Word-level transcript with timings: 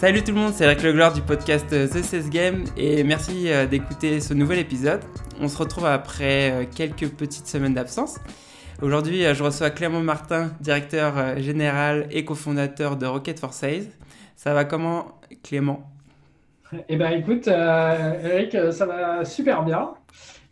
Salut 0.00 0.24
tout 0.24 0.32
le 0.32 0.38
monde, 0.38 0.54
c'est 0.54 0.64
Eric 0.64 0.82
Legloire 0.82 1.12
du 1.12 1.20
podcast 1.20 1.66
The 1.68 2.02
CES 2.02 2.30
Game 2.30 2.64
et 2.74 3.04
merci 3.04 3.50
d'écouter 3.70 4.20
ce 4.20 4.32
nouvel 4.32 4.58
épisode. 4.58 5.02
On 5.42 5.46
se 5.46 5.58
retrouve 5.58 5.84
après 5.84 6.70
quelques 6.74 7.10
petites 7.10 7.46
semaines 7.46 7.74
d'absence. 7.74 8.16
Aujourd'hui, 8.80 9.24
je 9.34 9.42
reçois 9.42 9.68
Clément 9.68 10.00
Martin, 10.00 10.52
directeur 10.62 11.38
général 11.38 12.06
et 12.10 12.24
cofondateur 12.24 12.96
de 12.96 13.04
Rocket 13.04 13.38
for 13.38 13.52
Sales. 13.52 13.88
Ça 14.36 14.54
va 14.54 14.64
comment, 14.64 15.20
Clément? 15.42 15.82
Eh 16.88 16.96
ben, 16.96 17.10
écoute, 17.10 17.46
Eric, 17.46 18.56
ça 18.72 18.86
va 18.86 19.26
super 19.26 19.62
bien. 19.64 19.90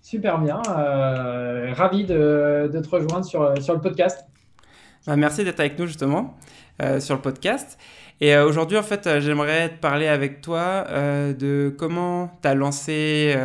Super 0.02 0.40
bien. 0.40 0.60
Euh, 0.76 1.72
ravi 1.72 2.04
de, 2.04 2.70
te 2.70 2.88
rejoindre 2.90 3.24
sur, 3.24 3.54
sur 3.62 3.72
le 3.72 3.80
podcast. 3.80 4.26
Bah, 5.06 5.16
merci 5.16 5.42
d'être 5.42 5.60
avec 5.60 5.78
nous 5.78 5.86
justement 5.86 6.36
euh, 6.82 7.00
sur 7.00 7.14
le 7.14 7.22
podcast. 7.22 7.78
Et 8.20 8.34
euh, 8.34 8.46
aujourd'hui, 8.46 8.76
en 8.76 8.82
fait, 8.82 9.20
j'aimerais 9.20 9.68
te 9.70 9.80
parler 9.80 10.08
avec 10.08 10.40
toi 10.40 10.84
de 10.88 11.74
comment 11.76 12.30
tu 12.42 12.48
as 12.48 12.54
lancé 12.54 13.36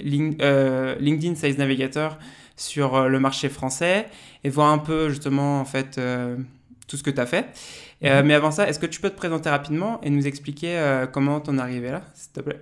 LinkedIn 0.00 1.34
Sales 1.34 1.56
Navigator 1.58 2.18
sur 2.56 3.08
le 3.08 3.20
marché 3.20 3.48
français 3.48 4.06
et 4.44 4.48
voir 4.48 4.72
un 4.72 4.78
peu 4.78 5.10
justement 5.10 5.60
en 5.60 5.64
fait 5.64 6.00
tout 6.88 6.96
ce 6.96 7.02
que 7.02 7.10
tu 7.10 7.20
as 7.20 7.26
fait. 7.26 7.46
Mm-hmm. 8.02 8.22
mais 8.24 8.34
avant 8.34 8.50
ça, 8.50 8.68
est-ce 8.68 8.78
que 8.78 8.86
tu 8.86 9.00
peux 9.00 9.10
te 9.10 9.16
présenter 9.16 9.50
rapidement 9.50 10.00
et 10.02 10.10
nous 10.10 10.26
expliquer 10.26 11.04
comment 11.12 11.40
t'en 11.40 11.58
es 11.58 11.60
arrivé 11.60 11.90
là, 11.90 12.02
s'il 12.14 12.32
te 12.32 12.40
plaît? 12.40 12.60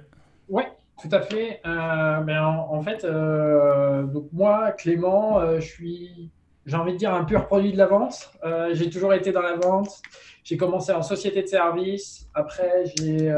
Ouais, 0.49 0.67
tout 1.01 1.09
à 1.15 1.21
fait. 1.21 1.61
Euh, 1.67 2.23
mais 2.25 2.39
en, 2.39 2.83
fait, 2.83 3.05
euh, 3.05 4.05
donc 4.05 4.29
moi, 4.33 4.73
Clément, 4.73 5.39
euh, 5.39 5.61
je 5.61 5.67
suis, 5.67 6.31
j'ai 6.67 6.77
envie 6.77 6.93
de 6.93 6.99
dire, 6.99 7.13
un 7.13 7.25
pur 7.25 7.47
produit 7.47 7.73
de 7.73 7.79
la 7.79 7.87
vente. 7.87 8.31
j'ai 8.73 8.91
toujours 8.91 9.15
été 9.15 9.33
dans 9.33 9.43
la 9.43 9.57
vente. 9.57 10.01
J'ai 10.43 10.57
commencé 10.57 10.93
en 10.93 11.03
société 11.03 11.43
de 11.43 11.47
service. 11.47 12.29
Après, 12.35 12.85
j'ai 12.97 13.33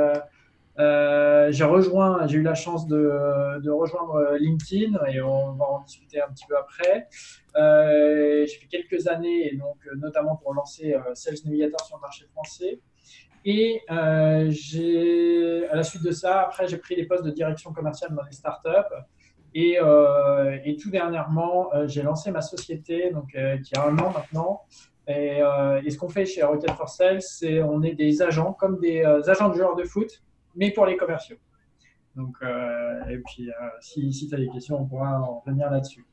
j'ai 0.78 1.64
rejoint, 1.64 2.26
j'ai 2.26 2.38
eu 2.38 2.42
la 2.42 2.54
chance 2.54 2.86
de, 2.86 3.68
rejoindre 3.70 4.36
LinkedIn 4.38 4.98
et 5.06 5.20
on 5.20 5.52
va 5.52 5.64
en 5.64 5.80
discuter 5.80 6.20
un 6.20 6.28
petit 6.28 6.46
peu 6.46 6.56
après. 6.56 7.08
j'ai 7.54 8.58
fait 8.58 8.66
quelques 8.66 9.06
années, 9.08 9.52
et 9.52 9.56
donc, 9.56 9.76
notamment 9.96 10.36
pour 10.36 10.54
lancer 10.54 10.96
Sales 11.14 11.36
Navigator 11.44 11.80
sur 11.86 11.96
le 11.96 12.02
marché 12.02 12.26
français. 12.32 12.80
Et 13.48 13.80
euh, 13.92 14.50
à 15.70 15.76
la 15.76 15.84
suite 15.84 16.02
de 16.02 16.10
ça, 16.10 16.40
après, 16.40 16.66
j'ai 16.66 16.78
pris 16.78 16.96
des 16.96 17.06
postes 17.06 17.24
de 17.24 17.30
direction 17.30 17.72
commerciale 17.72 18.12
dans 18.12 18.24
les 18.24 18.32
startups. 18.32 18.92
Et, 19.58 19.78
euh, 19.80 20.58
et 20.66 20.76
tout 20.76 20.90
dernièrement, 20.90 21.72
euh, 21.72 21.88
j'ai 21.88 22.02
lancé 22.02 22.30
ma 22.30 22.42
société, 22.42 23.10
donc, 23.10 23.34
qui 23.64 23.74
a 23.74 23.86
un 23.86 23.98
an 23.98 24.12
maintenant. 24.12 24.60
Et, 25.08 25.40
ce 25.90 25.96
qu'on 25.96 26.10
fait 26.10 26.26
chez 26.26 26.42
Rocket 26.42 26.72
for 26.72 26.90
Sales, 26.90 27.22
c'est 27.22 27.62
on 27.62 27.82
est 27.82 27.94
des 27.94 28.20
agents, 28.20 28.52
comme 28.52 28.78
des 28.78 29.02
agents 29.02 29.48
de 29.48 29.54
joueurs 29.54 29.74
de 29.74 29.84
foot, 29.84 30.22
mais 30.56 30.72
pour 30.72 30.84
les 30.84 30.98
commerciaux. 30.98 31.38
Donc, 32.16 32.36
et 33.08 33.18
puis, 33.24 33.48
si, 33.80 34.12
si 34.12 34.28
tu 34.28 34.34
as 34.34 34.38
des 34.38 34.48
questions, 34.48 34.78
on 34.78 34.84
pourra 34.84 35.20
en 35.20 35.40
revenir 35.40 35.70
là-dessus. 35.70 36.04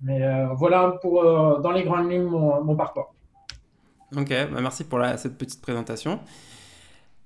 Mais 0.00 0.20
voilà 0.56 0.98
pour, 1.00 1.22
dans 1.60 1.70
les 1.70 1.84
grandes 1.84 2.10
lignes, 2.10 2.24
mon, 2.24 2.74
parcours. 2.74 3.14
Ok, 4.16 4.30
bah 4.30 4.60
merci 4.60 4.82
pour 4.82 5.00
cette 5.16 5.38
petite 5.38 5.62
présentation. 5.62 6.18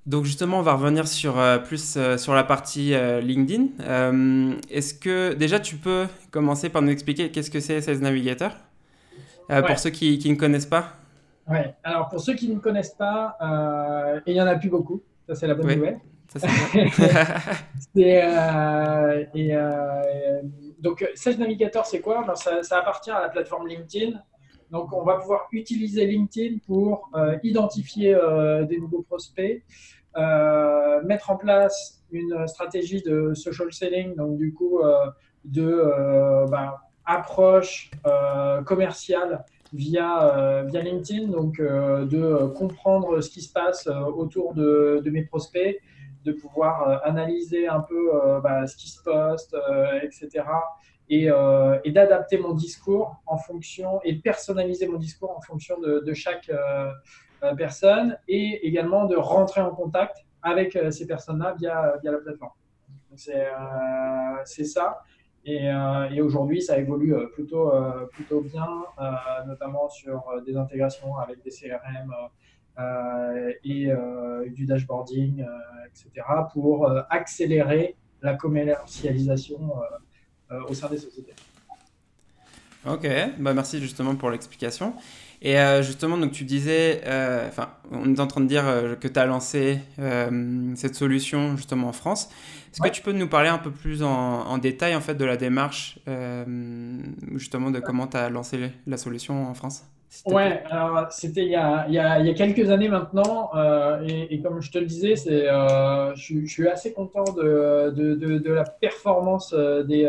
Donc 0.07 0.25
justement, 0.25 0.59
on 0.59 0.63
va 0.63 0.75
revenir 0.75 1.09
sur 1.09 1.39
euh, 1.39 1.57
plus 1.59 1.97
euh, 1.97 2.19
sur 2.19 2.35
la 2.35 2.45
partie 2.45 2.93
euh, 2.95 3.23
LinkedIn. 3.23 4.59
Est-ce 4.71 4.93
que 4.93 5.33
déjà 5.33 5.59
tu 5.59 5.77
peux 5.77 6.07
commencer 6.31 6.69
par 6.69 6.83
nous 6.83 6.91
expliquer 6.91 7.31
qu'est-ce 7.31 7.51
que 7.51 7.61
c'est 7.61 7.81
Sales 7.81 8.01
Navigator? 8.01 8.51
Pour 9.49 9.79
ceux 9.79 9.91
qui, 9.91 10.19
qui, 10.19 10.31
ne 10.31 10.37
connaissent 10.37 10.67
pas. 10.67 10.93
Oui, 11.49 11.59
alors 11.83 12.09
pour 12.09 12.21
ceux 12.21 12.35
qui 12.35 12.49
ne 12.49 12.59
connaissent 12.59 12.95
pas, 12.95 13.37
et 14.27 14.31
il 14.31 14.35
n'y 14.35 14.41
en 14.41 14.47
a 14.47 14.57
plus 14.57 14.71
beaucoup, 14.71 15.03
ça 15.27 15.35
c'est 15.35 15.47
la 15.47 15.55
bonne 15.55 15.75
nouvelle. 15.75 15.99
Ça, 16.29 16.49
et, 17.97 18.23
donc 20.81 21.07
Sales 21.15 21.39
Navigator, 21.39 21.85
c'est 21.87 22.01
quoi? 22.01 22.23
Alors, 22.23 22.39
ça, 22.39 22.63
ça, 22.63 22.79
appartient 22.79 23.11
à 23.11 23.21
la 23.21 23.29
plateforme 23.29 23.69
LinkedIn. 23.69 24.19
Donc, 24.75 24.93
on 24.93 25.05
va 25.05 25.17
pouvoir 25.17 25.47
utiliser 25.53 26.05
LinkedIn 26.05 26.59
pour 26.67 27.11
identifier 27.45 28.19
des 28.69 28.79
nouveaux 28.79 29.03
prospects, 29.03 29.63
euh, 30.17 31.03
mettre 31.03 31.31
en 31.31 31.37
place 31.37 32.05
une 32.13 32.47
stratégie 32.47 33.03
de 33.03 33.35
social 33.35 33.73
selling, 33.73 34.15
donc 34.15 34.39
du 34.39 34.55
coup 34.55 34.79
euh, 34.79 35.07
de 35.45 35.69
euh, 35.69 36.47
ben, 36.47 36.73
approche 37.05 37.91
commerciale 38.65 39.45
via, 39.73 40.63
via 40.67 40.81
LinkedIn, 40.81 41.29
donc 41.29 41.61
de 41.61 42.47
comprendre 42.55 43.21
ce 43.21 43.29
qui 43.29 43.43
se 43.43 43.53
passe 43.53 43.89
autour 43.89 44.55
de, 44.55 45.03
de, 45.05 45.11
mes 45.11 45.25
prospects, 45.25 45.83
de 46.25 46.33
pouvoir 46.33 47.05
analyser 47.05 47.67
un 47.67 47.81
peu 47.81 48.11
ben, 48.43 48.67
ce 48.67 48.77
qui 48.77 48.89
se 48.89 49.03
poste, 49.03 49.55
etc. 50.03 50.45
Et, 51.11 51.29
et 51.85 51.93
d'adapter 51.93 52.39
mon 52.39 52.55
discours 52.55 53.17
en 53.27 53.37
fonction 53.37 54.01
et 54.05 54.15
personnaliser 54.17 54.89
mon 54.89 54.99
discours 54.99 55.37
en 55.37 55.41
fonction 55.43 55.79
de, 55.79 56.13
chaque 56.15 56.51
euh, 57.45 57.55
personnes 57.57 58.17
et 58.27 58.67
également 58.67 59.05
de 59.05 59.17
rentrer 59.17 59.61
en 59.61 59.71
contact 59.71 60.25
avec 60.43 60.77
euh, 60.77 60.91
ces 60.91 61.07
personnes-là 61.07 61.55
via, 61.59 61.97
via 62.01 62.13
la 62.13 62.19
plateforme. 62.19 62.53
C'est 63.17 63.47
euh, 63.47 64.45
ça. 64.45 65.03
Et, 65.45 65.67
et 66.11 66.23
aujourd'hui, 66.23 66.63
ça 66.63 66.79
évolue 66.79 67.15
plutôt, 67.35 67.71
plutôt 68.13 68.41
bien, 68.41 68.67
notamment 69.47 69.91
sur 69.91 70.25
des 70.47 70.57
intégrations 70.57 71.19
avec 71.19 71.43
des 71.43 71.51
CRM 71.51 72.15
et 73.63 73.91
du 74.49 74.65
dashboarding, 74.65 75.45
etc., 75.87 76.27
pour 76.51 76.91
accélérer 77.11 77.95
la 78.23 78.37
commercialisation 78.37 79.71
au 80.69 80.75
sein 80.75 80.89
des 80.89 80.99
sociétés. 80.99 81.35
Ok, 82.87 83.09
bah 83.39 83.55
merci 83.55 83.81
justement 83.81 84.15
pour 84.15 84.31
l'explication. 84.31 84.95
Et 85.45 85.59
euh, 85.59 85.83
justement, 85.83 86.17
donc 86.17 86.33
tu 86.33 86.45
disais, 86.45 87.03
euh, 87.05 87.47
enfin, 87.49 87.69
on 87.91 88.15
est 88.15 88.21
en 88.21 88.27
train 88.27 88.41
de 88.41 88.47
dire 88.47 88.67
euh, 88.67 88.95
que 88.95 89.09
tu 89.09 89.19
as 89.19 89.27
lancé 89.27 89.79
cette 90.75 90.95
solution 90.95 91.57
justement 91.57 91.89
en 91.89 91.93
France. 91.93 92.31
Est-ce 92.73 92.81
que 92.81 92.89
tu 92.89 93.03
peux 93.03 93.13
nous 93.13 93.29
parler 93.29 93.51
un 93.51 93.59
peu 93.59 93.71
plus 93.71 94.03
en, 94.03 94.59
détail 94.59 94.97
en 94.97 95.01
fait 95.01 95.15
de 95.15 95.25
la 95.25 95.37
démarche, 95.37 95.99
justement 97.35 97.71
de 97.71 97.79
comment 97.79 98.09
tu 98.09 98.17
as 98.17 98.29
lancé 98.31 98.73
la 98.87 98.97
solution 98.97 99.49
en 99.49 99.55
France? 99.55 99.85
Ouais, 100.27 100.63
alors 100.71 101.11
c'était 101.11 101.45
il, 101.45 101.87
il, 101.89 101.91
il, 101.91 102.27
y 102.27 102.31
a 102.31 102.35
quelques 102.35 102.71
années 102.71 102.89
maintenant, 102.89 103.51
et, 104.07 104.41
comme 104.41 104.61
je 104.61 104.71
te 104.71 104.79
le 104.79 104.87
disais, 104.87 105.17
c'est, 105.17 105.47
je, 106.15 106.47
suis 106.47 106.69
assez 106.69 106.93
content 106.93 107.25
de, 107.25 107.91
de, 107.91 108.39
de, 108.39 108.53
la 108.53 108.65
performance 108.65 109.55
des, 109.55 110.09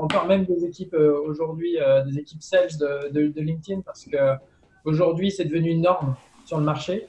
encore 0.00 0.26
même 0.26 0.44
des 0.44 0.64
équipes 0.64 0.94
aujourd'hui, 0.94 1.76
des 2.06 2.18
équipes 2.18 2.42
sales 2.42 2.76
de, 2.78 3.40
LinkedIn, 3.40 3.82
parce 3.82 4.04
que 4.04 4.16
Aujourd'hui, 4.88 5.30
c'est 5.30 5.44
devenu 5.44 5.70
une 5.70 5.82
norme 5.82 6.14
sur 6.46 6.56
le 6.56 6.64
marché 6.64 7.08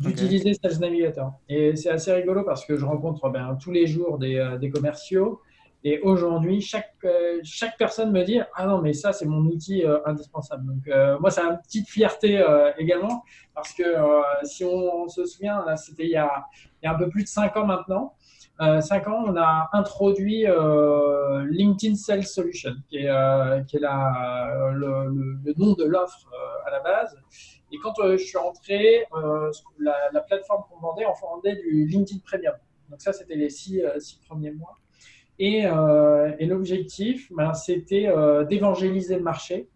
d'utiliser 0.00 0.54
Sales 0.54 0.80
Navigator. 0.80 1.34
Et 1.48 1.76
c'est 1.76 1.90
assez 1.90 2.12
rigolo 2.12 2.42
parce 2.42 2.64
que 2.64 2.76
je 2.76 2.84
rencontre 2.84 3.28
ben, 3.28 3.56
tous 3.62 3.70
les 3.70 3.86
jours 3.86 4.18
des, 4.18 4.36
euh, 4.36 4.58
des 4.58 4.70
commerciaux. 4.70 5.40
Et 5.84 6.00
aujourd'hui, 6.00 6.60
chaque, 6.60 6.94
euh, 7.04 7.40
chaque 7.42 7.76
personne 7.76 8.12
me 8.12 8.22
dit 8.22 8.40
Ah 8.54 8.66
non, 8.66 8.80
mais 8.80 8.92
ça, 8.92 9.12
c'est 9.12 9.26
mon 9.26 9.44
outil 9.46 9.84
euh, 9.84 9.98
indispensable. 10.06 10.64
Donc, 10.66 11.20
moi, 11.20 11.30
c'est 11.30 11.40
une 11.40 11.58
petite 11.58 11.88
fierté 11.88 12.44
également 12.78 13.24
parce 13.54 13.72
que 13.72 13.84
si 14.44 14.64
on, 14.64 15.08
se 15.08 15.24
souvient, 15.24 15.64
c'était 15.76 16.04
il, 16.04 16.10
il, 16.10 16.12
y 16.12 16.86
a 16.86 16.92
un 16.92 16.94
peu 16.94 17.08
plus 17.08 17.24
de 17.24 17.28
cinq 17.28 17.56
ans 17.56 17.66
maintenant. 17.66 18.14
5 18.60 19.08
ans, 19.08 19.24
on 19.26 19.36
a 19.36 19.70
introduit 19.72 20.44
LinkedIn 21.50 21.96
Sales 21.96 22.26
Solution, 22.26 22.74
qui 22.88 22.98
est, 22.98 23.66
qui 23.66 23.76
est 23.76 23.80
la, 23.80 24.70
le, 24.72 25.52
nom 25.56 25.72
de 25.72 25.84
l'offre 25.84 26.28
à 26.64 26.70
la 26.70 26.78
base. 26.80 27.18
Et 27.72 27.78
quand 27.82 27.94
je 27.98 28.16
suis 28.18 28.38
rentré, 28.38 29.06
la, 29.80 29.96
la, 30.12 30.20
plateforme 30.20 30.62
qu'on 30.70 30.78
vendait, 30.78 31.06
on 31.06 31.34
vendait 31.34 31.56
du 31.56 31.86
LinkedIn 31.86 32.20
Premium. 32.24 32.54
Donc 32.88 33.00
ça, 33.00 33.12
c'était 33.12 33.34
les 33.34 33.50
six, 33.50 33.82
six, 33.98 34.20
premiers 34.28 34.52
mois. 34.52 34.76
Et, 35.44 35.64
et 36.38 36.46
l'objectif, 36.46 37.32
ben, 37.32 37.52
c'était 37.52 38.08
d'évangéliser 38.48 39.16
le 39.16 39.22
marché, 39.22 39.66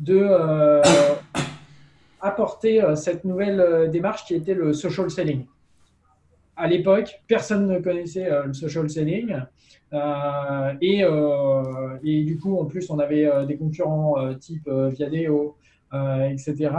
de 0.00 0.26
apporter 2.20 2.82
cette 2.96 3.24
nouvelle 3.24 3.88
démarche 3.92 4.24
qui 4.24 4.34
était 4.34 4.54
le 4.54 4.72
social 4.72 5.08
selling 5.08 5.46
à 6.56 6.66
l'époque, 6.66 7.22
personne 7.28 7.68
ne 7.68 7.78
connaissait 7.78 8.30
euh, 8.30 8.44
le 8.44 8.52
social 8.52 8.88
selling. 8.88 9.36
Euh, 9.92 10.72
et, 10.80 11.04
euh, 11.04 11.98
et, 12.02 12.24
du 12.24 12.38
coup, 12.38 12.58
en 12.58 12.64
plus, 12.64 12.90
on 12.90 12.98
avait 12.98 13.30
des 13.46 13.56
concurrents 13.56 14.34
type 14.34 14.68
Viadeo, 14.68 15.56
etc. 15.92 16.70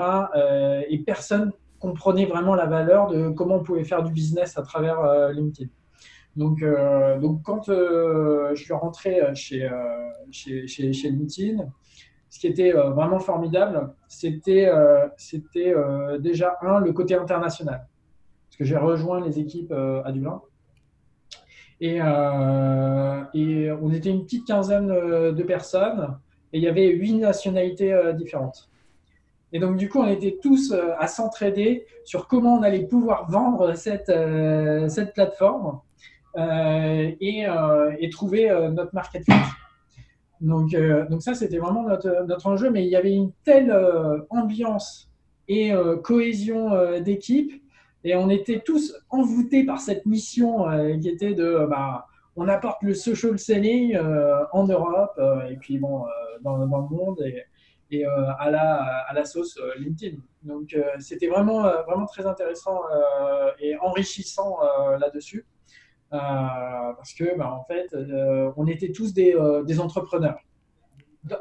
et 0.90 0.98
personne 1.00 1.52
comprenait 1.80 2.26
vraiment 2.26 2.56
la 2.56 2.66
valeur 2.66 3.08
de 3.08 3.30
comment 3.30 3.56
on 3.56 3.64
pouvait 3.64 3.84
faire 3.84 4.04
du 4.04 4.12
business 4.12 4.58
à 4.58 4.62
travers 4.62 5.32
LinkedIn. 5.32 5.70
Donc, 6.38 6.64
donc 7.20 7.42
quand 7.42 7.66
je 7.66 8.54
suis 8.56 8.74
rentré 8.74 9.22
chez, 9.34 9.68
chez, 10.30 10.68
chez, 10.68 10.94
chez, 10.94 11.10
LinkedIn, 11.10 11.66
ce 12.30 12.40
qui 12.40 12.46
était 12.46 12.72
vraiment 12.72 13.20
formidable, 13.20 13.92
c'était 14.08 14.72
c'était 15.18 15.74
déjà, 16.20 16.56
un, 16.62 16.80
le 16.80 16.94
côté 16.94 17.16
international 17.16 17.88
parce 18.48 18.58
que 18.58 18.66
j'ai 18.66 18.78
rejoint 18.78 19.20
les 19.20 19.40
équipes 19.40 19.74
à 20.06 20.12
Dublin. 20.12 20.42
Et, 21.82 21.96
et, 21.96 23.72
on 23.72 23.92
était 23.92 24.12
une 24.12 24.24
petite 24.24 24.46
quinzaine 24.46 24.88
de 24.88 25.44
personnes 25.44 26.20
et 26.54 26.60
il 26.60 26.64
y 26.64 26.68
avait 26.68 26.90
huit 26.90 27.16
nationalités 27.16 28.00
différentes. 28.16 28.70
Et 29.54 29.60
donc, 29.60 29.78
du 29.78 29.90
coup, 29.90 30.00
on 30.00 30.08
était 30.08 30.38
tous 30.40 30.72
à 31.00 31.08
s'entraider 31.08 31.88
sur 32.04 32.28
comment 32.28 32.60
on 32.60 32.62
allait 32.62 32.86
pouvoir 32.86 33.28
vendre 33.28 33.74
cette, 33.74 34.12
cette 34.90 35.14
plateforme 35.16 35.80
et, 36.38 37.46
et, 38.00 38.10
trouver 38.10 38.50
notre 38.72 38.94
market. 38.94 39.26
Donc, 40.40 40.76
donc 41.10 41.22
ça, 41.22 41.34
c'était 41.34 41.58
vraiment 41.58 41.84
notre, 41.84 42.26
notre, 42.28 42.48
enjeu, 42.48 42.70
mais 42.70 42.86
il 42.86 42.90
y 42.90 42.96
avait 42.96 43.14
une 43.14 43.32
telle 43.44 43.76
ambiance 44.30 45.10
et 45.48 45.74
cohésion 46.04 47.00
d'équipe 47.02 47.52
et 48.08 48.16
on 48.16 48.30
était 48.30 48.62
tous 48.62 48.96
envoûtés 49.10 49.66
par 49.66 49.82
cette 49.82 50.06
mission 50.06 50.70
euh, 50.70 50.98
qui 50.98 51.10
était 51.10 51.34
de, 51.34 51.44
euh, 51.44 51.68
bah, 51.68 52.08
on 52.38 52.48
apporte 52.48 52.82
le 52.84 52.94
social 52.94 53.38
selling 53.38 53.96
euh, 53.96 54.46
en 54.54 54.66
Europe 54.66 55.20
et 55.50 55.58
puis 55.58 55.78
bon, 55.78 56.06
dans, 56.42 56.66
dans, 56.68 56.88
le 56.90 56.96
monde 56.96 57.22
et, 57.22 57.44
et 57.92 58.06
à, 58.06 58.50
la, 58.52 58.76
à 59.10 59.14
la 59.14 59.26
sauce 59.26 59.60
LinkedIn. 59.78 60.18
Donc 60.44 60.78
c'était 61.00 61.28
vraiment, 61.28 61.64
vraiment 61.86 62.06
très 62.06 62.26
intéressant 62.28 62.82
et 63.60 63.76
enrichissant 63.78 64.58
là-dessus. 65.00 65.46
Parce 66.10 67.14
que 67.14 67.38
bah, 67.38 67.52
en 67.54 67.64
fait, 67.64 67.96
on 68.56 68.68
était 68.68 68.92
tous 68.92 69.14
des, 69.14 69.36
des 69.66 69.80
entrepreneurs. 69.80 70.40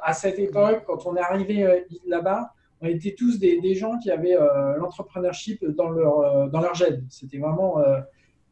À 0.03 0.13
cette 0.13 0.39
époque, 0.39 0.85
quand 0.87 1.07
on 1.07 1.17
est 1.17 1.21
arrivé 1.21 1.85
là-bas, 2.07 2.53
on 2.81 2.87
était 2.87 3.15
tous 3.15 3.39
des, 3.39 3.61
des 3.61 3.75
gens 3.75 3.99
qui 3.99 4.11
avaient 4.11 4.37
euh, 4.37 4.77
l'entrepreneurship 4.77 5.65
dans 5.65 5.91
leur, 5.91 6.19
euh, 6.21 6.49
dans 6.49 6.61
leur 6.61 6.75
gène. 6.75 7.07
C'était 7.09 7.39
vraiment, 7.39 7.79
euh, 7.79 8.01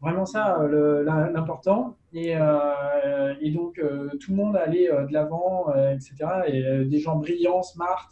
vraiment 0.01 0.25
ça 0.25 0.59
l'important. 0.63 1.97
Et, 2.13 2.33
et, 3.41 3.51
donc, 3.51 3.81
tout 4.21 4.31
le 4.31 4.37
monde 4.37 4.57
allait 4.57 4.89
de 4.89 5.13
l'avant, 5.13 5.73
etc. 5.93 6.15
Et 6.47 6.85
des 6.85 6.99
gens 7.01 7.17
brillants, 7.17 7.63
smart, 7.63 8.11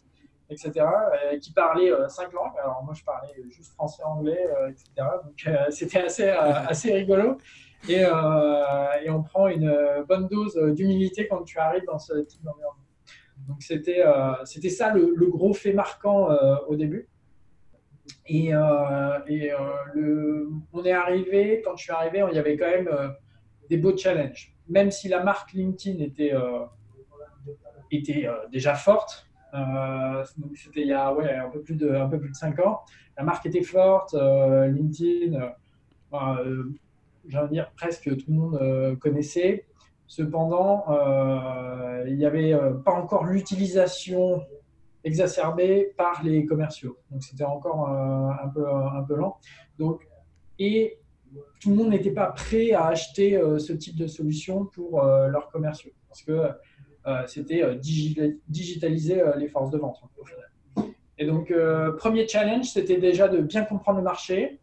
etc., 0.51 0.87
qui 1.41 1.53
parlaient 1.53 1.93
cinq 2.09 2.33
langues. 2.33 2.57
Alors, 2.61 2.83
moi, 2.83 2.95
je 2.95 3.05
parlais 3.05 3.33
juste 3.51 3.73
français, 3.75 4.03
anglais, 4.05 4.49
etc. 4.71 5.07
Donc, 5.23 5.57
c'était 5.71 6.01
assez, 6.01 6.29
assez 6.29 6.93
rigolo. 6.95 7.37
Et, 7.89 8.03
et, 8.03 9.11
on 9.11 9.23
prend 9.23 9.49
une 9.49 10.05
bonne 10.09 10.29
dose 10.29 10.57
d'humilité 10.75 11.27
quand 11.29 11.43
tu 11.43 11.59
arrives 11.59 11.85
dans 11.87 11.99
ce 11.99 12.15
type 12.21 12.43
d'environnement. 12.43 12.83
Donc 13.49 13.63
c'était 13.63 14.05
euh, 14.05 14.33
c'était 14.45 14.69
ça 14.69 14.93
le, 14.93 15.27
gros 15.27 15.53
fait 15.53 15.73
marquant 15.73 16.31
euh, 16.31 16.57
au 16.69 16.77
début. 16.77 17.09
Et, 18.27 18.55
euh, 18.55 19.19
on 20.73 20.85
est 20.85 20.93
arrivé, 20.93 21.63
quand 21.65 21.77
je 21.77 21.85
suis 21.85 21.93
arrivé, 21.93 22.25
il 22.31 22.37
y 22.37 22.39
avait 22.39 22.57
quand 22.57 22.69
même 22.69 22.91
des 23.69 23.77
beaux 23.77 23.97
challenges. 23.97 24.55
Même 24.69 24.91
si 24.91 25.09
la 25.09 25.23
marque 25.23 25.53
LinkedIn 25.53 26.03
était, 26.03 26.33
était 27.91 28.29
déjà 28.51 28.75
forte, 28.75 29.29
c'était 30.55 30.83
il 30.83 30.89
y 30.89 30.93
a 30.93 31.13
ouais, 31.15 31.35
un, 31.35 31.49
peu 31.51 31.63
plus 31.63 31.77
de, 31.77 31.91
un 31.91 32.09
peu 32.09 32.19
plus 32.19 32.31
de 32.31 32.35
5 32.35 32.59
ans, 32.61 32.81
la 33.17 33.23
marque 33.23 33.47
était 33.47 33.63
forte, 33.63 34.15
LinkedIn, 34.15 35.53
dire 37.25 37.71
presque 37.77 38.17
tout 38.17 38.27
le 38.29 38.35
monde 38.35 38.99
connaissait. 38.99 39.67
Cependant, 40.13 40.85
euh, 40.91 42.05
il 42.07 42.19
n'y 42.19 42.27
avait 42.27 42.53
euh, 42.53 42.75
pas 42.75 42.93
encore 42.93 43.25
l'utilisation 43.25 44.45
exacerbée 45.05 45.95
par 45.97 46.23
les 46.23 46.45
commerciaux. 46.45 46.99
Donc 47.11 47.23
c'était 47.23 47.45
encore 47.45 47.89
euh, 47.89 48.45
un, 48.45 48.49
peu, 48.49 48.69
un 48.69 49.03
peu 49.05 49.17
lent. 49.17 49.39
Donc, 49.79 50.07
et 50.59 50.99
tout 51.63 51.71
le 51.71 51.77
monde 51.77 51.89
n'était 51.89 52.11
pas 52.11 52.27
prêt 52.27 52.73
à 52.73 52.89
acheter 52.89 53.41
ce 53.59 53.73
type 53.73 53.97
de 53.97 54.07
solution 54.07 54.67
pour 54.67 55.03
leurs 55.03 55.49
commerciaux 55.49 55.93
parce 56.07 56.23
que 56.23 56.47
c'était 57.27 57.63
digitaliser 58.49 59.23
les 59.39 59.49
forces 59.49 59.71
de 59.71 59.79
vente 59.79 59.99
Et 61.17 61.25
donc, 61.25 61.51
premier 61.97 62.29
challenge, 62.29 62.67
c'était 62.67 62.99
déjà 62.99 63.29
de 63.29 63.41
bien 63.41 63.65
comprendre 63.65 63.97
le 63.97 64.05
marché, 64.05 64.61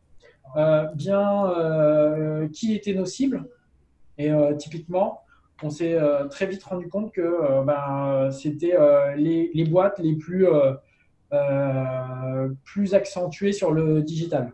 bien 0.95 2.49
qui 2.53 2.75
étaient 2.75 2.93
nos 2.93 3.05
cibles. 3.05 3.45
Et 4.17 4.31
typiquement, 4.57 5.23
on 5.63 5.69
s'est 5.69 5.93
euh, 5.93 6.25
très 6.27 6.45
vite 6.45 6.63
rendu 6.63 6.87
compte 6.87 7.11
que 7.11 7.21
euh, 7.21 7.63
ben, 7.63 8.31
c'était 8.31 8.75
euh, 8.75 9.15
les, 9.15 9.51
les, 9.53 9.65
boîtes 9.65 9.99
les 9.99 10.15
plus, 10.15 10.47
plus 12.63 12.93
accentuées 12.93 13.51
sur 13.51 13.71
le 13.71 14.01
digital. 14.01 14.53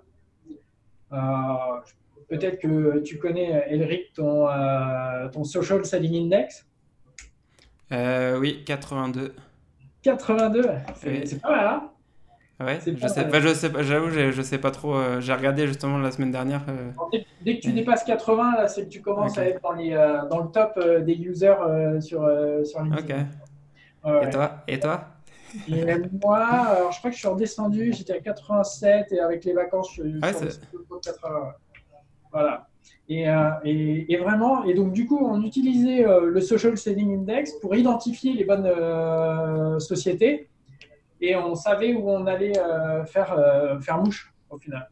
Peut-être 2.27 2.59
que 2.59 3.00
tu 3.00 3.19
connais, 3.19 3.65
Elric, 3.69 4.13
ton, 4.13 4.48
ton 5.31 5.44
Social 5.44 5.86
Selling 5.86 6.25
Index. 6.25 6.65
oui, 7.91 8.63
82. 8.65 9.36
82, 10.01 10.69
c'est 10.95 11.41
pas 11.41 11.50
mal, 11.50 11.68
hein? 11.68 11.91
Ouais, 12.62 12.80
je 12.86 13.07
sais 13.07 13.28
pas, 13.28 13.42
je 13.42 13.54
sais 13.54 13.69
pas, 13.69 13.84
j'avoue, 13.84 14.10
je, 14.10 14.42
sais 14.42 14.57
pas 14.57 14.72
trop. 14.72 14.96
Euh, 14.96 15.19
j'ai 15.19 15.34
regardé 15.34 15.68
justement 15.68 15.98
la 15.98 16.10
semaine 16.12 16.31
dernière. 16.31 16.62
Euh. 16.69 16.92
Dès, 17.42 17.57
que 17.57 17.62
tu 17.62 17.74
dépasses 17.74 18.06
80, 18.06 18.68
c'est 18.68 18.86
que 18.86 18.90
tu 18.90 19.02
commences 19.02 19.38
à 19.38 19.46
être 19.46 19.62
dans, 19.62 19.74
les, 19.74 19.92
euh, 19.92 20.25
dans 20.30 20.40
le 20.40 20.50
top 20.52 20.80
des 21.04 21.16
users 21.16 21.56
sur, 22.00 22.30
sur 22.63 22.81
LinkedIn. 22.81 23.28
Ok. 24.06 24.24
Et 24.24 24.30
toi? 24.30 24.52
Et 24.69 24.80
toi? 24.80 25.06
Et 25.68 25.86
moi, 26.24 26.38
alors, 26.38 26.92
je 26.94 27.00
crois 27.00 27.10
que 27.10 27.16
je 27.16 27.19
suis 27.19 27.28
redescendu, 27.28 27.92
j'étais 27.92 28.13
à 28.13 28.19
87 28.19 29.12
et 29.12 29.19
avec 29.19 29.44
les 29.44 29.54
vacances, 29.54 29.90
je 29.90 30.04
suis 30.04 30.19
ouais, 30.19 30.34
sur 30.34 31.01
80. 31.01 31.54
Voilà. 32.31 32.68
Et, 33.10 33.25
et, 33.66 34.13
et, 34.13 34.18
vraiment, 34.18 34.63
et 34.63 34.74
donc 34.74 34.94
du 34.94 35.06
coup, 35.06 35.19
on 35.22 35.44
utilisait 35.44 36.06
le 36.06 36.40
Social 36.40 36.78
Selling 36.78 37.19
Index 37.19 37.51
pour 37.60 37.75
identifier 37.75 38.34
les 38.34 38.46
bonnes 38.46 39.80
sociétés 39.80 40.48
et 41.21 41.35
on 41.35 41.56
savait 41.56 41.94
où 41.94 42.09
on 42.09 42.25
allait 42.25 42.57
euh, 42.57 43.06
faire, 43.06 43.33
euh, 43.38 43.79
faire 43.79 43.97
mouche 43.97 44.33
au 44.50 44.57
final. 44.57 44.89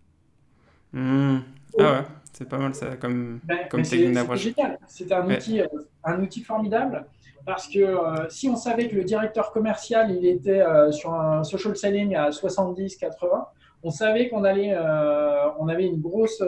Hmm. 0.92 1.40
Ah 1.80 1.82
ouais, 1.82 2.06
c'est 2.32 2.48
pas 2.48 2.58
mal 2.58 2.74
ça 2.76 2.96
comme, 2.98 3.40
ben, 3.44 3.68
comme 3.70 3.82
technique 3.82 4.14
d'approche. 4.14 4.48
C'était 4.88 5.14
un, 5.14 5.30
outil, 5.30 5.62
euh, 5.62 5.68
un 6.04 6.22
outil 6.22 6.42
formidable 6.42 7.06
parce 7.46 7.68
que 7.68 7.98
si 8.30 8.48
on 8.48 8.56
savait 8.56 8.88
que 8.88 8.96
le 8.96 9.04
directeur 9.04 9.52
commercial 9.52 10.12
il 10.12 10.26
était 10.26 10.64
sur 10.92 11.14
un 11.14 11.44
social 11.44 11.76
selling 11.76 12.16
à 12.16 12.30
70-80, 12.30 13.10
on 13.84 13.92
savait 13.92 14.30
qu'on 14.30 14.46
allait, 14.46 14.74
on 15.60 15.68
avait 15.68 15.86
une 15.86 16.00
grosse 16.00 16.42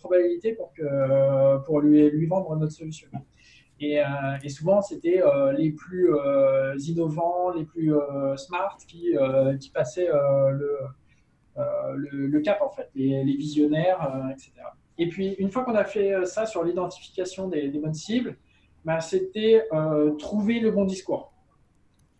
probabilité 0.00 0.54
pour, 0.54 0.72
que, 0.72 1.58
pour 1.58 1.80
lui, 1.80 2.10
lui 2.10 2.26
vendre 2.26 2.56
notre 2.56 2.72
solution. 2.72 3.06
Euh, 3.82 4.36
et, 4.42 4.48
souvent, 4.48 4.80
c'était 4.80 5.22
euh, 5.22 5.52
les 5.52 5.72
plus 5.72 6.14
euh, 6.14 6.74
innovants, 6.78 7.50
les 7.50 7.64
plus 7.64 7.92
smart 8.36 8.76
qui, 8.86 9.14
qui 9.60 9.70
passaient 9.70 10.08
le, 10.08 10.78
le, 11.96 12.40
cap, 12.40 12.62
en 12.62 12.70
fait, 12.70 12.88
les, 12.94 13.24
visionnaires, 13.36 14.30
etc. 14.30 14.52
Et 14.98 15.08
puis, 15.08 15.34
une 15.38 15.50
fois 15.50 15.64
qu'on 15.64 15.74
a 15.74 15.84
fait 15.84 16.24
ça 16.26 16.46
sur 16.46 16.64
l'identification 16.64 17.48
des, 17.48 17.68
bonnes 17.70 17.94
cibles, 17.94 18.36
ben, 18.84 19.00
c'était 19.00 19.66
trouver 20.18 20.60
le 20.60 20.70
bon 20.70 20.84
discours, 20.84 21.32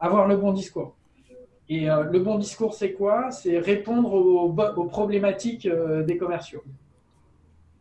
avoir 0.00 0.26
le 0.26 0.36
bon 0.36 0.52
discours. 0.52 0.96
Et 1.68 1.86
le 1.86 2.18
bon 2.18 2.38
discours, 2.38 2.74
c'est 2.74 2.92
quoi? 2.92 3.30
C'est 3.30 3.58
répondre 3.58 4.12
aux, 4.12 4.48
aux 4.50 4.86
problématiques 4.86 5.68
des 6.06 6.16
commerciaux. 6.18 6.62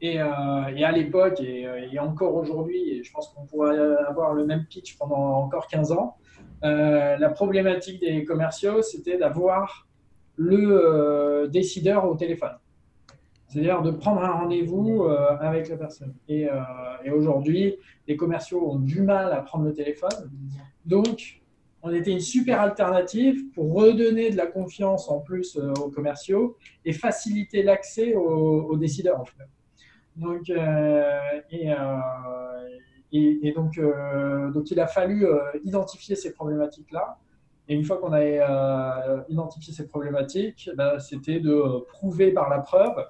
Euh, 0.04 0.66
et, 0.76 0.84
à 0.84 0.92
l'époque, 0.92 1.40
euh, 1.42 1.88
et, 1.92 2.00
encore 2.00 2.36
aujourd'hui, 2.36 2.92
et 2.92 3.04
je 3.04 3.12
pense 3.12 3.30
qu'on 3.30 3.46
pourrait 3.46 3.78
avoir 4.08 4.34
le 4.34 4.46
même 4.46 4.66
pitch 4.66 4.98
pendant 4.98 5.44
encore 5.44 5.68
15 5.68 5.92
ans, 5.92 6.18
euh, 6.64 7.18
la 7.18 7.30
problématique 7.30 8.02
des 8.02 8.24
commerciaux, 8.24 8.82
c'était 8.82 9.18
d'avoir 9.18 9.88
le 10.38 11.48
décideur 11.52 12.10
au 12.10 12.16
téléphone. 12.16 12.58
C'est-à-dire 13.48 13.82
de 13.82 13.92
prendre 13.92 14.24
un 14.24 14.32
rendez-vous 14.32 15.04
avec 15.04 15.70
la 15.70 15.78
personne. 15.78 16.16
Et, 16.28 16.48
aujourd'hui, 17.14 17.76
les 18.08 18.16
commerciaux 18.16 18.72
ont 18.72 18.80
du 18.80 19.02
mal 19.02 19.32
à 19.34 19.42
prendre 19.42 19.66
le 19.66 19.74
téléphone. 19.74 20.32
Donc, 20.86 21.42
on 21.84 21.92
était 21.94 22.12
une 22.12 22.22
super 22.22 22.62
alternative 22.62 23.52
pour 23.54 23.74
redonner 23.74 24.32
de 24.32 24.38
la 24.38 24.48
confiance 24.48 25.10
en 25.10 25.20
plus 25.20 25.58
aux 25.58 25.90
commerciaux 25.90 26.58
et 26.86 26.94
faciliter 26.94 27.62
l'accès 27.62 28.16
aux, 28.16 28.64
aux, 28.64 28.78
décideurs. 28.78 29.24
Donc, 30.16 30.50
euh, 30.50 31.04
euh, 31.54 32.00
et, 33.14 33.48
et, 33.48 33.52
donc, 33.54 33.78
euh, 33.78 34.52
donc, 34.52 34.72
il 34.72 34.80
a 34.80 34.88
fallu 34.88 35.26
identifier 35.64 36.16
ces 36.16 36.34
problématiques-là. 36.34 37.18
Et 37.68 37.76
une 37.76 37.86
fois 37.86 37.98
qu'on 37.98 38.14
a 38.14 39.24
identifié 39.30 39.74
ces 39.74 39.88
problématiques, 39.88 40.70
bah, 40.76 41.00
c'était 41.00 41.40
de 41.40 41.86
prouver 41.88 42.32
par 42.32 42.50
la 42.50 42.60
preuve 42.60 43.06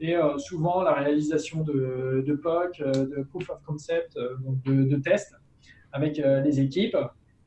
et 0.00 0.14
souvent 0.36 0.82
la 0.82 0.92
réalisation 0.92 1.62
de, 1.64 2.22
de 2.24 2.34
POC, 2.34 2.80
de 2.80 3.26
proof 3.28 3.50
of 3.50 3.60
concept, 3.64 4.16
de, 4.16 4.84
de 4.84 4.96
tests 4.96 5.34
avec 5.90 6.18
les 6.18 6.60
équipes 6.60 6.96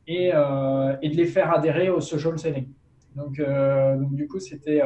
et, 0.08 0.28
et, 0.28 1.10
de 1.10 1.16
les 1.16 1.26
faire 1.26 1.54
adhérer 1.54 1.90
au 1.90 2.02
social 2.02 2.38
selling. 2.38 2.68
Donc, 3.16 3.38
donc 3.40 4.14
du 4.14 4.28
coup, 4.28 4.40
c'était 4.40 4.82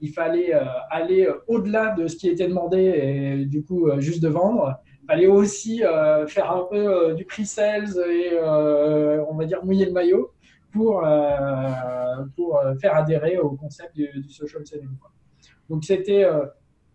il 0.00 0.12
fallait 0.12 0.52
aller 0.90 1.28
au-delà 1.46 1.94
de 1.94 2.06
ce 2.06 2.16
qui 2.16 2.28
était 2.28 2.48
demandé 2.48 2.78
et 2.78 3.44
du 3.46 3.64
coup 3.64 3.88
juste 3.98 4.22
de 4.22 4.28
vendre. 4.28 4.78
Il 5.02 5.06
fallait 5.06 5.26
aussi 5.26 5.82
faire 6.28 6.52
un 6.52 6.66
peu 6.70 7.14
du 7.14 7.24
pre-sales 7.24 7.98
et 8.10 8.38
on 8.40 9.34
va 9.34 9.44
dire 9.44 9.64
mouiller 9.64 9.86
le 9.86 9.92
maillot 9.92 10.32
pour, 10.72 11.04
pour 12.36 12.62
faire 12.80 12.94
adhérer 12.94 13.38
au 13.38 13.50
concept 13.50 13.94
du, 13.94 14.22
social 14.28 14.66
selling. 14.66 14.88
Donc 15.68 15.84
c'était 15.84 16.26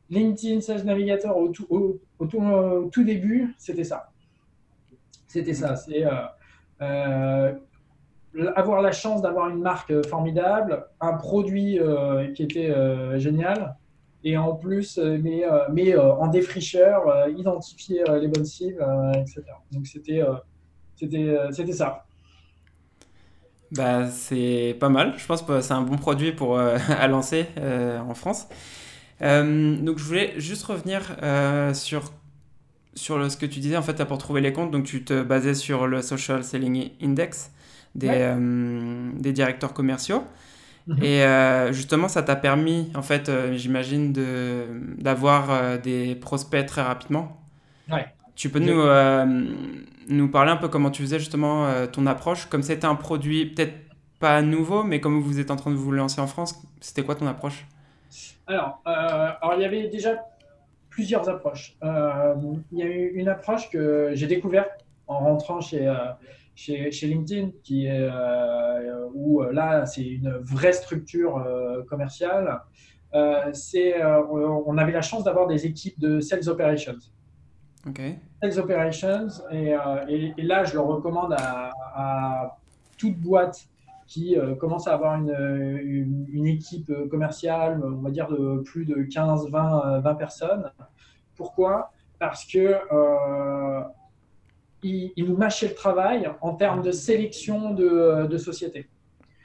LinkedIn 0.10 0.62
Sales 0.62 0.86
Navigator 0.86 1.36
au, 1.38 1.50
tout, 1.50 3.04
début, 3.04 3.54
c'était 3.58 3.84
ça. 3.84 4.12
C'était 5.28 5.54
ça. 5.54 5.76
C'est 5.76 6.06
avoir 8.56 8.82
la 8.82 8.92
chance 8.92 9.22
d'avoir 9.22 9.50
une 9.50 9.62
marque 9.62 9.94
formidable, 10.08 10.86
un 11.00 11.14
produit 11.14 11.80
euh, 11.80 12.32
qui 12.34 12.44
était 12.44 12.70
euh, 12.70 13.20
génial, 13.20 13.76
et 14.24 14.38
en 14.38 14.56
plus, 14.56 14.98
euh, 14.98 15.18
mais, 15.22 15.96
en 15.98 16.28
défricheur, 16.28 17.28
identifier 17.30 18.04
les 18.22 18.28
bonnes 18.28 18.46
cibles, 18.46 18.84
etc. 19.16 19.44
Donc 19.72 19.86
c'était 19.86 20.22
c'était 20.96 21.38
c'était 21.52 21.74
ça. 21.74 22.06
Bah, 23.72 24.08
c'est 24.08 24.78
pas 24.80 24.90
mal, 24.90 25.14
je 25.18 25.26
pense 25.26 25.42
que 25.42 25.60
c'est 25.62 25.74
un 25.74 25.82
bon 25.82 25.98
produit 25.98 26.32
pour, 26.32 26.58
à 26.60 27.08
lancer 27.08 27.48
en 27.58 28.14
France. 28.14 28.48
donc 29.20 29.98
je 29.98 30.04
voulais 30.04 30.34
juste 30.40 30.64
revenir 30.64 31.02
sur, 31.76 32.04
sur 32.94 33.30
ce 33.30 33.36
que 33.36 33.46
tu 33.46 33.60
disais, 33.60 33.78
en 33.78 33.82
fait, 33.82 34.04
pour 34.06 34.20
trouver 34.20 34.42
les 34.42 34.54
comptes, 34.54 34.72
donc 34.72 34.86
tu 34.86 35.04
te 35.04 35.22
basais 35.22 35.56
sur 35.56 35.86
le 35.86 36.02
Social 36.02 36.44
Selling 36.44 36.92
Index 37.02 37.52
des, 37.96 38.10
euh, 38.10 39.12
des 39.16 39.32
directeurs 39.32 39.74
commerciaux. 39.74 40.24
Mhm. 40.88 41.04
Et 41.04 41.24
euh, 41.24 41.72
justement, 41.72 42.08
ça 42.08 42.24
t'a 42.24 42.36
permis, 42.36 42.92
en 42.96 43.02
fait, 43.02 43.30
euh, 43.30 43.56
j'imagine, 43.56 44.14
d'avoir 44.98 45.80
des 45.80 46.16
prospects 46.16 46.66
très 46.66 46.82
rapidement. 46.82 47.42
Ouais. 47.92 48.06
Tu 48.36 48.50
peux 48.50 48.60
nous, 48.60 48.82
nous 50.10 50.28
parler 50.30 50.52
un 50.52 50.58
peu 50.58 50.68
comment 50.68 50.90
tu 50.90 51.04
faisais 51.04 51.20
justement 51.20 51.68
ton 51.92 52.08
approche? 52.08 52.48
Comme 52.48 52.64
c'était 52.64 52.86
un 52.86 52.96
produit 52.96 53.46
peut-être 53.46 53.76
pas 54.20 54.42
nouveau, 54.42 54.84
mais 54.84 55.00
comme 55.00 55.20
vous 55.22 55.40
êtes 55.40 55.52
en 55.52 55.56
train 55.56 55.70
de 55.70 55.76
vous 55.76 55.92
lancer 55.92 56.20
en 56.20 56.28
France, 56.28 56.66
c'était 56.82 57.04
quoi 57.04 57.16
ton 57.16 57.28
approche? 57.28 57.68
Alors, 58.48 58.82
alors, 58.86 59.54
il 59.56 59.62
y 59.62 59.66
avait 59.66 59.88
déjà 59.88 60.26
plusieurs 60.90 61.30
approches. 61.30 61.78
il 61.84 62.80
y 62.80 62.82
a 62.82 62.88
eu 62.88 63.12
une 63.14 63.30
approche 63.30 63.70
que 63.70 64.12
j'ai 64.14 64.28
découverte 64.28 64.84
en 65.08 65.20
rentrant 65.20 65.62
chez, 65.62 65.88
chez, 66.56 66.90
LinkedIn, 67.08 67.52
qui 67.64 67.88
est, 67.88 68.00
euh, 68.02 69.08
où 69.14 69.42
euh, 69.42 69.52
là, 69.52 69.86
c'est 69.86 70.06
une 70.06 70.30
vraie 70.38 70.74
structure 70.74 71.38
euh, 71.38 71.84
commerciale. 71.84 72.62
c'est, 73.54 74.04
on 74.04 74.78
avait 74.78 74.92
la 74.92 75.02
chance 75.02 75.24
d'avoir 75.24 75.48
des 75.48 75.66
équipes 75.66 76.00
de 76.00 76.20
sales 76.20 76.50
operations. 76.50 76.98
Sales 78.42 78.60
operations, 78.60 79.28
et, 79.52 79.76
et, 80.38 80.42
là, 80.42 80.64
je 80.64 80.74
le 80.74 80.80
recommande 80.80 81.36
à, 81.38 82.58
toute 82.98 83.18
boîte 83.18 83.68
qui 84.08 84.36
commence 84.60 84.88
à 84.88 84.94
avoir 84.94 85.16
une, 85.16 86.26
une, 86.32 86.48
équipe 86.48 86.92
commerciale, 87.10 87.82
on 87.84 88.02
va 88.02 88.10
dire 88.10 88.28
de 88.30 88.62
plus 88.62 88.86
de 88.86 89.04
15, 89.04 89.50
20, 89.50 90.00
20 90.00 90.16
personnes. 90.16 90.72
Pourquoi? 91.36 91.92
Parce 92.20 92.46
que 92.46 92.76
ils, 94.84 95.26
nous 95.26 95.38
mâchaient 95.38 95.70
le 95.70 95.76
travail 95.76 96.30
en 96.42 96.54
termes 96.54 96.82
de 96.82 96.92
sélection 96.92 97.74
de, 97.74 98.28
de 98.28 98.38
sociétés. 98.38 98.88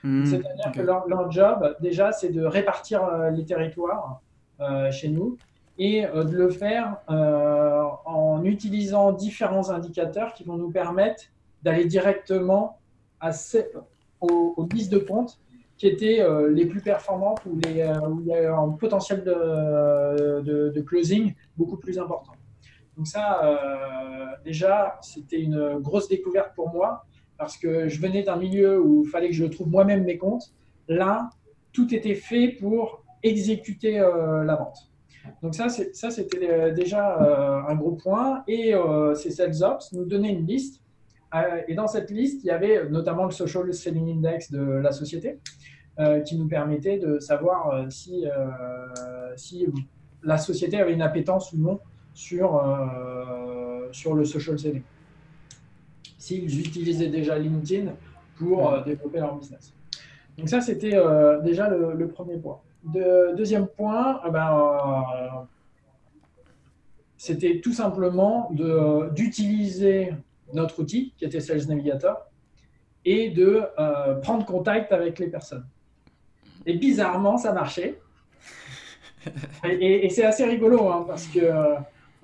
Hmm, 0.03 0.25
C'est-à-dire 0.25 0.73
que 0.73 0.81
leur, 0.81 1.31
job, 1.31 1.77
déjà, 1.81 2.13
c'est 2.13 2.31
de 2.31 2.45
répartir 2.45 3.05
euh, 3.05 3.31
les 3.31 3.45
territoires 3.45 4.21
euh, 4.61 4.91
chez 4.91 5.09
nous 5.09 5.37
et 5.79 6.07
euh, 6.07 6.25
de 6.25 6.37
le 6.37 6.51
faire 6.51 6.99
en 7.09 8.43
utilisant 8.45 9.13
différents 9.13 9.71
indicateurs 9.71 10.35
qui 10.35 10.45
vont 10.45 10.57
nous 10.57 10.71
permettre 10.71 11.25
d'aller 11.63 11.85
directement 11.85 12.79
à 13.21 13.31
aux, 14.21 14.69
listes 14.73 14.93
de 14.93 14.99
comptes 14.99 15.39
qui 15.77 15.87
étaient 15.87 16.25
les 16.51 16.67
plus 16.67 16.81
performantes 16.81 17.41
ou 17.47 17.57
les, 17.61 17.85
où 18.09 18.21
il 18.21 18.27
y 18.27 18.35
a 18.35 18.57
un 18.57 18.71
potentiel 18.71 19.23
de, 19.23 20.41
de, 20.41 20.71
de 20.71 20.81
closing 20.81 21.35
beaucoup 21.57 21.77
plus 21.77 21.99
important. 21.99 22.33
Donc 22.99 23.07
ça, 23.07 23.45
euh, 23.45 24.27
déjà, 24.45 24.99
c'était 25.03 25.41
une 25.41 25.79
grosse 25.79 26.09
découverte 26.09 26.53
pour 26.57 26.71
moi 26.71 27.07
parce 27.39 27.57
que 27.57 27.89
je 27.89 28.01
venais 28.01 28.25
d'un 28.25 28.37
milieu 28.37 28.83
où 28.83 29.05
il 29.05 29.09
fallait 29.09 29.29
que 29.29 29.35
je 29.35 29.45
trouve 29.45 29.69
moi-même 29.69 30.03
mes 30.03 30.19
comptes. 30.19 30.53
Là, 30.89 31.31
tout 31.73 31.95
était 31.95 32.17
fait 32.17 32.49
pour 32.61 33.05
exécuter 33.23 34.01
euh, 34.01 34.43
la 34.43 34.57
vente. 34.57 34.91
Donc 35.43 35.55
ça, 35.55 35.69
c'était 35.69 36.51
euh, 36.51 36.73
déjà 36.73 37.65
un 37.69 37.75
gros 37.77 37.93
point. 37.93 38.43
Et 38.49 38.75
ces 39.15 39.31
sales 39.31 39.63
ops 39.63 39.93
nous 39.93 40.05
donnaient 40.05 40.33
une 40.33 40.47
liste. 40.47 40.83
et 41.69 41.75
dans 41.75 41.87
cette 41.87 42.11
liste, 42.11 42.43
il 42.43 42.49
y 42.49 42.51
avait 42.51 42.89
notamment 42.89 43.27
le 43.27 43.31
social 43.31 43.73
selling 43.73 44.17
index 44.17 44.51
de 44.51 44.61
la 44.61 44.91
société 44.91 45.39
qui 46.25 46.37
nous 46.37 46.49
permettait 46.49 46.99
de 46.99 47.21
savoir 47.21 47.87
si, 47.91 48.25
si 49.37 49.67
la 50.25 50.39
société 50.39 50.81
avait 50.81 50.95
une 50.95 51.03
appétence 51.03 51.53
ou 51.53 51.59
non 51.59 51.79
sur, 52.19 52.57
euh, 52.57 53.87
sur 53.93 54.15
le 54.15 54.25
social 54.25 54.59
selling. 54.59 54.83
S'ils 56.19 56.59
utilisaient 56.59 57.11
déjà 57.11 57.39
LinkedIn 57.39 57.93
pour 58.37 58.73
euh, 58.73 58.83
développer 58.83 59.21
leur 59.21 59.37
business. 59.37 59.73
Donc 60.37 60.49
ça, 60.49 60.61
c'était 60.61 60.97
euh, 60.97 61.41
déjà 61.43 61.69
le, 61.69 62.09
premier 62.09 62.37
point. 62.37 62.59
De, 62.83 63.37
deuxième 63.37 63.69
point, 63.69 64.21
eh 64.27 64.31
ben, 64.33 65.47
c'était 67.17 67.61
tout 67.61 67.73
simplement 67.73 68.51
d'utiliser 69.15 70.13
notre 70.53 70.81
outil 70.81 71.15
qui 71.17 71.25
était 71.25 71.41
Sales 71.41 71.69
Navigator 71.69 72.27
et 73.05 73.31
de 73.31 73.63
prendre 74.23 74.45
contact 74.45 74.91
avec 74.93 75.21
les 75.21 75.29
personnes. 75.29 75.67
Et 76.67 76.75
bizarrement, 76.75 77.39
ça 77.39 77.53
marchait. 77.53 78.01
Et, 79.65 80.09
c'est 80.11 80.25
assez 80.25 80.45
rigolo 80.45 80.89
hein, 80.89 81.05
parce 81.07 81.27
que 81.27 81.41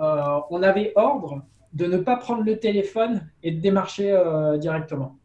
euh, 0.00 0.40
on 0.50 0.62
avait 0.62 0.92
ordre 0.96 1.42
de 1.72 1.86
ne 1.86 1.98
pas 1.98 2.16
prendre 2.16 2.42
le 2.42 2.58
téléphone 2.58 3.28
et 3.42 3.50
de 3.50 3.60
démarcher 3.60 4.12
euh, 4.12 4.56
directement. 4.58 5.16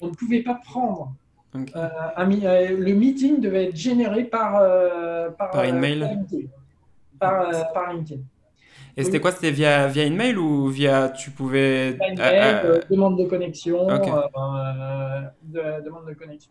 On 0.00 0.08
ne 0.08 0.14
pouvait 0.14 0.42
pas 0.42 0.54
prendre. 0.54 1.12
Euh, 1.54 2.76
le 2.76 2.92
meeting 2.94 3.40
devait 3.40 3.66
être 3.66 3.76
généré 3.76 4.24
par, 4.24 4.52
par, 5.36 5.50
par 5.50 5.64
email. 5.64 6.18
Par, 7.18 7.92
LinkedIn. 7.92 8.22
Et 8.96 9.04
c'était 9.04 9.20
quoi? 9.20 9.32
C'était 9.32 9.50
via, 9.50 9.86
via 9.86 10.04
email 10.04 10.36
ou 10.36 10.68
via 10.68 11.10
tu 11.10 11.30
pouvais. 11.30 11.92
demande 12.90 13.18
de 13.18 13.24
connexion. 13.24 13.86
demande 13.86 16.06
de 16.08 16.14
connexion. 16.14 16.50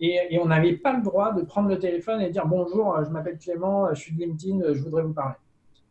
Et, 0.00 0.18
et 0.30 0.38
on 0.40 0.46
n'avait 0.46 0.74
pas 0.74 0.92
le 0.92 1.02
droit 1.02 1.32
de 1.32 1.42
prendre 1.42 1.68
le 1.68 1.78
téléphone 1.78 2.20
et 2.20 2.30
dire 2.30 2.46
bonjour, 2.46 2.98
je 3.04 3.10
m'appelle 3.10 3.38
Clément, 3.38 3.94
je 3.94 4.00
suis 4.00 4.12
de 4.12 4.20
LinkedIn, 4.20 4.74
je 4.74 4.82
voudrais 4.82 5.04
vous 5.04 5.14
parler. 5.14 5.36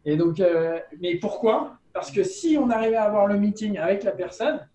Et 0.06 0.18
donc, 0.18 0.40
euh, 0.40 0.80
mais 1.00 1.16
pourquoi? 1.16 1.78
Parce 1.94 2.12
que 2.12 2.24
si 2.24 2.58
on 2.58 2.70
arrivait 2.70 2.96
à 2.96 3.04
avoir 3.04 3.28
le 3.28 3.38
meeting 3.38 3.78
avec 3.78 4.04
la 4.04 4.12
personne, 4.12 4.68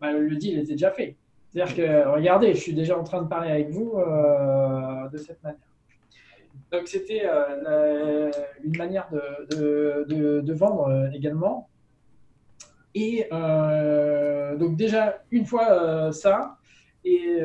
bah, 0.00 0.12
le 0.12 0.36
deal 0.36 0.58
était 0.58 0.72
déjà 0.72 0.90
fait. 0.90 1.16
C'est-à-dire 1.48 1.74
que, 1.74 2.08
regardez, 2.08 2.54
je 2.54 2.60
suis 2.60 2.74
déjà 2.74 2.98
en 2.98 3.02
train 3.02 3.22
de 3.22 3.28
parler 3.28 3.50
avec 3.50 3.70
vous 3.70 3.94
euh, 3.96 5.08
de 5.08 5.16
cette 5.16 5.42
manière. 5.42 5.60
Donc, 6.70 6.88
c'était 6.88 7.22
euh, 7.24 8.30
une 8.62 8.76
manière 8.76 9.08
de, 9.10 10.52
vendre 10.52 11.10
également. 11.14 11.68
Et 12.94 13.28
donc, 13.30 14.76
déjà, 14.76 15.22
une 15.30 15.46
fois 15.46 16.12
ça, 16.12 16.56
et 17.04 17.40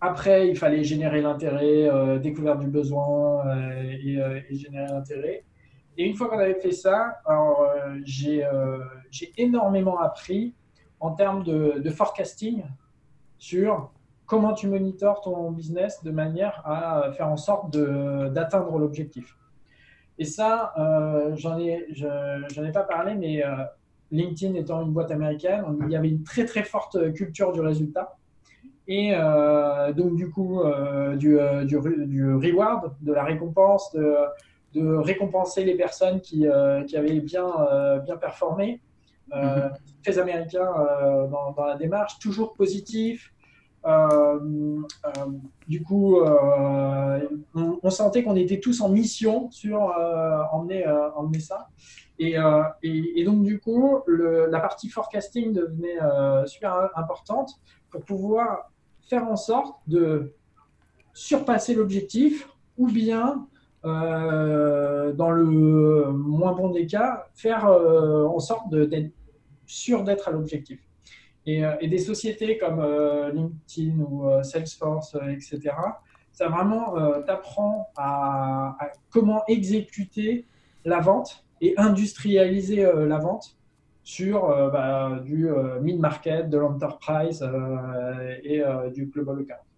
après, 0.00 0.48
il 0.48 0.56
fallait 0.56 0.84
générer 0.84 1.22
l'intérêt, 1.22 2.18
découvrir 2.20 2.58
du 2.58 2.66
besoin 2.66 3.44
et 3.82 4.54
générer 4.54 4.86
l'intérêt. 4.86 5.44
Et 5.96 6.04
une 6.04 6.14
fois 6.14 6.28
qu'on 6.28 6.38
avait 6.38 6.54
fait 6.54 6.72
ça, 6.72 7.20
euh, 7.28 8.00
euh, 8.26 8.78
j'ai 9.10 9.32
énormément 9.36 9.98
appris 9.98 10.54
en 11.00 11.12
termes 11.12 11.42
de, 11.42 11.90
forecasting 11.90 12.62
sur 13.38 13.90
comment 14.26 14.52
tu 14.52 14.68
monitores 14.68 15.22
ton 15.22 15.50
business 15.50 16.02
de 16.04 16.10
manière 16.10 16.62
à 16.64 17.10
faire 17.12 17.28
en 17.28 17.36
sorte 17.36 17.70
d'atteindre 17.70 18.78
l'objectif. 18.78 19.36
Et 20.18 20.24
ça, 20.24 20.74
euh, 20.78 21.34
j'en 21.36 21.58
ai, 21.58 21.86
ai 21.90 22.72
pas 22.72 22.84
parlé, 22.84 23.14
mais 23.14 23.42
LinkedIn 24.12 24.54
étant 24.54 24.82
une 24.82 24.92
boîte 24.92 25.10
américaine, 25.10 25.64
il 25.86 25.90
y 25.90 25.96
avait 25.96 26.10
une 26.10 26.22
très 26.22 26.44
très 26.44 26.62
forte 26.62 27.12
culture 27.14 27.52
du 27.52 27.60
résultat. 27.60 28.16
Et 28.86 29.12
donc 29.96 30.16
du 30.16 30.30
coup, 30.30 30.62
du, 31.16 31.38
du, 31.64 31.78
du, 32.06 32.34
reward, 32.34 32.94
de 33.00 33.12
la 33.12 33.24
récompense, 33.24 33.92
de, 33.92 34.14
de 34.74 34.94
récompenser 34.96 35.64
les 35.64 35.74
personnes 35.74 36.20
qui, 36.20 36.46
euh, 36.46 36.84
qui 36.84 36.96
avaient 36.96 37.20
bien, 37.20 37.46
euh, 37.46 37.98
bien 37.98 38.16
performé. 38.16 38.80
Euh, 39.32 39.68
mhm. 39.68 39.72
Très 40.02 40.18
américain 40.18 40.66
dans, 41.30 41.52
dans, 41.52 41.64
la 41.64 41.76
démarche, 41.76 42.18
toujours 42.18 42.54
positif, 42.54 43.32
du 45.68 45.82
coup, 45.82 46.18
on, 47.54 47.90
sentait 47.90 48.22
qu'on 48.24 48.36
était 48.36 48.60
tous 48.60 48.80
en 48.80 48.88
mission 48.88 49.50
sur 49.50 49.82
emmener, 50.52 50.86
emmener 51.14 51.40
ça. 51.40 51.68
Et, 52.18 52.36
et, 52.82 53.24
donc, 53.24 53.42
du 53.44 53.60
coup, 53.60 54.00
la 54.06 54.58
partie 54.58 54.88
forecasting 54.88 55.52
devenait 55.52 55.98
super 56.46 56.88
importante 56.96 57.52
pour 57.90 58.02
pouvoir 58.04 58.70
faire 59.08 59.28
en 59.28 59.36
sorte 59.36 59.76
de 59.86 60.32
surpasser 61.12 61.74
l'objectif 61.74 62.48
ou 62.78 62.86
bien, 62.86 63.46
euh, 63.86 65.12
dans 65.14 65.30
le 65.30 66.12
moins 66.12 66.52
bon 66.52 66.68
des 66.68 66.86
cas, 66.86 67.26
faire 67.34 67.66
euh, 67.66 68.26
en 68.26 68.38
sorte 68.38 68.74
d'être 68.74 69.10
sûr 69.66 70.04
d'être 70.04 70.28
à 70.28 70.32
l'objectif. 70.32 70.80
Et, 71.46 71.64
euh, 71.64 71.76
des 71.80 71.98
sociétés 71.98 72.58
comme 72.58 72.84
LinkedIn 73.32 73.98
ou 74.00 74.28
Salesforce, 74.42 75.16
etc., 75.30 75.60
ça 76.32 76.48
vraiment 76.48 76.94
t'apprend 77.26 77.88
à, 77.96 78.76
comment 79.10 79.42
exécuter 79.46 80.46
la 80.84 81.00
vente 81.00 81.44
et 81.60 81.74
industrialiser 81.76 82.82
la 82.82 83.18
vente 83.18 83.58
sur 84.04 84.48
bah, 84.48 85.20
du 85.24 85.48
mid-market, 85.82 86.48
de 86.48 86.56
l'enterprise 86.56 87.46
et 88.44 88.62
du 88.94 89.06
global 89.06 89.40
account. 89.40 89.69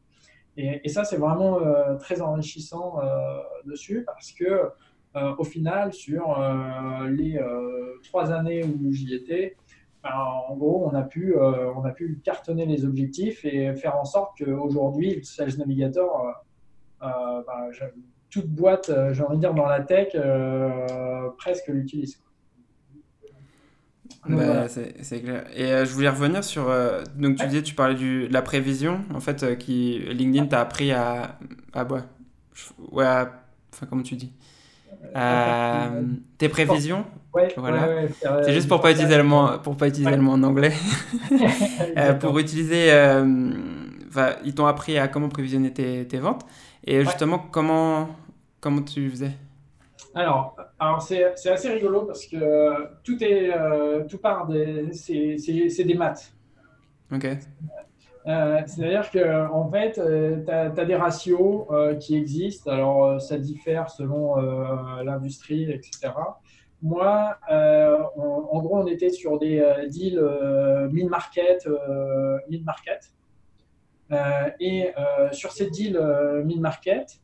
Et, 0.57 0.89
ça, 0.89 1.05
c'est 1.05 1.17
vraiment 1.17 1.61
euh, 1.61 1.97
très 1.97 2.21
enrichissant 2.21 3.01
euh, 3.01 3.39
dessus 3.65 4.05
parce 4.05 4.33
que, 4.33 4.71
euh, 5.17 5.35
au 5.39 5.45
final, 5.45 5.93
sur 5.93 6.39
les 7.09 7.41
trois 8.05 8.33
années 8.33 8.65
où 8.65 8.93
j'y 8.93 9.15
étais, 9.15 9.57
ben, 10.03 10.11
en 10.49 10.57
gros, 10.57 10.87
on 10.87 10.95
a, 10.95 11.03
pu, 11.03 11.37
on 11.39 11.85
a 11.85 11.91
pu 11.91 12.21
cartonner 12.25 12.67
les 12.67 12.85
objectifs 12.85 13.45
et 13.45 13.75
faire 13.75 13.97
en 13.97 14.05
sorte 14.05 14.37
qu'aujourd'hui, 14.39 15.17
le 15.17 15.23
Sales 15.23 15.57
Navigator, 15.59 16.35
ben, 17.01 17.71
toute 18.31 18.49
boîte, 18.49 18.91
j'ai 19.13 19.23
envie 19.23 19.37
de 19.37 19.41
dire, 19.41 19.55
dans 19.55 19.67
la 19.67 19.81
tech, 19.81 20.17
presque 21.39 21.69
l'utilise. 21.69 22.22
Bah, 24.29 24.69
c'est 24.69 25.21
clair. 25.21 25.45
Et 25.55 25.65
euh, 25.65 25.85
je 25.85 25.93
voulais 25.93 26.09
revenir 26.09 26.45
sur. 26.45 26.69
Euh, 26.69 27.03
donc, 27.17 27.37
tu 27.37 27.47
disais, 27.47 27.63
tu 27.63 27.75
parlais 27.75 27.95
du, 27.95 28.29
de 28.29 28.33
la 28.33 28.43
prévision, 28.43 29.01
en 29.13 29.21
fait, 29.21 29.43
euh, 29.43 29.55
qui 29.57 29.99
LinkedIn 29.99 30.47
t'a 30.47 30.61
appris 30.61 30.93
à. 30.93 31.39
à 31.73 31.85
ouais, 31.85 32.01
ouais 32.93 33.05
enfin, 33.05 33.87
comment 33.89 34.03
tu 34.03 34.15
dis 34.15 34.33
Tes 36.39 36.49
prévisions 36.49 37.05
Ouais, 37.35 37.49
voilà. 37.57 37.89
c'est 38.45 38.53
juste 38.53 38.69
pour 38.69 38.83
pas 38.83 38.93
utiliser 38.93 39.17
le 39.17 39.23
mot, 39.23 39.59
pour 39.63 39.75
pas 39.75 39.89
utiliser 39.89 40.15
le 40.15 40.21
mot 40.21 40.33
en 40.33 40.43
anglais. 40.43 40.75
pour 42.21 42.39
utiliser. 42.39 42.93
ils 44.45 44.55
t'ont 44.55 44.67
appris 44.67 44.99
à 44.99 45.09
comment 45.09 45.31
prévisionner 45.31 45.73
tes, 45.73 46.07
tes 46.07 46.19
ventes. 46.19 46.47
Et 46.87 47.03
justement, 47.05 47.39
comment, 47.39 48.11
comment 48.61 48.83
tu 48.83 49.09
faisais? 49.11 49.33
Alors, 50.15 50.57
alors 50.79 51.03
c'est 51.03 51.25
assez 51.25 51.71
rigolo 51.71 52.03
parce 52.03 52.27
que 52.27 52.37
euh, 52.37 52.87
tout, 53.03 53.23
est, 53.23 53.51
euh, 53.55 54.05
tout 54.05 54.19
part 54.19 54.47
des. 54.47 54.93
C'est 54.93 55.85
des 55.85 55.95
maths. 55.95 56.35
Ok. 57.11 57.27
Euh, 58.27 58.61
C'est-à-dire 58.67 59.11
qu'en 59.11 59.63
en 59.63 59.71
fait, 59.71 59.93
tu 59.95 60.51
as, 60.51 60.85
des 60.85 60.97
ratios 60.97 61.67
qui 61.99 62.17
existent. 62.17 62.71
Alors, 62.71 63.21
ça 63.21 63.39
diffère 63.39 63.91
selon 63.91 64.37
l'industrie, 65.03 65.71
etc. 65.71 66.11
Moi, 66.83 67.37
en 67.49 68.59
gros, 68.61 68.79
on 68.79 68.87
était 68.87 69.11
sur 69.11 69.39
des 69.39 69.65
deals 69.89 70.21
mid-market. 70.91 71.67
mid 72.49 72.65
-market, 72.65 73.13
et 74.61 74.93
sur 75.33 75.53
ces 75.53 75.71
deals 75.71 75.99
mid-market, 76.45 77.21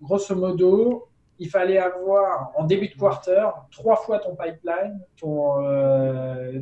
grosso 0.00 0.34
modo, 0.34 1.07
il 1.38 1.48
fallait 1.48 1.78
avoir 1.78 2.52
en 2.56 2.64
début 2.64 2.88
de 2.88 2.94
quarter 2.94 3.46
trois 3.70 3.96
fois 3.96 4.18
ton 4.18 4.34
pipeline, 4.34 5.00
ton, 5.16 5.62
euh, 5.62 6.60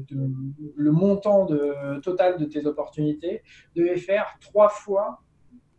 le 0.76 0.90
montant 0.92 1.46
de, 1.46 1.98
total 2.00 2.38
de 2.38 2.44
tes 2.44 2.66
opportunités 2.66 3.42
devait 3.74 3.96
faire 3.96 4.36
trois 4.40 4.68
fois 4.68 5.22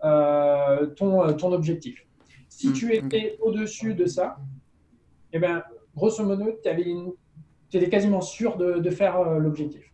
euh, 0.03 0.87
ton, 0.87 1.33
ton 1.33 1.51
objectif. 1.51 2.05
Si 2.49 2.73
tu 2.73 2.87
mmh, 2.87 2.91
étais 2.91 3.37
au-dessus 3.41 3.93
de 3.93 4.05
ça, 4.05 4.37
eh 5.31 5.39
ben, 5.39 5.63
grosso 5.95 6.23
modo, 6.23 6.59
tu 6.63 7.77
étais 7.77 7.89
quasiment 7.89 8.21
sûr 8.21 8.57
de, 8.57 8.79
de 8.79 8.89
faire 8.89 9.19
euh, 9.19 9.37
l'objectif. 9.37 9.93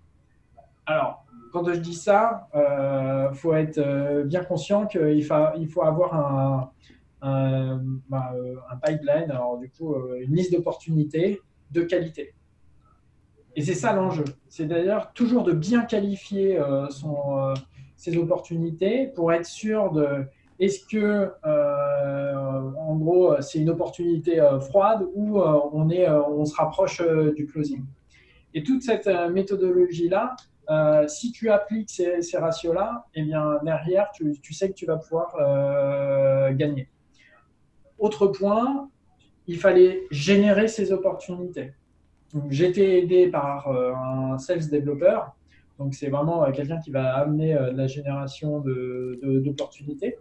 Alors, 0.86 1.26
quand 1.52 1.72
je 1.72 1.80
dis 1.80 1.94
ça, 1.94 2.48
il 2.56 3.36
faut 3.36 3.54
être 3.54 4.24
bien 4.24 4.44
conscient 4.44 4.88
qu'il 4.88 5.20
il 5.20 5.68
faut 5.68 5.84
avoir 5.84 6.16
un, 6.16 6.72
bah, 7.24 8.34
euh, 8.36 8.56
un, 8.70 8.78
pipeline, 8.78 9.32
alors 9.32 9.58
du 9.58 9.70
coup, 9.70 9.94
euh, 9.94 10.20
une 10.22 10.36
liste 10.36 10.52
d'opportunités 10.52 11.42
de 11.72 11.82
qualité. 11.82 12.34
Et 13.56 13.62
c'est 13.62 13.76
ça 13.76 13.94
l'enjeu. 13.94 14.26
C'est 14.50 14.66
d'ailleurs 14.66 15.14
toujours 15.14 15.44
de 15.44 15.54
bien 15.54 15.84
qualifier 15.84 16.60
euh, 16.60 16.88
ses 17.96 18.18
opportunités 18.18 19.08
pour 19.08 19.32
être 19.32 19.46
sûr 19.46 19.92
de 19.92 20.26
est-ce 20.60 20.86
que, 20.86 21.32
en 21.44 22.96
gros, 22.96 23.42
c'est 23.42 23.60
une 23.60 23.70
opportunité 23.70 24.42
froide 24.62 25.06
ou 25.14 25.40
on, 25.40 25.90
est, 25.90 26.08
on 26.10 26.46
se 26.46 26.56
rapproche 26.56 27.02
du 27.36 27.48
closing. 27.48 27.84
Et 28.54 28.64
toute 28.64 28.84
cette 28.84 29.08
méthodologie-là, 29.08 30.36
si 31.08 31.32
tu 31.32 31.50
appliques 31.50 31.90
ces, 31.90 32.38
ratios-là, 32.38 33.06
eh 33.16 33.24
bien, 33.24 33.60
derrière, 33.64 34.12
tu, 34.12 34.54
sais 34.54 34.70
que 34.70 34.76
tu 34.76 34.86
vas 34.86 34.98
pouvoir 34.98 35.36
gagner. 36.54 36.88
Autre 38.04 38.28
point, 38.28 38.92
il 39.48 39.58
fallait 39.58 40.04
générer 40.12 40.68
ces 40.68 40.92
opportunités. 40.92 41.72
Été 42.52 43.00
aidé 43.00 43.30
par 43.30 43.70
euh, 43.70 43.94
un 43.94 44.38
sales 44.38 44.70
développeur. 44.70 45.34
Donc, 45.80 45.94
c'est 45.94 46.10
vraiment 46.10 46.44
euh, 46.44 46.52
quelqu'un 46.52 46.82
qui 46.82 46.92
va 46.92 47.16
amener 47.16 47.56
euh, 47.56 47.72
la 47.72 47.88
génération 47.88 48.60
d'opportunités. 48.60 50.18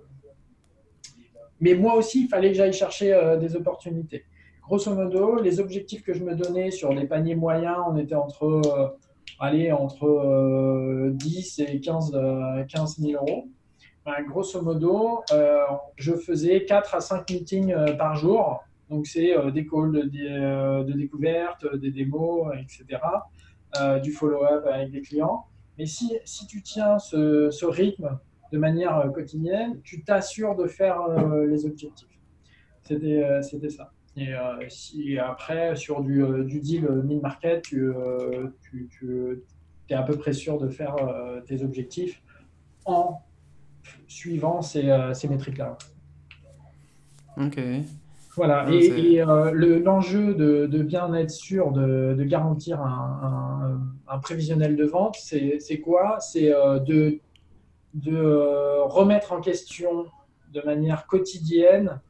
Mais 1.59 1.75
moi 1.75 1.97
aussi, 1.97 2.27
il 2.27 2.29
fallait 2.29 2.53
que 2.53 2.59
j'aille 2.59 2.73
chercher 2.73 3.37
des 3.41 3.57
opportunités. 3.57 4.27
Grosso 4.63 4.95
modo, 4.95 5.41
les 5.41 5.59
objectifs 5.59 6.05
que 6.05 6.13
je 6.13 6.23
me 6.23 6.37
donnais 6.37 6.71
sur 6.71 6.93
les 6.93 7.09
paniers 7.09 7.35
moyens, 7.35 7.79
on 7.89 7.97
était 7.97 8.15
entre 8.15 8.95
10 9.41 11.59
et 11.59 11.81
15, 11.81 12.17
15 12.69 13.01
000 13.01 13.25
euros. 13.25 13.49
Ben, 14.05 14.25
grosso 14.27 14.61
modo, 14.61 15.23
euh, 15.33 15.65
je 15.97 16.15
faisais 16.15 16.65
4 16.65 16.97
à 16.97 17.01
5 17.01 17.31
meetings 17.31 17.73
euh, 17.73 17.93
par 17.93 18.17
jour. 18.17 18.65
Donc, 18.91 19.07
c'est 19.07 19.37
euh, 19.37 19.53
des 19.53 19.65
calls 19.65 19.93
de, 19.93 20.93
découverte, 20.93 21.77
des 21.77 21.93
démos, 21.93 22.53
etc. 22.61 23.01
du 24.03 24.13
follow-up 24.13 24.67
avec 24.67 24.91
des 24.91 25.01
clients. 25.01 25.47
Mais 25.79 25.87
si, 25.87 26.13
si 26.25 26.47
tu 26.47 26.63
tiens 26.63 26.99
ce, 26.99 27.65
rythme 27.65 28.19
de 28.53 28.59
manière 28.59 29.11
quotidienne, 29.15 29.81
tu 29.83 30.03
t'assures 30.03 30.57
de 30.57 30.67
faire 30.67 30.99
les 31.49 31.65
objectifs. 31.65 32.09
C'était 32.83 33.71
ça. 33.71 33.93
Et 34.15 34.35
si 34.69 35.19
après, 35.19 35.75
sur 35.75 36.03
du, 36.03 36.61
deal 36.61 36.87
mid-market, 37.05 37.63
tu, 37.63 37.91
tu 38.91 39.43
es 39.89 39.95
à 39.95 40.03
peu 40.03 40.19
près 40.19 40.35
sûr 40.35 40.59
de 40.59 40.69
faire 40.69 40.97
tes 41.47 41.65
objectifs 41.65 42.23
en 42.85 43.23
suivant 44.07 44.63
ces, 44.63 44.89
euh, 44.89 45.15
ces 45.15 45.29
métriques-là. 45.29 45.77
Ok. 47.39 47.59
Voilà, 48.35 48.67
et, 48.71 49.21
euh, 49.21 49.51
l'enjeu 49.81 50.35
de, 50.35 50.67
de, 50.67 50.83
bien 50.83 51.13
être 51.13 51.31
sûr 51.31 51.71
de, 51.71 52.15
de 52.17 52.25
garantir 52.25 52.81
un, 52.81 53.79
un, 54.09 54.19
prévisionnel 54.21 54.75
de 54.75 54.85
vente, 54.85 55.17
c'est 55.17 55.81
quoi? 55.81 56.19
C'est 56.19 56.55
euh, 56.55 56.79
de, 56.79 57.21
de 57.93 58.81
remettre 58.85 59.33
en 59.33 59.41
question 59.43 60.07
de 60.51 60.63
manière 60.63 61.07
quotidienne 61.07 62.01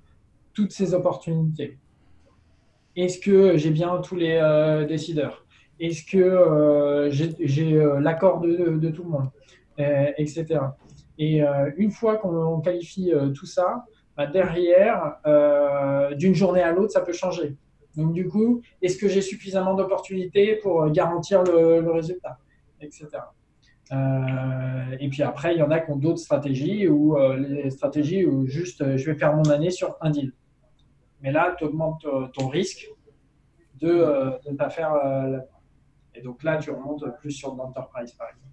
toutes 0.55 0.71
ces 0.71 0.95
opportunités. 0.95 1.79
Est-ce 2.95 3.19
que 3.19 3.57
j'ai 3.57 3.71
bien 3.71 3.99
tous 3.99 4.17
les 4.17 4.39
décideurs? 4.87 5.45
Est-ce 5.81 6.05
que 6.05 7.09
j'ai 7.11 7.85
l'accord 8.01 8.41
de, 8.41 8.77
de, 8.77 8.91
tout 8.91 9.03
le 9.03 9.11
monde? 9.11 9.31
Etc. 10.19 10.61
Et 11.18 11.42
euh, 11.42 11.70
une 11.77 11.90
fois 11.90 12.16
qu'on 12.16 12.61
qualifie 12.61 13.12
euh, 13.12 13.31
tout 13.31 13.46
ça, 13.46 13.85
bah, 14.16 14.27
derrière, 14.27 15.16
euh, 15.27 16.14
d'une 16.14 16.35
journée 16.35 16.62
à 16.62 16.72
l'autre, 16.72 16.92
ça 16.92 17.01
peut 17.01 17.12
changer. 17.12 17.57
Donc 17.96 18.12
du 18.12 18.27
coup, 18.29 18.62
est-ce 18.81 18.96
que 18.96 19.09
j'ai 19.09 19.20
suffisamment 19.20 19.75
d'opportunités 19.75 20.57
pour 20.57 20.90
garantir 20.90 21.42
le, 21.42 21.90
résultat, 21.90 22.38
etc. 22.81 23.09
et 24.98 25.09
puis 25.11 25.22
après, 25.22 25.55
il 25.55 25.59
y 25.59 25.62
en 25.62 25.70
a 25.70 25.79
qui 25.79 25.90
ont 25.90 25.96
d'autres 25.96 26.20
stratégies 26.20 26.88
ou 26.88 27.14
les 27.37 27.68
stratégies 27.68 28.25
où 28.25 28.46
juste 28.46 28.96
je 28.96 29.11
vais 29.11 29.18
faire 29.18 29.37
mon 29.37 29.44
année 29.51 29.70
sur 29.70 29.98
un 30.01 30.09
deal. 30.09 30.33
Mais 31.20 31.33
là, 31.33 31.55
tu 31.59 31.64
augmentes 31.64 32.07
ton 32.33 32.48
risque 32.48 32.88
de 33.79 34.40
ne 34.48 34.57
pas 34.57 34.70
faire. 34.70 34.94
et 36.14 36.22
donc 36.22 36.42
là, 36.42 36.57
tu 36.57 36.70
remontes 36.70 37.05
plus 37.18 37.33
sur 37.33 37.55
l'enterprise, 37.55 38.12
par 38.12 38.31
exemple. 38.31 38.52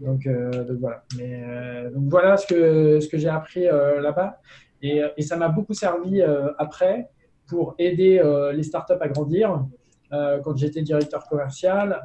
Donc, 0.00 0.28
donc 0.28 0.78
voilà. 0.80 1.04
Mais, 1.16 1.90
donc 1.94 2.04
voilà 2.08 2.36
ce 2.36 2.46
que, 2.46 3.00
ce 3.00 3.08
que 3.08 3.18
j'ai 3.18 3.28
appris 3.28 3.64
là-bas. 3.64 4.40
Et, 4.82 5.02
et, 5.16 5.22
ça 5.22 5.36
m'a 5.36 5.48
beaucoup 5.48 5.74
servi 5.74 6.22
après 6.58 7.08
pour 7.46 7.74
aider 7.78 8.20
les 8.52 8.62
startups 8.62 9.00
à 9.00 9.08
grandir. 9.08 9.64
quand 10.10 10.56
j'étais 10.56 10.82
directeur 10.82 11.26
commercial 11.28 12.02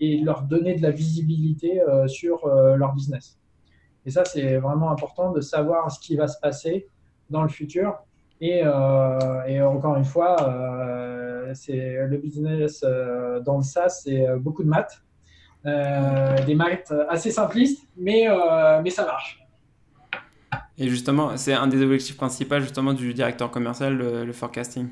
et 0.00 0.20
leur 0.22 0.42
donner 0.42 0.74
de 0.74 0.82
la 0.82 0.90
visibilité 0.90 1.82
sur 2.06 2.46
leur 2.48 2.94
business. 2.94 3.38
Et 4.06 4.10
ça, 4.10 4.24
c'est 4.24 4.56
vraiment 4.56 4.90
important 4.90 5.30
de 5.30 5.40
savoir 5.40 5.90
ce 5.90 6.00
qui 6.00 6.16
va 6.16 6.26
se 6.26 6.38
passer 6.40 6.88
dans 7.28 7.42
le 7.42 7.48
futur. 7.48 7.98
Et, 8.40 8.62
euh, 8.64 9.66
encore 9.66 9.96
une 9.96 10.04
fois, 10.04 10.36
euh, 10.48 11.52
c'est 11.54 12.06
le 12.06 12.16
business 12.16 12.82
euh, 12.84 13.40
dans 13.40 13.58
le 13.58 13.62
SaaS, 13.62 14.02
c'est 14.04 14.26
beaucoup 14.38 14.62
de 14.62 14.68
maths, 14.68 15.02
des 15.64 16.54
maths 16.54 16.92
assez 17.08 17.30
simplistes, 17.30 17.86
mais, 17.96 18.26
mais 18.82 18.90
ça 18.90 19.04
marche. 19.04 19.40
Et 20.78 20.88
justement, 20.88 21.36
c'est 21.36 21.52
un 21.52 21.66
des 21.66 21.82
objectifs 21.82 22.16
principaux 22.16 22.58
justement 22.60 22.94
du 22.94 23.12
directeur 23.12 23.50
commercial, 23.50 23.94
le, 23.94 24.32
forecasting. 24.32 24.88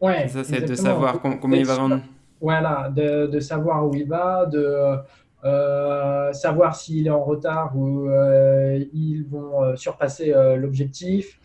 Ouais. 0.00 0.28
Ça, 0.28 0.44
c'est 0.44 0.60
de 0.60 0.74
savoir 0.74 1.20
combien 1.20 1.58
il 1.58 1.66
va 1.66 1.76
vendre. 1.76 2.00
Voilà, 2.40 2.90
de, 2.94 3.26
de, 3.26 3.40
savoir 3.40 3.86
où 3.86 3.94
il 3.94 4.06
va, 4.06 4.46
de 4.46 4.98
euh, 5.44 6.32
savoir 6.32 6.74
s'il 6.74 7.06
est 7.06 7.10
en 7.10 7.22
retard 7.22 7.76
ou 7.76 8.08
euh, 8.08 8.84
ils 8.92 9.24
vont 9.24 9.62
euh, 9.62 9.76
surpasser 9.76 10.34
l'objectif. 10.56 11.40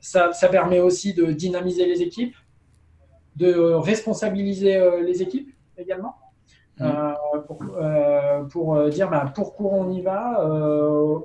Ça, 0.00 0.32
ça, 0.32 0.48
permet 0.48 0.80
aussi 0.80 1.12
de 1.12 1.26
dynamiser 1.26 1.84
les 1.84 2.00
équipes, 2.00 2.34
de 3.36 3.52
responsabiliser 3.74 4.82
les 5.04 5.22
équipes 5.22 5.54
également. 5.76 6.16
Mmh. 6.80 7.42
pour, 7.46 7.64
pour, 8.50 8.88
dire 8.88 9.10
bah, 9.10 9.32
pourquoi 9.34 9.72
on 9.72 9.90
y 9.90 10.00
va, 10.00 10.46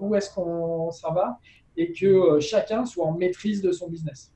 où 0.01 0.15
est-ce 0.15 0.33
qu'on 0.33 0.91
s'en 0.91 1.13
va, 1.13 1.37
et 1.77 1.91
que 1.93 2.39
chacun 2.39 2.85
soit 2.85 3.05
en 3.05 3.13
maîtrise 3.13 3.61
de 3.61 3.71
son 3.71 3.87
business. 3.89 4.33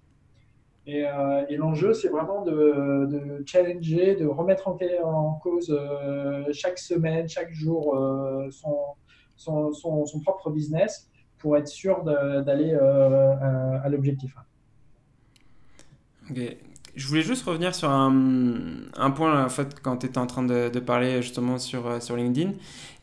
Euh, 0.87 1.45
et, 1.49 1.57
l'enjeu, 1.57 1.93
c'est 1.93 2.07
vraiment 2.07 2.43
de, 2.43 3.43
challenger, 3.45 4.15
de 4.15 4.25
remettre 4.25 4.69
en, 4.69 5.33
cause 5.43 5.69
euh, 5.69 6.45
chaque 6.53 6.77
semaine, 6.77 7.27
chaque 7.27 7.51
jour 7.51 7.95
euh, 7.95 8.49
son, 8.51 9.73
son, 9.73 10.19
propre 10.23 10.49
business 10.49 11.09
pour 11.39 11.57
être 11.57 11.67
sûr 11.67 12.03
d'aller 12.03 12.73
à, 12.73 13.89
l'objectif. 13.89 14.35
Je 16.97 17.07
voulais 17.07 17.21
juste 17.21 17.45
revenir 17.45 17.73
sur 17.73 17.89
un, 17.89 18.11
point 19.15 19.45
en 19.45 19.49
fait, 19.49 19.77
quand 19.81 19.97
tu 19.97 20.07
étais 20.07 20.17
en 20.17 20.27
train 20.27 20.43
de, 20.43 20.79
parler 20.79 21.21
justement 21.21 21.57
sur, 21.57 22.01
sur 22.01 22.17
LinkedIn 22.17 22.51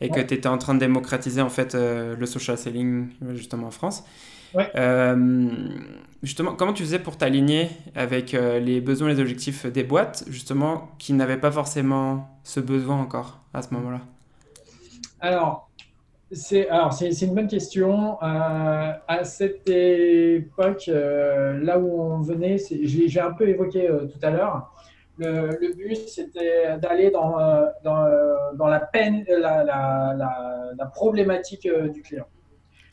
et 0.01 0.09
que 0.09 0.19
tu 0.19 0.35
étais 0.35 0.47
en 0.47 0.59
train 0.59 0.75
de 0.75 0.79
démocratiser 0.79 1.41
en 1.41 1.49
fait, 1.49 1.73
le 1.75 2.25
social 2.25 2.57
selling 2.57 3.07
justement 3.33 3.67
en 3.67 3.71
France. 3.71 4.03
Euh, 4.75 5.69
justement, 6.23 6.53
comment 6.53 6.73
tu 6.73 6.83
faisais 6.83 6.99
pour 6.99 7.17
t'aligner 7.17 7.69
avec 7.95 8.33
euh, 8.33 8.59
les 8.59 8.81
besoins 8.81 9.09
et 9.09 9.13
les 9.13 9.19
objectifs 9.19 9.65
des 9.65 9.83
boîtes, 9.83 10.23
justement, 10.27 10.91
qui 10.97 11.13
n'avaient 11.13 11.39
pas 11.39 11.51
forcément 11.51 12.29
ce 12.43 12.59
besoin 12.59 12.99
encore 12.99 13.39
à 13.53 13.61
ce 13.61 13.73
moment-là? 13.73 14.01
Alors, 15.19 15.64
c'est 16.35 16.69
alors 16.69 16.93
c'est 16.93 17.09
une 17.21 17.33
bonne 17.33 17.47
question. 17.47 18.21
Euh, 18.21 18.91
à 19.07 19.23
cette 19.23 19.67
époque, 19.67 20.87
là 20.87 21.79
où 21.79 22.01
on 22.01 22.21
venait, 22.21 22.57
j'ai 22.69 23.19
un 23.19 23.31
peu 23.31 23.47
évoqué 23.47 23.87
tout 23.87 24.19
à 24.21 24.29
l'heure. 24.29 24.71
Le, 25.17 25.73
but, 25.73 25.95
c'était 26.09 26.77
d'aller 26.77 27.09
dans, 27.09 27.37
dans, 27.83 28.05
dans, 28.53 28.67
la 28.67 28.81
peine, 28.81 29.23
la, 29.29 29.63
la, 29.63 30.73
la 30.77 30.85
problématique 30.87 31.69
du 31.93 32.01
client. 32.01 32.27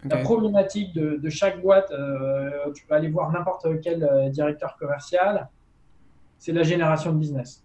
La 0.04 0.16
problématique 0.18 0.92
de, 0.94 1.28
chaque 1.28 1.60
boîte, 1.60 1.90
euh, 1.92 2.72
tu 2.74 2.84
peux 2.86 2.94
aller 2.94 3.08
voir 3.08 3.30
n'importe 3.30 3.80
quel 3.82 4.02
euh, 4.02 4.28
directeur 4.30 4.76
commercial, 4.76 5.48
c'est 6.38 6.52
la 6.52 6.64
génération 6.64 7.12
de 7.12 7.18
business. 7.18 7.64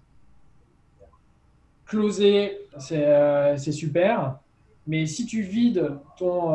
Closer, 1.86 2.60
c'est 2.78 3.06
euh, 3.06 3.58
super, 3.58 4.38
mais 4.88 5.06
si 5.06 5.26
tu 5.26 5.41
vides 5.41 5.91
ton, 6.17 6.54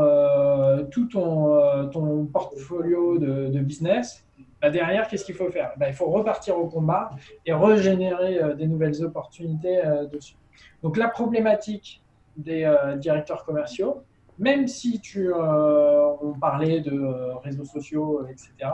tout 0.90 1.07
ton, 1.07 1.88
ton 1.90 2.27
portfolio 2.27 3.18
de, 3.18 3.59
business, 3.61 4.27
bah, 4.61 4.71
derrière, 4.71 5.07
qu'est-ce 5.07 5.25
qu'il 5.25 5.35
faut 5.35 5.51
faire? 5.51 5.73
Bah, 5.77 5.88
Il 5.88 5.95
faut 5.95 6.11
repartir 6.11 6.59
au 6.59 6.66
combat 6.66 7.11
et 7.45 7.53
régénérer 7.53 8.55
des 8.57 8.66
nouvelles 8.66 9.05
opportunités 9.05 9.83
dessus. 10.11 10.37
Donc 10.83 10.97
la 10.97 11.09
problématique 11.09 12.03
des 12.37 12.75
directeurs 12.99 13.45
commerciaux, 13.45 14.03
même 14.38 14.66
si 14.66 15.01
tu, 15.01 15.33
euh, 15.33 16.14
on 16.21 16.33
parlait 16.33 16.81
de 16.81 16.92
euh, 16.92 17.37
réseaux 17.37 17.64
sociaux, 17.64 18.27
etc., 18.27 18.71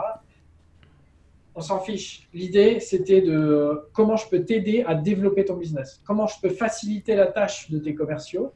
on 1.55 1.61
s'en 1.61 1.79
fiche. 1.79 2.29
L'idée, 2.33 2.79
c'était 2.79 3.21
de 3.21 3.87
comment 3.93 4.15
je 4.15 4.27
peux 4.29 4.45
t'aider 4.45 4.83
à 4.87 4.95
développer 4.95 5.43
ton 5.45 5.57
business, 5.57 6.01
comment 6.05 6.27
je 6.27 6.39
peux 6.41 6.49
faciliter 6.49 7.15
la 7.15 7.27
tâche 7.27 7.69
de 7.69 7.79
tes 7.79 7.93
commerciaux. 7.93 8.53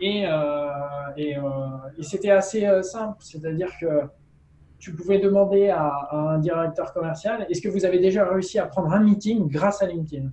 Et, 0.00 0.24
euh, 0.26 0.68
et, 1.16 1.36
c'était 2.02 2.30
assez 2.30 2.66
simple, 2.82 3.16
c'est-à-dire 3.20 3.70
que 3.80 4.08
tu 4.78 4.94
pouvais 4.94 5.18
demander 5.18 5.68
à, 5.70 6.08
un 6.12 6.38
directeur 6.38 6.92
commercial, 6.92 7.46
est-ce 7.50 7.60
que 7.60 7.68
vous 7.68 7.84
avez 7.84 7.98
déjà 7.98 8.28
réussi 8.28 8.58
à 8.58 8.66
prendre 8.66 8.92
un 8.92 9.00
meeting 9.00 9.48
grâce 9.48 9.82
à 9.82 9.86
LinkedIn? 9.86 10.30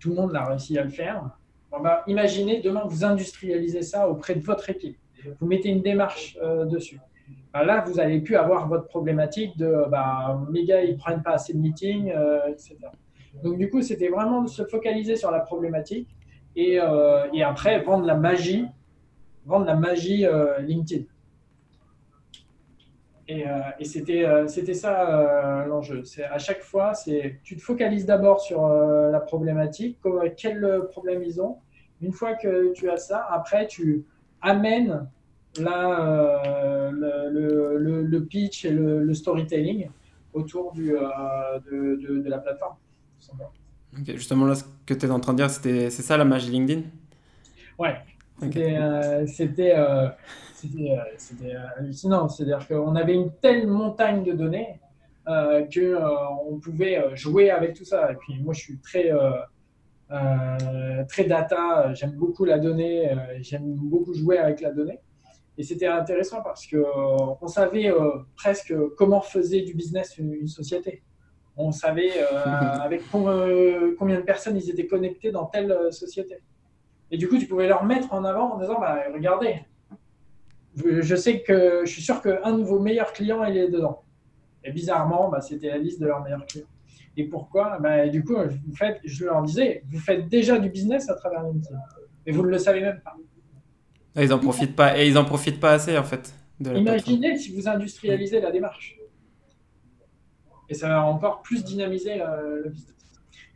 Tout 0.00 0.10
le 0.10 0.16
monde 0.16 0.32
l'a 0.32 0.44
réussi 0.44 0.76
à 0.78 0.82
le 0.82 0.90
faire. 0.90 1.30
Bah, 1.70 2.02
imaginez 2.06 2.60
demain 2.60 2.82
vous 2.86 3.04
industrialisez 3.04 3.82
ça 3.82 4.08
auprès 4.08 4.34
de 4.34 4.40
votre 4.40 4.68
équipe. 4.68 4.98
Vous 5.40 5.46
mettez 5.46 5.68
une 5.68 5.80
démarche 5.80 6.36
euh, 6.42 6.64
dessus. 6.64 7.00
Bah, 7.52 7.64
là, 7.64 7.84
vous 7.86 7.94
n'allez 7.94 8.20
plus 8.20 8.36
avoir 8.36 8.68
votre 8.68 8.88
problématique 8.88 9.56
de 9.56 9.84
bah, 9.88 10.40
mes 10.50 10.64
gars, 10.64 10.82
ils 10.82 10.94
ne 10.94 10.98
prennent 10.98 11.22
pas 11.22 11.32
assez 11.32 11.54
de 11.54 11.58
meetings, 11.58 12.10
euh, 12.10 12.48
etc. 12.48 12.76
Donc, 13.42 13.58
du 13.58 13.70
coup, 13.70 13.80
c'était 13.80 14.08
vraiment 14.08 14.42
de 14.42 14.48
se 14.48 14.64
focaliser 14.64 15.16
sur 15.16 15.30
la 15.30 15.40
problématique 15.40 16.08
et, 16.56 16.80
euh, 16.80 17.26
et 17.32 17.42
après 17.42 17.80
vendre 17.82 18.04
la 18.04 18.14
magie, 18.14 18.66
vendre 19.46 19.66
la 19.66 19.74
magie 19.74 20.26
LinkedIn. 20.60 21.04
Et, 23.28 23.44
et 23.78 23.84
c'était, 23.84 24.26
c'était 24.46 24.74
ça 24.74 25.64
l'enjeu. 25.66 26.04
C'est 26.04 26.24
à 26.24 26.38
chaque 26.38 26.62
fois, 26.62 26.92
c'est 26.94 27.38
tu 27.42 27.56
te 27.56 27.62
focalises 27.62 28.04
d'abord 28.04 28.40
sur 28.40 28.68
la 28.68 29.20
problématique, 29.20 29.98
quel 30.36 30.82
problème 30.90 31.22
ils 31.22 31.40
ont, 31.40 31.58
une 32.02 32.12
fois 32.12 32.34
que 32.34 32.72
tu 32.72 32.90
as 32.90 32.98
ça, 32.98 33.26
après, 33.30 33.66
tu 33.66 34.04
amènes 34.42 35.06
euh, 35.58 36.90
le, 36.90 38.18
pitch 38.20 38.64
et 38.64 38.70
le, 38.70 39.12
storytelling 39.14 39.88
autour 40.32 40.72
euh, 40.78 41.60
de, 41.70 42.28
la 42.28 42.38
plateforme. 42.38 42.76
Justement, 44.06 44.46
là, 44.46 44.54
ce 44.54 44.64
que 44.86 44.94
tu 44.94 45.06
es 45.06 45.10
en 45.10 45.20
train 45.20 45.32
de 45.32 45.38
dire, 45.38 45.50
c'est 45.50 45.90
ça 45.90 46.16
la 46.16 46.24
magie 46.24 46.50
LinkedIn? 46.50 46.82
Ouais. 47.78 47.96
C'était 49.26 49.74
euh, 49.76 50.08
hallucinant. 51.76 52.28
C'est-à-dire 52.28 52.66
qu'on 52.66 52.96
avait 52.96 53.14
une 53.14 53.32
telle 53.40 53.66
montagne 53.66 54.24
de 54.24 54.32
données 54.32 54.80
qu'on 55.26 56.58
pouvait 56.58 57.04
jouer 57.14 57.50
avec 57.50 57.74
tout 57.74 57.84
ça. 57.84 58.10
Et 58.12 58.16
puis, 58.16 58.40
moi, 58.42 58.54
je 58.54 58.60
suis 58.60 58.78
très 58.78 59.12
euh, 60.12 61.04
très 61.08 61.24
data, 61.24 61.94
j'aime 61.94 62.12
beaucoup 62.12 62.44
la 62.44 62.58
donnée, 62.58 63.10
euh, 63.10 63.38
j'aime 63.40 63.64
beaucoup 63.64 64.12
jouer 64.12 64.36
avec 64.36 64.60
la 64.60 64.70
donnée. 64.70 64.98
Et 65.56 65.62
c'était 65.62 65.86
intéressant 65.86 66.42
parce 66.42 66.66
qu'on 66.66 66.76
euh, 66.76 67.34
on 67.40 67.46
savait 67.46 67.90
presque 68.36 68.74
comment 68.96 69.20
faisait 69.20 69.62
du 69.62 69.74
business 69.74 70.18
une, 70.18 70.46
société. 70.48 71.02
On 71.56 71.72
savait 71.72 72.12
avec 72.82 73.02
combien 73.10 74.16
de 74.18 74.24
personnes 74.24 74.56
ils 74.56 74.70
étaient 74.70 74.86
connectés 74.86 75.30
dans 75.30 75.46
telle 75.46 75.92
société. 75.92 76.38
Et 77.10 77.18
du 77.18 77.28
coup, 77.28 77.38
tu 77.38 77.46
pouvais 77.46 77.68
leur 77.68 77.84
mettre 77.84 78.12
en 78.14 78.24
avant 78.24 78.54
en 78.54 78.58
disant 78.58 78.80
bah, 78.80 79.02
Regardez, 79.12 79.60
je 80.76 81.14
sais 81.14 81.42
que 81.42 81.82
je 81.84 81.90
suis 81.90 82.02
sûr 82.02 82.22
qu'un 82.22 82.56
de 82.56 82.62
vos 82.62 82.78
meilleurs 82.78 83.12
clients, 83.12 83.44
il 83.44 83.56
est 83.56 83.68
dedans. 83.68 84.02
Et 84.64 84.72
bizarrement, 84.72 85.28
bah, 85.28 85.40
c'était 85.40 85.68
la 85.68 85.78
liste 85.78 86.00
de 86.00 86.06
leurs 86.06 86.22
meilleurs 86.22 86.46
clients. 86.46 86.66
Et 87.16 87.24
pourquoi? 87.24 87.78
Ben, 87.80 88.10
Du 88.10 88.24
coup, 88.24 88.34
vous 88.34 88.74
faites, 88.74 89.00
je 89.04 89.24
leur 89.24 89.42
disais, 89.42 89.82
vous 89.90 89.98
faites 89.98 90.28
déjà 90.28 90.58
du 90.58 90.70
business 90.70 91.10
à 91.10 91.14
travers 91.14 91.42
LinkedIn. 91.42 91.76
Et 92.24 92.32
vous 92.32 92.42
ne 92.42 92.48
le 92.48 92.58
savez 92.58 92.80
même 92.80 93.00
pas. 93.00 93.16
ils 94.22 94.28
n'en 94.28 94.38
profitent 94.38 94.76
pas. 94.76 94.98
Et 94.98 95.08
ils 95.08 95.18
en 95.18 95.24
profitent 95.24 95.60
pas 95.60 95.72
assez, 95.72 95.98
en 95.98 96.04
fait. 96.04 96.34
Imaginez 96.60 97.36
si 97.36 97.54
vous 97.54 97.68
industrialisez 97.68 98.40
la 98.40 98.50
démarche. 98.50 98.96
Et 100.68 100.74
ça 100.74 100.88
va 100.88 101.04
encore 101.04 101.42
plus 101.42 101.64
dynamiser 101.64 102.22
euh, 102.22 102.62
le 102.64 102.70
business. 102.70 102.94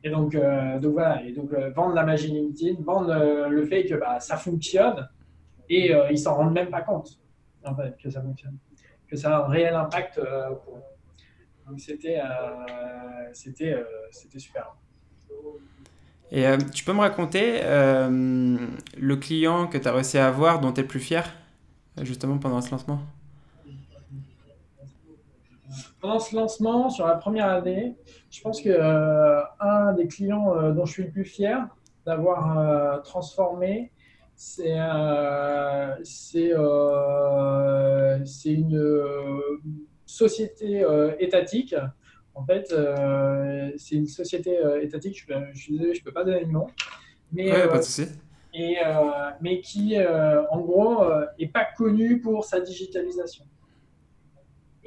Et 0.04 0.10
donc, 0.10 0.34
euh, 0.34 0.78
voilà, 0.82 1.22
euh, 1.22 1.70
vendre 1.74 1.94
la 1.94 2.04
magie 2.04 2.28
LinkedIn, 2.28 2.82
vendre 2.82 3.48
le 3.48 3.66
fait 3.66 3.84
que 3.84 3.94
bah, 3.94 4.20
ça 4.20 4.36
fonctionne 4.36 5.08
et 5.68 5.92
ils 6.10 6.18
s'en 6.18 6.36
rendent 6.36 6.54
même 6.54 6.70
pas 6.70 6.82
compte 6.82 7.18
que 8.00 8.08
ça 8.08 8.22
fonctionne, 8.22 8.56
que 9.08 9.16
ça 9.16 9.36
a 9.36 9.44
un 9.44 9.48
réel 9.48 9.74
impact 9.74 10.20
pour. 10.64 10.78
Donc 11.66 11.80
c'était 11.80 12.20
c'était 13.32 13.74
c'était 14.12 14.38
super. 14.38 14.76
Et 16.30 16.44
tu 16.72 16.84
peux 16.84 16.92
me 16.92 17.00
raconter 17.00 17.62
le 17.64 19.14
client 19.16 19.66
que 19.66 19.78
tu 19.78 19.88
as 19.88 19.92
réussi 19.92 20.18
à 20.18 20.28
avoir 20.28 20.60
dont 20.60 20.70
tu 20.70 20.82
es 20.82 20.84
plus 20.84 21.00
fier, 21.00 21.24
justement 22.02 22.38
pendant 22.38 22.60
ce 22.60 22.70
lancement? 22.70 23.00
Pendant 26.00 26.18
ce 26.18 26.34
lancement, 26.36 26.90
sur 26.90 27.06
la 27.06 27.14
première 27.14 27.48
année, 27.48 27.96
je 28.30 28.40
pense 28.40 28.60
que 28.60 28.68
euh, 28.68 29.40
un 29.60 29.92
des 29.94 30.06
clients 30.06 30.54
euh, 30.54 30.72
dont 30.72 30.84
je 30.84 30.92
suis 30.92 31.02
le 31.04 31.10
plus 31.10 31.24
fier 31.24 31.66
d'avoir 32.04 32.58
euh, 32.58 32.98
transformé, 32.98 33.92
c'est 34.34 34.76
c'est 36.04 36.50
une 38.52 39.00
société 40.04 40.84
étatique. 41.18 41.74
En 42.34 42.44
fait, 42.44 42.66
c'est 43.78 43.94
une 43.94 44.06
société 44.06 44.58
étatique. 44.82 45.16
Je, 45.26 45.58
suis 45.58 45.72
désolé, 45.72 45.94
je 45.94 46.04
peux 46.04 46.12
pas 46.12 46.22
donner 46.22 46.40
le 46.40 46.52
nom. 46.52 46.66
Mais, 47.32 47.50
pas 47.66 47.78
de 47.78 47.82
souci. 47.82 48.08
Et, 48.52 48.76
mais 49.40 49.62
qui, 49.62 49.96
en 49.98 50.60
gros, 50.60 51.02
est 51.38 51.48
pas 51.48 51.66
connue 51.74 52.20
pour 52.20 52.44
sa 52.44 52.60
digitalisation. 52.60 53.46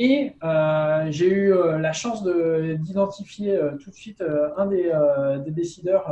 Et 0.01 0.31
euh, 0.45 1.07
j'ai 1.09 1.27
eu 1.27 1.53
euh, 1.53 1.77
la 1.77 1.91
chance 1.91 2.23
d'identifier 2.23 3.57
euh, 3.57 3.75
tout 3.75 3.89
de 3.89 3.95
suite 3.95 4.23
un 4.55 4.65
des, 4.65 4.93
décideurs 5.51 6.07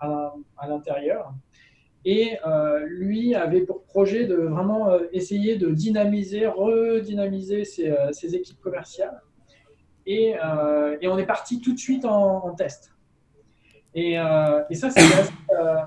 à, 0.00 0.66
l'intérieur. 0.68 1.32
Et 2.04 2.38
lui 2.86 3.34
avait 3.34 3.60
pour 3.60 3.82
projet 3.84 4.26
de 4.26 4.34
vraiment 4.34 4.90
essayer 5.12 5.56
de 5.56 5.70
dynamiser, 5.70 6.46
redynamiser 6.46 7.64
ses, 7.64 8.34
équipes 8.34 8.60
commerciales. 8.60 9.22
Et, 10.06 10.34
on 10.42 11.18
est 11.18 11.26
parti 11.26 11.60
tout 11.60 11.74
de 11.74 11.78
suite 11.78 12.04
en, 12.04 12.54
test. 12.54 12.92
Et, 13.94 14.16
ça, 14.72 14.90
c'est 14.90 15.02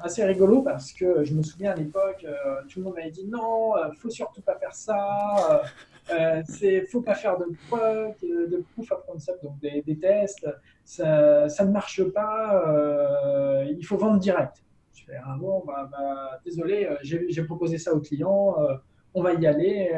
assez, 0.03 0.23
rigolo 0.23 0.61
parce 0.61 0.93
que 0.93 1.23
je 1.23 1.33
me 1.33 1.41
souviens 1.41 1.71
à 1.71 1.75
l'époque, 1.75 2.25
tout 2.69 2.79
le 2.79 2.85
monde 2.85 2.95
m'avait 2.95 3.09
dit 3.09 3.25
non, 3.25 3.73
faut 3.97 4.09
surtout 4.09 4.41
pas 4.41 4.55
faire 4.55 4.75
ça. 4.75 5.63
Euh, 6.11 6.41
c'est 6.45 6.85
faut 6.87 7.01
pas 7.01 7.15
faire 7.15 7.37
de 7.37 7.45
preuve, 7.67 8.13
de, 8.21 8.63
proof 8.73 8.91
of 8.91 9.03
donc 9.43 9.59
des, 9.59 9.97
tests. 9.99 10.47
Ça, 10.83 11.47
ça, 11.49 11.65
ne 11.65 11.71
marche 11.71 12.03
pas. 12.03 12.63
Euh, 12.67 13.65
il 13.69 13.85
faut 13.85 13.97
vendre 13.97 14.19
direct. 14.19 14.63
Je 14.93 15.05
fais 15.05 15.17
ah 15.23 15.35
bon, 15.39 15.63
bah, 15.65 15.89
bah 15.91 16.39
désolé, 16.45 16.85
euh, 16.85 16.95
j'ai 17.01 17.43
proposé 17.43 17.77
ça 17.77 17.93
au 17.93 17.99
client. 17.99 18.55
Euh, 18.59 18.75
on 19.13 19.21
va 19.21 19.33
y 19.33 19.45
aller. 19.45 19.91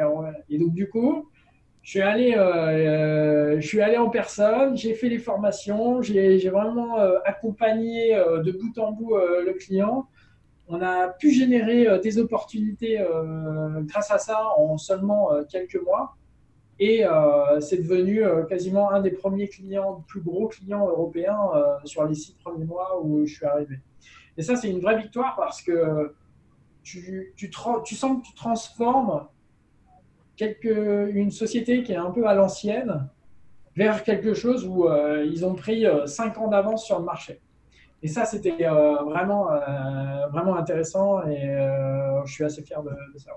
Et 0.50 0.58
donc 0.58 0.74
du 0.74 0.90
coup, 0.90 1.30
je 1.82 1.90
suis 1.92 2.02
allé, 2.02 2.32
je 2.34 3.68
suis 3.68 3.82
allé 3.82 3.98
en 3.98 4.10
personne. 4.10 4.76
J'ai 4.76 4.94
fait 4.94 5.10
les 5.10 5.20
formations. 5.20 6.02
J'ai 6.02 6.50
vraiment 6.50 6.96
accompagné 7.26 8.16
de 8.16 8.52
bout 8.52 8.78
en 8.80 8.92
bout 8.92 9.16
le 9.16 9.54
client 9.54 10.08
on 10.68 10.82
a 10.82 11.10
pu 11.10 11.32
générer 11.32 11.88
euh, 11.88 12.00
des 12.00 12.18
opportunités 12.18 13.00
euh, 13.00 13.82
grâce 13.82 14.12
à 14.12 14.18
ça 14.18 14.42
en 14.58 14.78
seulement 14.78 15.34
euh, 15.34 15.44
quelques 15.44 15.82
mois. 15.84 16.16
Et 16.80 17.06
c'est 17.62 17.78
devenu 17.78 18.24
quasiment 18.50 18.92
un 18.92 19.00
des 19.00 19.12
premiers 19.12 19.48
clients, 19.48 20.04
plus 20.08 20.20
gros 20.20 20.48
clients 20.48 20.86
européens 20.88 21.52
sur 21.86 22.04
les 22.04 22.16
six 22.16 22.34
premiers 22.44 22.66
mois 22.66 23.00
où 23.02 23.26
je 23.26 23.36
suis 23.36 23.46
arrivé. 23.46 23.80
Et 24.38 24.42
ça, 24.42 24.56
c'est 24.56 24.70
une 24.70 24.82
vraie 24.82 24.98
victoire 24.98 25.36
parce 25.38 25.62
que 25.62 26.14
tu, 26.82 27.32
sens 27.54 28.18
que 28.18 28.28
tu 28.28 28.34
transformes 28.34 29.28
quelque, 30.36 31.12
une 31.14 31.32
société 31.32 31.84
qui 31.84 31.94
est 31.94 31.96
un 31.98 32.12
peu 32.12 32.28
à 32.28 32.34
l'ancienne 32.34 33.08
vers 33.78 34.04
quelque 34.04 34.34
chose 34.34 34.66
où 34.66 34.88
ils 35.24 35.46
ont 35.46 35.54
pris 35.54 35.86
cinq 36.08 36.40
ans 36.40 36.48
d'avance 36.48 36.86
sur 36.86 36.98
le 36.98 37.06
marché. 37.06 37.40
Et 38.04 38.10
ça, 38.10 38.26
c'était 38.26 38.58
euh, 38.60 38.98
vraiment, 39.04 39.50
euh, 39.50 40.28
vraiment 40.30 40.58
intéressant 40.58 41.26
et 41.26 41.50
euh, 41.50 42.26
je 42.26 42.34
suis 42.34 42.44
assez 42.44 42.62
fier 42.62 42.84
de, 42.84 42.92
ça. 43.18 43.32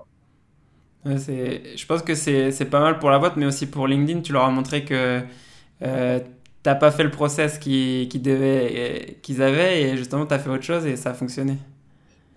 je 1.05 1.85
pense 1.85 2.01
que 2.01 2.15
c'est 2.15 2.69
pas 2.69 2.81
mal 2.81 2.99
pour 2.99 3.09
la 3.09 3.17
boîte, 3.17 3.37
mais 3.37 3.45
aussi 3.45 3.65
pour 3.65 3.87
LinkedIn. 3.87 4.19
Tu 4.19 4.33
leur 4.33 4.43
as 4.43 4.51
montré 4.51 4.83
que 4.83 5.21
tu 5.79 5.85
n'as 5.85 6.75
pas 6.75 6.91
fait 6.91 7.05
le 7.05 7.11
process 7.11 7.57
qu'ils 7.57 8.09
qu'ils 8.09 9.41
avaient 9.41 9.81
et 9.81 9.95
justement 9.95 10.25
tu 10.25 10.33
as 10.33 10.39
fait 10.39 10.49
autre 10.49 10.63
chose 10.63 10.85
et 10.85 10.97
ça 10.97 11.11
a 11.11 11.13
fonctionné. 11.13 11.53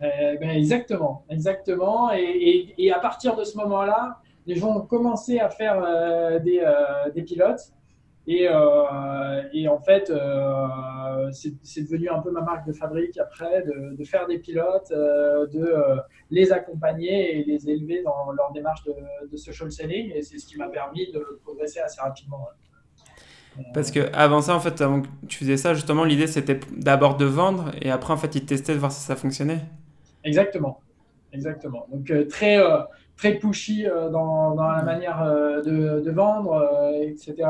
Ben, 0.01 0.51
exactement, 0.51 1.25
exactement. 1.29 2.13
Et, 2.13 2.75
et, 2.79 2.93
à 2.93 3.01
partir 3.01 3.35
de 3.37 3.43
ce 3.43 3.57
moment-là, 3.59 4.21
les 4.47 4.55
gens 4.55 4.77
ont 4.77 4.87
commencé 4.87 5.41
à 5.41 5.51
faire 5.51 5.83
des, 6.41 6.65
des 7.13 7.23
pilotes. 7.23 7.73
Et, 8.33 8.47
euh, 8.49 9.43
et, 9.53 9.67
en 9.67 9.81
fait, 9.81 10.09
euh, 10.09 11.29
c'est 11.33 11.83
devenu 11.83 12.09
un 12.11 12.21
peu 12.21 12.31
ma 12.31 12.43
marque 12.43 12.65
de 12.65 12.73
fabrique 12.73 13.19
après, 13.19 13.65
de, 13.65 14.05
faire 14.05 14.29
des 14.29 14.39
pilotes, 14.39 14.93
euh, 14.93 15.49
de 15.49 15.75
les 16.31 16.53
accompagner 16.53 17.41
et 17.41 17.45
les 17.45 17.69
élever 17.69 18.05
dans 18.05 18.31
leur 18.31 18.53
démarche 18.53 18.85
de, 18.85 19.37
social 19.37 19.73
selling. 19.73 20.13
Et 20.15 20.23
c'est 20.23 20.39
ce 20.39 20.47
qui 20.47 20.57
m'a 20.59 20.69
permis 20.69 21.11
de 21.11 21.41
progresser 21.43 21.81
assez 21.81 22.01
rapidement. 22.01 22.47
Parce 23.75 23.91
que 23.91 24.09
avant 24.13 24.43
ça, 24.43 24.55
en 24.55 24.61
fait, 24.61 24.81
avant 24.81 25.03
que 25.03 25.09
tu 25.27 25.39
faisais 25.39 25.57
ça, 25.57 25.75
justement, 25.75 26.05
l'idée 26.05 26.29
c'était 26.29 26.61
d'abord 26.71 27.17
de 27.17 27.25
vendre 27.25 27.73
et 27.83 27.91
après, 27.91 28.13
en 28.13 28.17
fait, 28.17 28.37
ils 28.37 28.47
testaient 28.47 28.75
de 28.75 28.79
voir 28.79 28.93
si 28.93 29.01
ça 29.01 29.17
fonctionnait. 29.17 29.59
Exactement, 30.23 30.81
exactement. 31.33 31.89
Donc 31.91 32.13
très 32.29 32.59
très 33.21 33.35
pushy 33.35 33.85
dans, 33.85 34.55
dans, 34.55 34.71
la 34.71 34.83
manière 34.83 35.23
de, 35.63 36.01
de 36.01 36.11
vendre, 36.11 36.91
etc. 37.03 37.47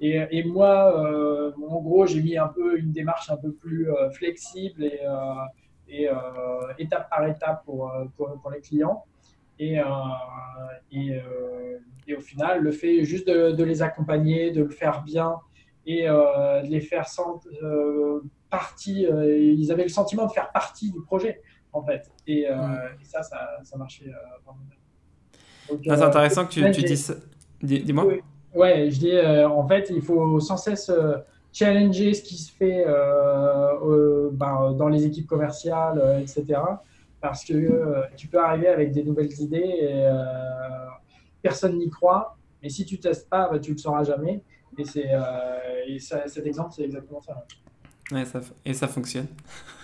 Et, 0.00 0.44
moi, 0.44 0.94
euh, 1.04 1.52
en 1.68 1.80
gros, 1.80 2.06
j'ai 2.06 2.20
mis 2.22 2.36
un 2.36 2.48
peu 2.48 2.78
une 2.78 2.92
démarche 2.92 3.30
un 3.30 3.36
peu 3.36 3.52
plus 3.52 3.90
euh, 3.90 4.10
flexible 4.10 4.84
et, 4.84 5.00
euh, 6.08 6.72
étape 6.78 7.08
par 7.08 7.26
étape 7.26 7.64
pour, 7.64 7.90
pour, 8.16 8.50
les 8.50 8.60
clients. 8.60 9.04
Et, 9.58 9.78
et, 10.92 12.14
au 12.14 12.20
final, 12.20 12.60
le 12.62 12.72
fait 12.72 13.04
juste 13.04 13.26
de, 13.28 13.62
les 13.62 13.82
accompagner, 13.82 14.50
de 14.50 14.62
le 14.62 14.70
faire 14.70 15.02
bien 15.02 15.36
et 15.86 16.06
de 16.06 16.68
les 16.68 16.80
faire 16.80 17.08
sentir 17.08 17.50
partie, 18.50 19.06
ils 19.06 19.72
avaient 19.72 19.84
le 19.84 19.88
sentiment 19.88 20.26
de 20.26 20.32
faire 20.32 20.52
partie 20.52 20.90
du 20.90 21.00
projet, 21.00 21.40
en 21.72 21.82
fait. 21.82 22.12
Et, 22.26 22.46
ça, 23.02 23.22
ça, 23.22 23.76
marchait 23.78 24.12
vraiment 24.44 24.60
bien. 24.68 24.75
Ah, 25.70 25.96
c'est 25.96 26.02
intéressant 26.02 26.46
que 26.46 26.52
tu, 26.52 26.70
tu 26.70 26.82
dises. 26.82 27.16
Dis-moi. 27.62 28.06
Ouais, 28.54 28.90
je 28.90 28.98
dis, 28.98 29.12
euh, 29.12 29.48
en 29.48 29.68
fait, 29.68 29.90
il 29.90 30.00
faut 30.00 30.40
sans 30.40 30.56
cesse 30.56 30.88
euh, 30.88 31.16
challenger 31.52 32.14
ce 32.14 32.22
qui 32.22 32.36
se 32.36 32.50
fait 32.50 32.84
euh, 32.86 34.30
ben, 34.32 34.72
dans 34.72 34.88
les 34.88 35.04
équipes 35.04 35.26
commerciales, 35.26 36.20
etc. 36.20 36.60
Parce 37.20 37.44
que 37.44 38.04
tu 38.16 38.28
peux 38.28 38.38
arriver 38.38 38.68
avec 38.68 38.92
des 38.92 39.02
nouvelles 39.02 39.32
idées 39.40 39.58
et 39.58 40.08
personne 41.42 41.78
n'y 41.78 41.90
croit. 41.90 42.36
Et 42.62 42.68
si 42.68 42.84
tu 42.84 42.96
ne 42.96 43.00
testes 43.00 43.28
pas, 43.28 43.48
bah, 43.50 43.58
tu 43.58 43.70
ne 43.70 43.76
le 43.76 43.80
sauras 43.80 44.04
jamais. 44.04 44.42
Et, 44.78 44.84
c'est, 44.84 45.08
cet 46.26 46.46
exemple, 46.46 46.72
c'est 46.74 46.84
exactement 46.84 47.20
ça. 47.20 47.44
Ouais, 48.12 48.24
ça, 48.24 48.40
et 48.64 48.72
ça 48.72 48.88
fonctionne. 48.88 49.26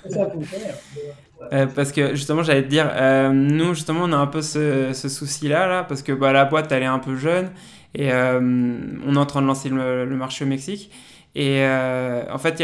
Et 0.06 0.10
ça 0.10 0.30
fonctionne. 0.30 1.68
parce 1.74 1.92
que 1.92 2.14
justement, 2.14 2.42
j'allais 2.42 2.62
te 2.62 2.68
dire, 2.68 2.90
nous, 3.32 3.74
justement, 3.74 4.02
on 4.04 4.12
a 4.12 4.16
un 4.16 4.26
peu 4.26 4.42
ce, 4.42 4.92
ce 4.92 5.08
souci-là, 5.08 5.66
là, 5.66 5.84
parce 5.84 6.02
que 6.02 6.12
bah, 6.12 6.32
la 6.32 6.44
boîte, 6.44 6.70
elle 6.70 6.82
est 6.84 6.86
un 6.86 7.00
peu 7.00 7.16
jeune. 7.16 7.50
Et 7.94 8.12
euh, 8.12 8.40
on 9.06 9.14
est 9.14 9.18
en 9.18 9.26
train 9.26 9.42
de 9.42 9.46
lancer 9.46 9.68
le, 9.68 10.06
marché 10.16 10.44
au 10.44 10.48
Mexique. 10.48 10.90
Et 11.34 11.60
euh, 11.60 12.24
en 12.30 12.38
fait, 12.38 12.62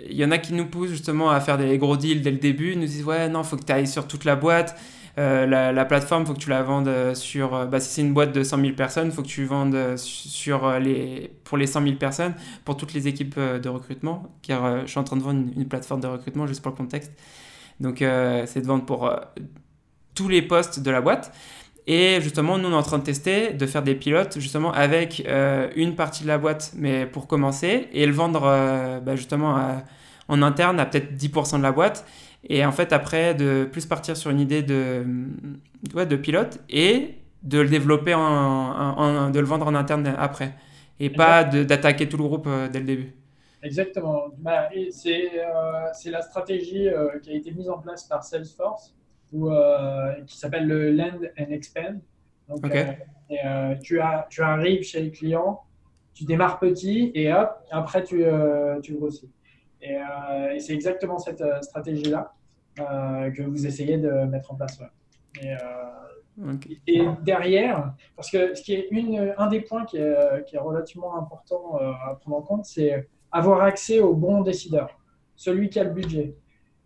il 0.00 0.16
y, 0.16 0.24
en 0.24 0.30
a 0.30 0.38
qui 0.38 0.54
nous 0.54 0.66
poussent 0.66 0.90
justement 0.90 1.30
à 1.30 1.40
faire 1.40 1.58
des 1.58 1.76
gros 1.78 1.96
deals 1.96 2.22
dès 2.22 2.30
le 2.30 2.38
début. 2.38 2.72
Ils 2.72 2.80
nous 2.80 2.86
disent 2.86 3.04
Ouais, 3.04 3.28
non, 3.28 3.42
il 3.42 3.46
faut 3.46 3.56
que 3.56 3.64
tu 3.64 3.72
ailles 3.72 3.86
sur 3.86 4.06
toute 4.06 4.24
la 4.24 4.36
boîte. 4.36 4.78
Euh, 5.18 5.46
la, 5.46 5.84
plateforme, 5.84 6.22
il 6.22 6.26
faut 6.26 6.34
que 6.34 6.38
tu 6.38 6.50
la 6.50 6.62
vendes 6.62 7.14
sur. 7.14 7.66
Bah, 7.66 7.80
si 7.80 7.90
c'est 7.90 8.02
une 8.02 8.14
boîte 8.14 8.32
de 8.32 8.42
100 8.42 8.60
000 8.60 8.72
personnes, 8.74 9.10
faut 9.10 9.22
que 9.22 9.28
tu 9.28 9.44
vendes 9.44 9.96
sur 9.96 10.78
les, 10.78 11.32
pour 11.44 11.58
les 11.58 11.66
100 11.66 11.82
000 11.82 11.96
personnes, 11.96 12.34
pour 12.64 12.76
toutes 12.76 12.94
les 12.94 13.08
équipes 13.08 13.38
de 13.38 13.68
recrutement. 13.68 14.34
Car 14.42 14.86
je 14.86 14.90
suis 14.90 14.98
en 14.98 15.04
train 15.04 15.16
de 15.16 15.22
vendre 15.22 15.40
une, 15.56 15.66
plateforme 15.68 16.00
de 16.00 16.06
recrutement, 16.06 16.46
juste 16.46 16.62
pour 16.62 16.70
le 16.70 16.76
contexte. 16.76 17.12
Donc, 17.80 17.98
c'est 17.98 18.60
de 18.60 18.66
vendre 18.66 18.84
pour 18.84 19.10
tous 20.14 20.28
les 20.28 20.42
postes 20.42 20.80
de 20.80 20.90
la 20.90 21.00
boîte. 21.00 21.32
Et 21.90 22.20
justement, 22.20 22.58
nous, 22.58 22.68
on 22.68 22.72
est 22.72 22.74
en 22.74 22.82
train 22.82 22.98
de 22.98 23.02
tester, 23.04 23.54
de 23.54 23.66
faire 23.66 23.82
des 23.82 23.94
pilotes, 23.94 24.38
justement, 24.38 24.70
avec 24.72 25.24
euh, 25.26 25.70
une 25.74 25.94
partie 25.94 26.22
de 26.22 26.28
la 26.28 26.36
boîte, 26.36 26.72
mais 26.76 27.06
pour 27.06 27.26
commencer, 27.26 27.88
et 27.92 28.04
le 28.04 28.12
vendre 28.12 28.42
euh, 28.44 29.00
bah, 29.00 29.16
justement 29.16 29.56
en 30.28 30.42
interne 30.42 30.78
à 30.80 30.84
peut-être 30.84 31.14
10% 31.14 31.56
de 31.56 31.62
la 31.62 31.72
boîte. 31.72 32.04
Et 32.44 32.64
en 32.64 32.72
fait, 32.72 32.92
après, 32.92 33.34
de 33.34 33.68
plus 33.70 33.86
partir 33.86 34.16
sur 34.16 34.30
une 34.30 34.40
idée 34.40 34.62
de, 34.62 35.04
ouais, 35.94 36.06
de 36.06 36.16
pilote 36.16 36.60
et 36.70 37.16
de 37.42 37.58
le 37.60 37.68
développer, 37.68 38.14
en, 38.14 39.30
de 39.30 39.38
le 39.40 39.46
vendre 39.46 39.66
en 39.66 39.74
interne 39.74 40.06
après. 40.18 40.54
Et 41.00 41.10
pas 41.10 41.44
d'attaquer 41.44 42.08
tout 42.08 42.16
le 42.16 42.24
groupe 42.24 42.46
euh, 42.48 42.68
dès 42.68 42.80
le 42.80 42.86
début. 42.86 43.14
Exactement. 43.62 44.28
Bah, 44.38 44.68
c'est 44.90 46.10
la 46.10 46.22
stratégie 46.22 46.88
qui 47.22 47.30
a 47.30 47.34
été 47.34 47.52
mise 47.52 47.68
en 47.68 47.78
place 47.78 48.04
par 48.04 48.24
Salesforce 48.24 48.94
euh, 49.34 50.14
qui 50.26 50.38
s'appelle 50.38 50.66
le 50.66 50.90
Land 50.90 51.20
and 51.38 51.50
Expand. 51.50 52.00
Donc, 52.48 52.64
euh, 52.64 52.84
euh, 53.44 53.74
tu, 53.82 54.00
as, 54.00 54.26
tu 54.30 54.40
arrives 54.40 54.82
chez 54.82 55.02
le 55.02 55.10
client, 55.10 55.60
tu 56.14 56.24
démarres 56.24 56.58
petit 56.58 57.12
et 57.14 57.32
hop, 57.32 57.50
après 57.70 58.02
tu, 58.04 58.24
tu 58.82 58.94
grossis. 58.94 59.28
Et, 59.82 59.96
c'est 60.60 60.74
exactement 60.74 61.18
cette 61.18 61.44
stratégie-là 61.62 62.32
que 62.76 63.42
vous 63.42 63.66
essayez 63.66 63.98
de 63.98 64.10
mettre 64.24 64.52
en 64.52 64.56
place. 64.56 64.80
Et, 65.42 65.54
et 66.86 67.04
derrière, 67.22 67.94
parce 68.16 68.30
que 68.30 68.54
ce 68.54 68.62
qui 68.62 68.74
est 68.74 68.88
une, 68.90 69.34
un 69.36 69.48
des 69.48 69.60
points 69.60 69.84
qui 69.84 69.96
est, 69.96 70.44
qui 70.46 70.56
est 70.56 70.60
relativement 70.60 71.16
important 71.18 71.78
euh, 71.80 71.90
à 72.06 72.14
prendre 72.14 72.36
en 72.36 72.42
compte, 72.42 72.64
c'est 72.64 73.08
avoir 73.32 73.62
accès 73.62 74.00
au 74.00 74.14
bon 74.14 74.42
décideur, 74.42 74.98
celui 75.34 75.68
qui 75.68 75.80
a 75.80 75.84
le 75.84 75.90
budget. 75.90 76.36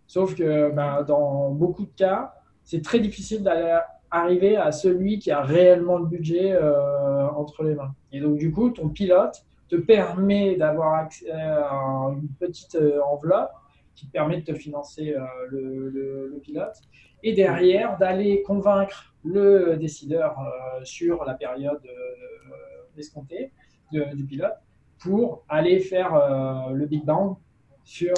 Sauf 0.07 0.35
que 0.35 0.71
ben, 0.71 1.03
dans 1.03 1.51
beaucoup 1.51 1.85
de 1.85 1.93
cas, 1.95 2.35
c'est 2.65 2.83
très 2.83 3.01
difficile 3.01 3.43
d'aller 3.43 3.79
arriver 4.11 4.57
à 4.57 4.73
celui 4.73 5.19
qui 5.19 5.31
a 5.31 5.43
réellement 5.43 5.99
le 5.99 6.07
budget 6.07 6.53
euh, 6.53 7.29
entre 7.31 7.63
les 7.63 7.75
mains. 7.75 7.95
Et 8.11 8.21
donc, 8.21 8.37
du 8.37 8.51
coup, 8.51 8.71
ton 8.71 8.89
pilote 8.89 9.45
te 9.73 9.77
permet 9.77 10.57
d'avoir 10.57 10.95
accès 10.95 11.31
à 11.33 12.13
une 12.13 12.29
petite 12.39 12.75
euh, 12.75 13.01
enveloppe 13.03 13.53
qui 13.95 14.07
permet 14.07 14.41
de 14.43 14.45
te 14.45 14.55
financer 14.55 15.15
le, 15.51 15.91
le, 15.91 16.41
pilote 16.43 16.77
et 17.23 17.33
derrière 17.33 17.99
d'aller 17.99 18.43
convaincre 18.43 19.13
le 19.25 19.77
décideur 19.77 20.39
euh, 20.39 20.85
sur 20.85 21.25
la 21.25 21.35
période 21.35 21.81
euh, 21.85 22.99
escomptée 22.99 23.53
du 23.93 24.25
pilote 24.25 24.57
pour 24.99 25.45
aller 25.49 25.79
faire 25.81 26.15
euh, 26.15 26.73
le 26.73 26.87
Big 26.87 27.05
Bang 27.05 27.37
sur, 27.85 28.15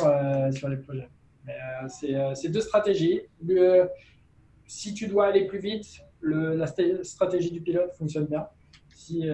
sur 0.52 0.68
les 0.68 0.76
projets. 0.76 1.08
C'est 1.88 2.48
deux 2.48 2.60
stratégies. 2.60 3.22
Si 4.66 4.94
tu 4.94 5.08
dois 5.08 5.26
aller 5.26 5.46
plus 5.46 5.58
vite, 5.58 5.86
la 6.22 6.66
stratégie 7.02 7.50
du 7.50 7.60
pilote 7.60 7.92
fonctionne 7.94 8.26
bien. 8.26 8.46
Si, 8.94 9.28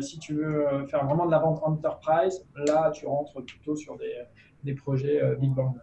si, 0.00 0.18
tu 0.18 0.34
veux 0.34 0.86
faire 0.86 1.04
vraiment 1.04 1.26
de 1.26 1.30
la 1.30 1.38
vente 1.38 1.60
enterprise, 1.64 2.44
là, 2.54 2.90
tu 2.92 3.06
rentres 3.06 3.42
plutôt 3.44 3.74
sur 3.74 3.96
des, 3.96 4.14
des 4.62 4.74
projets 4.74 5.20
Big 5.40 5.52
Bang. 5.52 5.74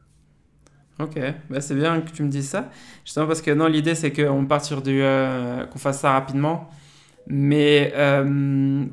Ok, 1.00 1.20
bah 1.50 1.62
c'est 1.62 1.76
bien 1.76 2.02
que 2.02 2.10
tu 2.10 2.24
me 2.24 2.30
dises 2.30 2.50
ça. 2.50 2.70
Justement 3.06 3.28
parce 3.28 3.42
que 3.44 3.52
non, 3.52 3.68
l'idée 3.68 3.94
c'est 3.94 4.12
qu'on 4.12 4.46
parte 4.46 4.66
sur 4.66 4.82
du. 4.82 5.02
Euh, 5.04 5.66
qu'on 5.66 5.78
fasse 5.78 6.00
ça 6.00 6.12
rapidement. 6.12 6.70
Mais 7.28 7.94
euh, 7.96 8.86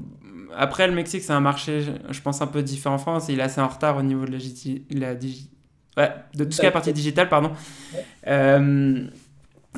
après, 0.54 0.86
le 0.86 0.94
Mexique, 0.94 1.22
c'est 1.22 1.32
un 1.32 1.40
marché, 1.40 1.82
je 2.10 2.20
pense, 2.20 2.42
un 2.42 2.46
peu 2.46 2.62
différent 2.62 2.96
en 2.96 2.98
France. 2.98 3.26
Il 3.28 3.40
est 3.40 3.42
assez 3.42 3.60
en 3.60 3.68
retard 3.68 3.96
au 3.96 4.02
niveau 4.02 4.26
de 4.26 4.32
la, 4.32 5.12
la 5.12 5.14
ouais, 5.14 6.12
de 6.34 6.44
tout 6.44 6.50
ce 6.50 6.56
qui 6.56 6.62
est 6.62 6.68
la 6.68 6.72
partie 6.72 6.92
digitale, 6.92 7.28
pardon. 7.28 7.52
Euh, 8.26 9.06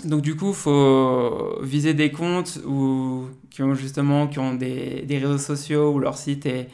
donc 0.04 0.22
du 0.22 0.36
coup, 0.36 0.50
il 0.50 0.54
faut 0.54 1.58
viser 1.62 1.94
des 1.94 2.12
comptes 2.12 2.60
où, 2.66 3.26
qui 3.50 3.62
ont 3.62 3.74
justement 3.74 4.26
qui 4.26 4.38
ont 4.38 4.54
des, 4.54 5.02
des 5.06 5.18
réseaux 5.18 5.38
sociaux 5.38 5.92
où 5.92 5.98
leur 5.98 6.18
site 6.18 6.46
est 6.46 6.68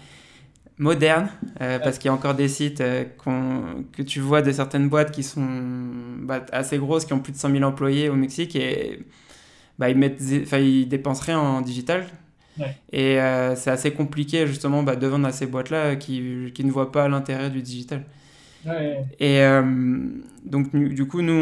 moderne, 0.78 1.28
euh, 1.61 1.78
parce 1.78 1.98
qu'il 1.98 2.08
y 2.08 2.11
a 2.11 2.14
encore 2.14 2.35
des 2.35 2.48
sites 2.48 2.80
euh, 2.80 3.04
que 3.92 4.02
tu 4.02 4.20
vois 4.20 4.42
de 4.42 4.50
certaines 4.50 4.88
boîtes 4.88 5.12
qui 5.12 5.22
sont 5.22 5.46
bah, 6.20 6.44
assez 6.52 6.78
grosses, 6.78 7.04
qui 7.04 7.12
ont 7.12 7.20
plus 7.20 7.32
de 7.32 7.38
100 7.38 7.50
000 7.52 7.62
employés 7.62 8.08
au 8.08 8.14
Mexique, 8.14 8.56
et 8.56 9.00
bah, 9.78 9.88
ils, 9.90 9.96
mettent, 9.96 10.20
ils 10.20 10.88
dépensent 10.88 11.22
rien 11.24 11.38
en 11.38 11.61
digital. 11.61 12.06
Et 12.92 13.18
euh, 13.18 13.56
c'est 13.56 13.70
assez 13.70 13.92
compliqué 13.92 14.46
justement 14.46 14.82
bah, 14.82 14.94
de 14.94 15.06
vendre 15.06 15.26
à 15.26 15.32
ces 15.32 15.46
boîtes-là 15.46 15.96
qui, 15.96 16.52
qui, 16.54 16.64
ne 16.64 16.70
voient 16.70 16.92
pas 16.92 17.08
l'intérêt 17.08 17.48
du 17.48 17.62
digital. 17.62 18.04
Et 19.18 19.42
donc 20.44 20.75
du 20.75 21.07
coup, 21.07 21.22
nous, 21.22 21.33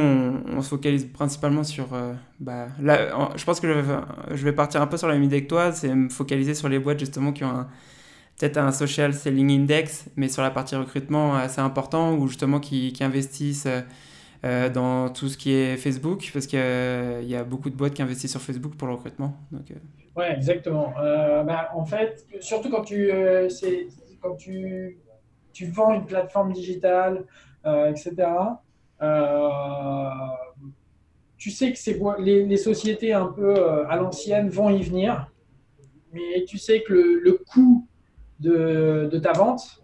on, 0.47 0.63
se 0.63 0.69
focalise 0.69 1.07
principalement 1.07 1.65
sur... 1.65 1.89
bah, 2.39 2.69
là, 2.81 3.33
je 3.37 3.45
pense 3.45 3.61
que 3.61 3.69
je 3.69 3.73
vais, 3.73 3.95
je 4.33 4.45
vais 4.45 4.53
partir 4.53 4.83
un 4.83 4.87
peu 4.87 4.97
sur 4.97 5.09
la 5.09 5.15
même 5.15 5.23
idée 5.23 5.43
que 5.43 5.49
toi, 5.49 5.73
c'est 5.73 5.95
me 5.95 6.09
focaliser 6.09 6.55
sur 6.55 6.69
les 6.69 6.79
boîtes 6.79 6.99
justement 6.99 7.33
qui 7.33 7.45
ont 7.45 7.67
peut-être 8.41 8.57
un 8.57 8.73
social 8.73 9.13
selling 9.13 9.51
index, 9.51 10.07
mais 10.17 10.29
sur 10.29 10.43
la 10.43 10.51
partie 10.51 10.75
recrutement 10.75 11.35
assez 11.35 11.61
important, 11.61 12.15
ou 12.15 12.27
justement 12.27 12.59
qui, 12.59 12.93
qui 12.93 13.05
investissent 13.05 13.67
euh, 13.67 13.81
euh, 14.45 14.71
dans 14.71 15.11
tout 15.11 15.29
ce 15.29 15.37
qui 15.37 15.53
est 15.53 15.77
Facebook, 15.77 16.31
parce 16.33 16.47
qu'il 16.47 16.59
y 16.59 17.37
a 17.37 17.45
beaucoup 17.45 17.69
de 17.69 17.77
boîtes 17.77 17.95
qui 17.95 18.03
investissent 18.03 18.31
sur 18.31 18.41
Facebook 18.41 18.75
pour 18.77 18.89
le 18.89 18.95
recrutement. 18.95 19.37
Donc, 19.53 19.71
euh. 19.71 19.75
Ouais, 20.17 20.35
exactement. 20.35 20.95
Bah, 20.97 21.71
en 21.75 21.85
fait, 21.85 22.27
surtout 22.41 22.71
quand 22.71 22.83
tu, 22.83 23.11
quand 24.23 24.35
tu, 24.37 24.99
tu 25.53 25.67
vends 25.67 25.93
une 25.93 26.07
plateforme 26.07 26.53
digitale, 26.53 27.25
etc., 27.65 28.29
tu 31.37 31.51
sais 31.51 31.73
que 31.73 31.79
ces 31.79 31.99
les, 32.19 32.45
les, 32.45 32.57
sociétés 32.59 33.15
un 33.15 33.27
peu 33.27 33.87
à 33.89 33.97
l'ancienne 33.97 34.51
vont 34.51 34.69
y 34.69 34.83
venir, 34.83 35.33
mais 36.13 36.45
tu 36.47 36.59
sais 36.59 36.83
que 36.83 36.93
le, 36.93 37.21
le 37.21 37.33
coût 37.33 37.89
de, 38.41 39.19
ta 39.23 39.33
vente 39.33 39.83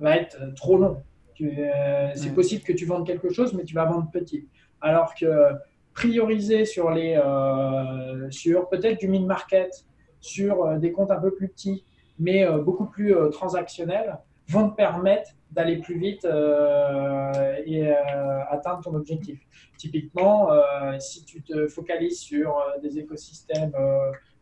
va 0.00 0.16
être 0.16 0.54
trop 0.54 0.78
long. 0.78 1.02
Euh, 1.40 2.10
c'est 2.14 2.34
possible 2.34 2.62
que 2.62 2.72
tu 2.72 2.86
vendes 2.86 3.06
quelque 3.06 3.30
chose, 3.30 3.52
mais 3.52 3.64
tu 3.64 3.74
vas 3.74 3.84
vendre 3.84 4.10
petit. 4.10 4.48
Alors 4.80 5.14
que 5.14 5.52
prioriser 5.92 6.64
sur, 6.64 6.90
les, 6.90 7.20
euh, 7.22 8.30
sur 8.30 8.68
peut-être 8.68 8.98
du 8.98 9.08
mid-market, 9.08 9.84
sur 10.20 10.64
euh, 10.64 10.78
des 10.78 10.92
comptes 10.92 11.10
un 11.10 11.20
peu 11.20 11.34
plus 11.34 11.48
petits, 11.48 11.84
mais 12.18 12.46
beaucoup 12.64 12.86
plus 12.86 13.14
transactionnels, 13.30 14.16
vont 14.48 14.70
te 14.70 14.76
permettre 14.76 15.30
d'aller 15.50 15.78
plus 15.78 15.98
vite 15.98 16.24
et 16.24 17.92
atteindre 18.50 18.80
ton 18.82 18.94
objectif. 18.94 19.40
Typiquement, 19.78 20.48
si 20.98 21.24
tu 21.24 21.42
te 21.42 21.66
focalises 21.68 22.20
sur 22.20 22.56
des 22.82 22.98
écosystèmes 22.98 23.72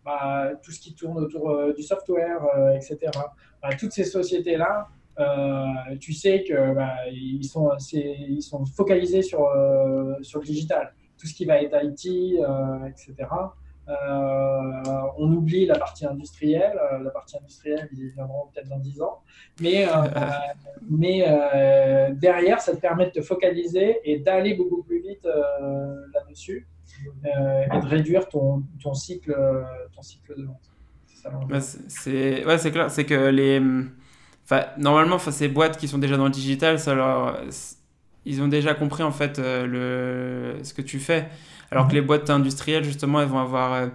bah, 0.04 0.52
tout 0.62 0.70
ce 0.70 0.80
qui 0.80 0.94
tourne 0.94 1.18
autour 1.18 1.50
euh, 1.50 1.72
du 1.72 1.82
software, 1.82 2.44
euh, 2.56 2.74
etc. 2.74 2.98
Bah, 3.62 3.70
toutes 3.78 3.92
ces 3.92 4.04
sociétés-là, 4.04 4.88
euh, 5.18 5.96
tu 5.98 6.12
sais 6.12 6.44
que 6.44 6.74
bah, 6.74 6.96
sont, 7.42 7.70
sont 8.40 8.66
focalisés 8.66 9.22
sur, 9.22 9.48
sur 10.22 10.40
le 10.40 10.44
digital. 10.44 10.92
Tout 11.16 11.26
ce 11.26 11.34
qui 11.34 11.46
va 11.46 11.62
être 11.62 11.76
IT, 11.82 12.38
etc. 12.86 13.14
on 13.88 15.33
oublie 15.33 15.66
la 15.66 15.79
partie 15.79 16.07
industrielle. 16.07 16.79
la 17.03 17.11
partie 17.11 17.37
industrielle, 17.37 17.88
ils 17.92 18.09
viendront 18.09 18.49
peut-être 18.53 18.68
dans 18.68 18.79
10 18.79 19.03
ans. 19.03 19.23
Mais, 19.61 19.87
mais 20.90 21.25
derrière, 22.14 22.61
ça 22.61 22.75
te 22.75 22.81
permet 22.81 23.07
de 23.07 23.11
te 23.11 23.23
focaliser 23.23 23.99
et 24.05 24.18
d'aller 24.18 24.55
beaucoup 24.55 24.83
plus 24.83 25.01
vite 25.01 25.27
là-dessus. 26.14 26.66
Euh, 27.25 27.64
et 27.73 27.81
de 27.81 27.87
réduire 27.87 28.29
ton, 28.29 28.62
ton, 28.83 28.94
cycle, 28.94 29.35
ton 29.94 30.03
cycle 30.03 30.35
de 30.37 30.44
vente. 30.44 30.70
C'est 31.88 32.44
ouais, 32.44 32.70
clair, 32.70 32.90
c'est 32.90 33.05
que 33.05 33.29
les. 33.29 33.61
Enfin, 34.44 34.66
normalement, 34.77 35.16
enfin, 35.16 35.31
ces 35.31 35.49
boîtes 35.49 35.79
qui 35.79 35.88
sont 35.88 35.99
déjà 35.99 36.16
dans 36.16 36.25
le 36.25 36.31
digital, 36.31 36.79
ça 36.79 36.94
leur, 36.94 37.40
ils 38.26 38.42
ont 38.42 38.48
déjà 38.48 38.74
compris 38.74 39.02
en 39.02 39.12
fait 39.12 39.38
euh, 39.38 39.66
le, 40.56 40.64
ce 40.64 40.74
que 40.74 40.82
tu 40.82 40.98
fais. 40.98 41.26
Alors 41.70 41.87
que 41.87 41.92
mhm. 41.92 41.96
les 41.96 42.02
boîtes 42.02 42.30
industrielles, 42.30 42.84
justement, 42.84 43.20
elles 43.20 43.28
vont 43.28 43.40
avoir. 43.40 43.72
Euh, 43.74 43.87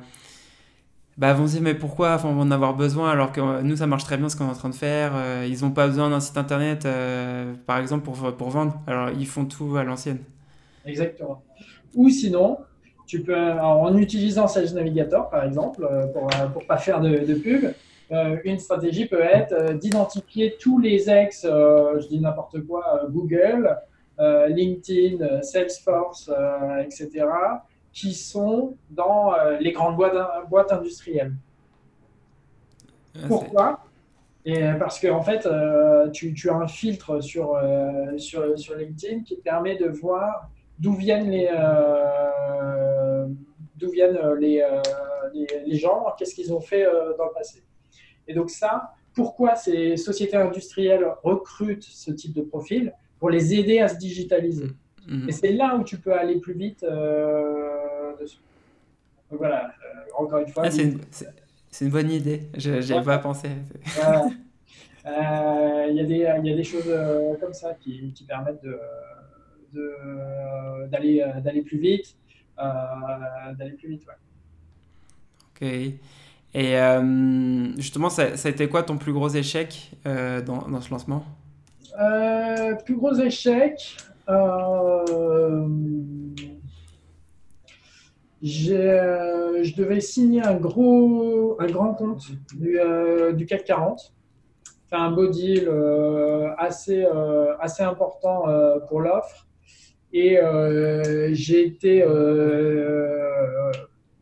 bah, 1.18 1.34
vont 1.34 1.48
se 1.48 1.54
dire, 1.54 1.62
mais 1.62 1.74
pourquoi? 1.74 2.14
Enfin, 2.14 2.30
on 2.30 2.36
va 2.36 2.42
en 2.42 2.52
avoir 2.52 2.76
besoin 2.76 3.10
alors 3.10 3.34
que 3.34 3.62
nous, 3.62 3.76
ça 3.76 3.88
marche 3.88 4.06
très 4.06 4.18
bien 4.18 4.30
ce 4.30 4.38
qu'on 4.38 4.48
est 4.48 4.52
en 4.52 4.54
train 4.54 4.70
de 4.70 4.76
faire. 4.76 5.12
ils 5.46 5.64
n'ont 5.64 5.72
pas 5.72 5.88
besoin 5.88 6.10
d'un 6.10 6.22
site 6.22 6.38
internet, 6.38 6.88
par 7.66 7.78
exemple, 7.78 8.06
pour, 8.06 8.16
pour 8.38 8.50
vendre. 8.50 8.80
Alors, 8.88 9.10
ils 9.10 9.28
font 9.28 9.44
tout 9.44 9.76
à 9.76 9.84
l'ancienne. 9.84 10.20
Exactement. 10.86 11.44
Ou 11.94 12.08
sinon, 12.08 12.58
tu 13.10 13.22
peux, 13.22 13.36
en 13.36 13.98
utilisant 13.98 14.48
Sales 14.48 14.76
Navigator, 14.76 15.32
par 15.32 15.44
exemple, 15.44 15.84
euh, 15.84 16.06
pour 16.08 16.28
ne 16.28 16.44
euh, 16.44 16.66
pas 16.68 16.78
faire 16.78 17.02
de, 17.02 17.34
pub, 17.34 17.66
euh, 18.12 18.38
une 18.44 18.60
stratégie 18.60 19.08
peut 19.08 19.24
être 19.24 19.74
d'identifier 19.80 20.56
tous 20.60 20.78
les 20.78 21.10
ex, 21.10 21.42
je 21.44 22.08
dis 22.08 22.20
n'importe 22.20 22.62
quoi, 22.68 23.02
Google, 23.10 23.76
LinkedIn, 24.20 25.42
Salesforce, 25.42 26.30
etc., 26.84 27.26
qui 27.94 28.14
sont 28.14 28.76
dans 28.90 29.34
les 29.60 29.72
grandes 29.72 29.96
boîtes, 29.96 30.50
boîtes 30.50 30.72
industrielles. 30.72 31.34
Ah, 33.16 33.20
Pourquoi? 33.28 33.80
Et 34.46 34.62
parce 34.78 35.00
qu'en 35.00 35.18
en 35.18 35.22
fait, 35.22 35.48
tu, 36.12 36.34
tu, 36.34 36.50
as 36.50 36.56
un 36.56 36.68
filtre 36.68 37.22
sur, 37.22 37.60
sur, 38.18 38.60
sur, 38.60 38.76
LinkedIn 38.76 39.24
qui 39.24 39.38
te 39.38 39.42
permet 39.42 39.78
de 39.78 39.88
voir 39.88 40.50
d'où 40.80 40.94
viennent 40.94 41.30
les, 41.30 41.50
euh, 41.52 43.28
d'où 43.76 43.90
viennent 43.92 44.18
euh, 44.18 44.36
les, 44.40 44.66
les, 45.66 45.78
gens, 45.78 46.06
qu'est-ce 46.18 46.34
qu'ils 46.34 46.54
ont 46.54 46.62
fait 46.62 46.86
euh, 46.86 47.16
dans 47.18 47.26
le 47.26 47.34
passé. 47.34 47.64
Et 48.28 48.34
donc 48.34 48.50
ça, 48.50 48.94
pourquoi 49.14 49.56
ces 49.56 49.98
sociétés 49.98 50.38
industrielles 50.38 51.06
recrutent 51.24 51.84
ce 51.84 52.12
type 52.12 52.34
de 52.34 52.42
profil? 52.42 52.94
Pour 53.20 53.30
les 53.30 53.54
aider 53.54 53.80
à 53.80 53.88
se 53.88 53.98
digitaliser. 53.98 54.66
Mmh. 55.08 55.16
Mmh. 55.16 55.30
Et 55.30 55.32
c'est 55.32 55.52
là 55.52 55.76
où 55.76 55.84
tu 55.84 55.98
peux 55.98 56.14
aller 56.14 56.40
plus 56.40 56.54
vite 56.54 56.86
dessus. 58.20 58.38
Donc 59.30 59.40
voilà, 59.40 59.74
encore 60.18 60.40
une 60.40 60.48
fois. 60.48 60.64
Ah, 60.66 60.72
c'est 60.72 61.86
une, 61.86 61.92
bonne 61.92 62.10
idée, 62.10 62.42
je 62.58 62.94
n'y 62.94 63.04
pas 63.04 63.20
pensé. 63.20 63.50
Il 65.06 65.96
y, 65.96 66.18
y, 66.18 66.26
a 66.26 66.40
des 66.40 66.64
choses 66.64 66.92
comme 67.40 67.54
ça 67.54 67.74
qui, 67.74 68.12
qui 68.14 68.24
permettent 68.26 68.62
de, 68.62 68.80
d'aller 70.88 71.22
euh, 71.22 71.40
d'aller 71.42 71.62
plus 71.62 71.78
vite, 71.78 72.16
euh, 72.60 72.64
d'aller 73.58 73.72
plus 73.72 73.90
vite. 73.90 74.06
Ok. 75.56 75.68
Et 76.56 76.80
euh, 76.80 77.76
justement, 77.78 78.10
ça, 78.10 78.36
ça, 78.36 78.48
a 78.48 78.52
été 78.52 78.68
quoi 78.68 78.82
ton 78.82 78.98
plus 78.98 79.14
gros 79.14 79.30
échec 79.30 79.92
dans, 80.06 80.68
dans, 80.68 80.82
ce 80.82 80.90
lancement? 80.90 81.24
Plus 82.86 82.96
gros 82.96 83.14
échec. 83.16 83.98
je 88.42 89.76
devais 89.76 90.00
signer 90.00 90.42
un 90.44 90.56
gros, 90.56 91.58
un 91.60 91.68
grand 91.68 91.94
compte 91.94 92.26
du, 92.54 92.80
du 93.34 93.46
CAC 93.46 93.64
40 93.66 94.14
fait 94.90 94.96
un 94.96 95.12
beau 95.12 95.28
deal 95.28 95.68
euh, 95.68 96.50
assez, 96.58 97.06
euh, 97.06 97.56
assez 97.60 97.84
important 97.84 98.50
euh, 98.50 98.80
pour 98.80 99.02
l'offre. 99.02 99.48
Et 100.12 100.40
j'ai 101.34 101.68
été, 101.68 102.04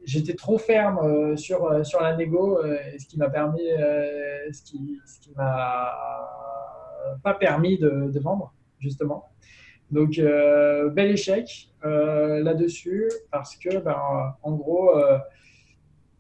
j'étais 0.04 0.34
trop 0.34 0.58
ferme 0.58 1.38
sur, 1.38 1.86
sur 1.86 2.02
la 2.02 2.18
négo, 2.18 2.60
ce 3.00 3.06
qui 3.08 3.18
m'a 3.18 3.30
permis, 3.30 3.70
ce 4.52 4.62
qui 4.64 5.00
m'a 5.38 5.94
pas 7.24 7.34
permis 7.34 7.78
de, 7.78 8.20
vendre, 8.20 8.54
justement. 8.80 9.26
Donc, 9.92 10.16
bel 10.18 11.12
échec 11.12 11.70
là-dessus, 11.84 13.10
parce 13.32 13.56
que, 13.56 13.80
ben, 13.80 14.34
en 14.42 14.52
gros, 14.54 14.92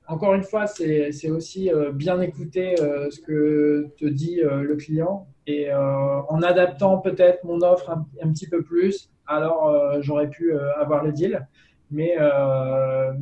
encore 0.07 0.33
une 0.33 0.43
fois, 0.43 0.67
c'est 0.67 1.29
aussi 1.29 1.71
euh, 1.71 1.91
bien 1.91 2.21
écouter 2.21 2.79
euh, 2.79 3.11
ce 3.11 3.19
que 3.19 3.89
te 3.99 4.05
dit 4.05 4.41
euh, 4.41 4.61
le 4.61 4.75
client 4.77 5.27
et 5.45 5.73
en 5.73 6.41
adaptant 6.41 6.97
peut-être 6.97 7.45
mon 7.45 7.61
offre 7.61 7.89
un, 7.89 8.31
petit 8.33 8.49
peu 8.49 8.63
plus, 8.63 9.09
alors 9.27 10.01
j'aurais 10.01 10.29
pu 10.29 10.53
avoir 10.75 11.05
le 11.05 11.13
deal. 11.13 11.47
Mais 11.89 12.17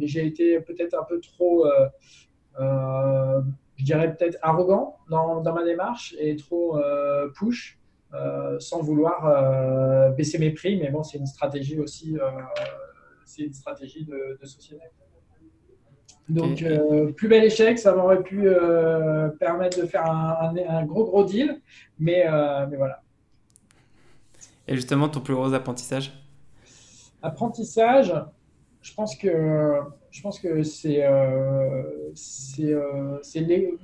j'ai 0.02 0.26
été 0.26 0.60
peut-être 0.60 0.96
un 0.96 1.04
peu 1.04 1.22
trop, 1.22 1.68
je 3.78 3.84
dirais 3.84 4.16
peut-être 4.16 4.38
arrogant 4.42 4.98
dans, 5.10 5.42
dans, 5.42 5.54
ma 5.54 5.64
démarche 5.64 6.16
et 6.20 6.36
trop 6.36 6.80
push. 7.36 7.78
sans 8.60 8.82
vouloir 8.82 10.14
baisser 10.16 10.38
mes 10.38 10.52
prix, 10.52 10.78
mais 10.78 10.90
bon, 10.90 11.04
c'est 11.04 11.18
une 11.18 11.26
stratégie 11.26 11.80
aussi, 11.80 12.18
c'est 13.26 13.44
une 13.44 13.54
stratégie 13.54 14.06
de, 14.06 14.38
de 14.42 14.46
société. 14.46 14.82
Donc, 16.28 16.64
euh, 16.64 17.12
plus 17.12 17.28
bel 17.28 17.44
échec, 17.44 17.78
ça 17.78 17.94
m'aurait 17.94 18.24
pu 18.24 18.48
euh, 18.48 19.30
permettre 19.30 19.80
de 19.80 19.86
faire 19.86 20.06
un, 20.10 20.86
gros, 20.86 21.06
gros 21.06 21.24
deal, 21.24 21.62
mais, 22.00 22.26
euh, 22.28 22.66
mais, 22.68 22.78
voilà. 22.78 23.02
Et 24.68 24.76
justement, 24.76 25.08
ton 25.08 25.20
plus 25.20 25.36
gros 25.36 25.54
apprentissage? 25.54 26.12
Apprentissage, 27.22 28.14
je 28.82 28.94
pense 28.96 29.16
que, 29.16 29.80
je 30.16 30.22
pense 30.22 30.40
que 30.40 30.64
c'est 30.64 31.04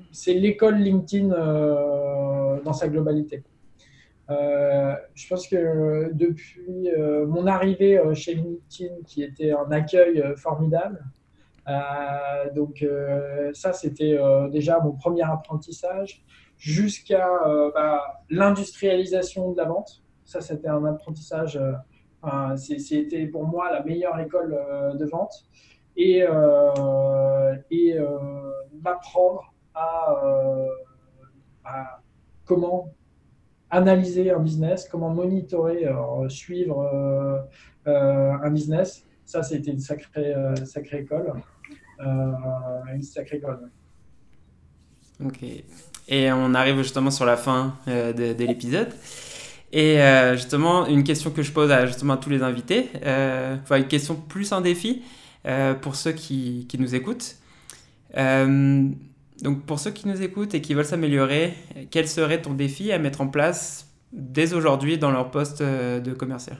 c'est 0.08 0.34
l'école 0.34 0.76
LinkedIn 0.76 1.28
dans 1.28 2.74
sa 2.74 2.88
globalité. 2.88 3.44
je 4.30 5.28
pense 5.28 5.48
que 5.48 6.12
depuis 6.14 6.90
mon 7.28 7.48
arrivée 7.48 8.00
chez 8.14 8.36
LinkedIn, 8.36 9.02
qui 9.06 9.24
était 9.24 9.52
un 9.52 9.70
accueil 9.72 10.24
formidable, 10.38 11.04
euh, 11.68 12.54
donc 12.54 12.82
euh, 12.82 13.52
ça, 13.54 13.74
c'était 13.74 14.18
euh, 14.18 14.50
déjà 14.50 14.80
mon 14.80 14.94
premier 14.94 15.24
apprentissage 15.24 16.24
jusqu'à 16.58 17.28
bah, 17.74 18.24
l'industrialisation 18.30 19.52
de 19.52 19.58
la 19.58 19.66
vente. 19.66 20.04
Ça, 20.26 20.42
c'était 20.42 20.68
un 20.68 20.86
apprentissage, 20.86 21.60
c'était 22.56 23.26
pour 23.26 23.46
moi 23.46 23.72
la 23.72 23.84
meilleure 23.84 24.20
école 24.20 24.56
de 24.94 25.06
vente. 25.06 25.34
Et, 25.98 26.26
et 27.72 27.98
m'apprendre 28.82 29.54
à, 29.76 30.16
comment 32.46 32.94
analyser 33.70 34.32
un 34.32 34.40
business, 34.40 34.88
comment 34.90 35.10
monitorer, 35.10 35.88
suivre 36.30 37.48
un 37.86 38.50
business. 38.50 39.06
Ça, 39.26 39.44
c'était 39.44 39.72
une 39.72 39.80
sacrée, 39.80 40.34
sacrée 40.66 41.02
école. 41.02 41.34
Euh, 42.02 42.32
une 42.94 43.04
sacrée 43.04 43.38
école. 43.38 43.70
Ok. 45.24 45.44
Et 46.08 46.32
on 46.32 46.54
arrive 46.54 46.78
justement 46.78 47.12
sur 47.12 47.26
la 47.26 47.38
fin 47.38 47.76
euh, 47.88 48.12
de, 48.12 48.44
l'épisode. 48.44 48.90
Et 49.72 50.02
euh, 50.02 50.36
justement, 50.36 50.88
une 50.88 51.04
question 51.04 51.30
que 51.30 51.44
je 51.44 51.52
pose 51.52 51.72
à, 51.72 51.86
justement 51.86 52.18
tous 52.18 52.30
les 52.30 52.42
invités, 52.42 52.90
enfin 52.96 53.78
une 53.78 53.88
question 53.88 54.16
plus 54.16 54.52
un 54.52 54.62
défi 54.62 55.04
pour 55.82 55.96
ceux 55.96 56.12
qui, 56.12 56.66
qui 56.70 56.78
nous 56.80 56.96
écoutent. 56.96 57.38
donc 58.16 59.66
pour 59.66 59.80
ceux 59.80 59.92
qui 59.92 60.08
nous 60.08 60.22
écoutent 60.22 60.54
et 60.54 60.62
qui 60.62 60.74
veulent 60.74 60.86
s'améliorer, 60.86 61.54
quel 61.90 62.08
serait 62.08 62.42
ton 62.42 62.54
défi 62.54 62.92
à 62.92 63.00
mettre 63.00 63.22
en 63.22 63.28
place 63.28 63.88
dès 64.12 64.54
aujourd'hui 64.54 64.98
dans 64.98 65.12
leur 65.12 65.32
poste 65.32 65.62
de 65.62 66.14
commercial? 66.14 66.58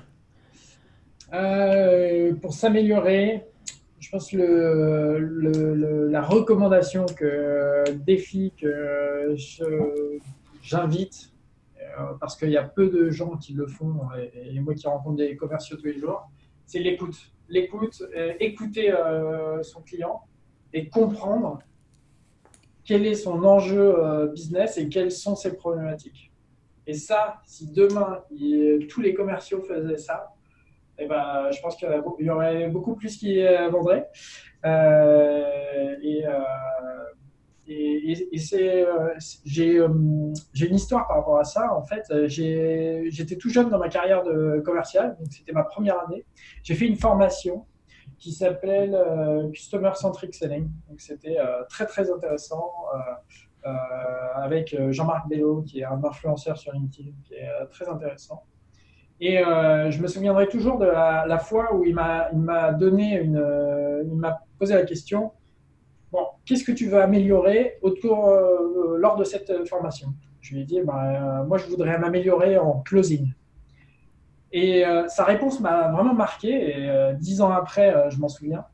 Pour 2.42 2.54
s'améliorer, 2.54 3.44
je 4.02 4.10
pense 4.10 4.34
le, 4.34 6.08
la 6.10 6.22
recommandation 6.22 7.06
que 7.06 7.84
défi 8.04 8.52
que 8.60 9.36
j'invite 10.64 11.32
euh, 11.80 12.14
parce 12.20 12.36
qu'il 12.36 12.50
y 12.50 12.58
a 12.58 12.64
peu 12.64 12.90
de 12.90 13.10
gens 13.10 13.38
qui 13.38 13.54
le 13.54 13.68
font 13.68 13.94
et, 14.36 14.60
moi 14.60 14.74
qui 14.74 14.88
rencontre 14.88 15.18
des 15.18 15.36
commerciaux 15.36 15.78
tous 15.78 15.86
les 15.86 16.00
jours, 16.00 16.30
c'est 16.66 16.80
l'écoute. 16.80 17.18
L'écoute, 17.52 18.02
euh, 18.16 18.34
écouter 18.40 18.92
euh, 18.92 19.62
son 19.62 19.82
client 19.82 20.22
et 20.74 20.90
comprendre 20.90 21.60
quel 22.84 23.06
est 23.06 23.14
son 23.14 23.44
enjeu 23.44 23.96
business 24.34 24.78
et 24.78 24.90
quelles 24.90 25.12
sont 25.12 25.36
ses 25.36 25.56
problématiques. 25.56 26.32
Et 26.88 26.96
ça, 26.96 27.42
si 27.46 27.72
demain 27.72 28.24
tous 28.90 29.02
les 29.02 29.14
commerciaux 29.14 29.62
faisaient 29.62 29.98
ça, 29.98 30.34
eh 31.02 31.08
ben, 31.08 31.50
je 31.52 31.60
pense 31.62 31.76
qu'il 31.76 31.90
y, 32.20 32.30
aurait 32.30 32.68
beaucoup 32.68 32.96
plus 32.96 33.18
qui 33.18 33.42
euh, 33.42 33.70
vendraient. 33.70 34.08
Euh, 34.66 35.96
euh, 36.04 36.40
et, 37.68 38.38
c'est, 38.38 38.86
j'ai, 39.46 39.80
j'ai 40.54 40.68
une 40.68 40.76
histoire 40.76 41.08
par 41.08 41.18
rapport 41.18 41.38
à 41.38 41.44
ça. 41.44 41.74
En 41.74 41.84
fait, 41.84 42.04
j'étais 42.28 43.36
tout 43.40 43.50
jeune 43.50 43.70
dans 43.70 43.78
ma 43.78 43.90
carrière 43.90 44.24
de 44.24 44.62
commercial, 44.66 45.16
donc 45.20 45.32
c'était 45.32 45.54
ma 45.54 45.64
première 45.64 46.00
année. 46.06 46.26
J'ai 46.64 46.76
fait 46.76 46.86
une 46.86 46.98
formation 46.98 47.66
qui 48.18 48.32
s'appelle 48.34 48.98
Customer 49.54 49.92
Centric 49.96 50.34
Selling. 50.36 50.70
Donc 50.90 51.00
c'était 51.00 51.38
très 51.70 51.86
très 51.86 52.12
intéressant 52.12 52.72
avec 54.36 54.76
Jean-Marc 54.90 55.30
Bello, 55.30 55.62
qui 55.62 55.80
est 55.80 55.86
un 55.86 56.04
influenceur 56.04 56.58
sur 56.58 56.74
LinkedIn, 56.74 57.12
qui 57.24 57.36
est 57.36 57.50
très 57.70 57.88
intéressant. 57.88 58.44
Et 59.22 59.38
euh, 59.38 59.92
je 59.92 60.02
me 60.02 60.08
souviendrai 60.08 60.48
toujours 60.48 60.80
de 60.80 60.86
la, 60.88 61.38
fois 61.38 61.76
où 61.76 61.86
il 61.86 61.94
m'a 61.94 62.74
donné 62.74 63.20
une, 63.20 63.38
euh, 63.38 64.04
il 64.04 64.16
m'a 64.16 64.40
posé 64.58 64.74
la 64.74 64.82
question 64.84 65.32
qu'est-ce 66.46 66.64
que 66.64 66.72
tu 66.72 66.88
veux 66.88 67.02
améliorer 67.02 67.78
autour 67.82 68.28
euh, 68.28 68.98
lors 68.98 69.16
de 69.16 69.24
cette 69.24 69.68
formation? 69.68 70.14
Je 70.42 70.56
lui 70.56 70.62
ai 70.62 70.66
dit 70.66 70.82
bah, 70.82 71.44
moi 71.48 71.58
je 71.58 71.68
voudrais 71.68 71.98
m'améliorer 71.98 72.58
en 72.58 72.80
closing. 72.80 73.32
Et 74.54 74.84
sa 75.08 75.24
réponse 75.24 75.62
m'a 75.62 75.92
vraiment 75.92 76.14
marqué. 76.14 76.50
Et 76.50 77.14
dix 77.18 77.40
ans 77.40 77.52
après, 77.52 78.10
je 78.10 78.20
m'en 78.20 78.28
souviens. 78.28 78.66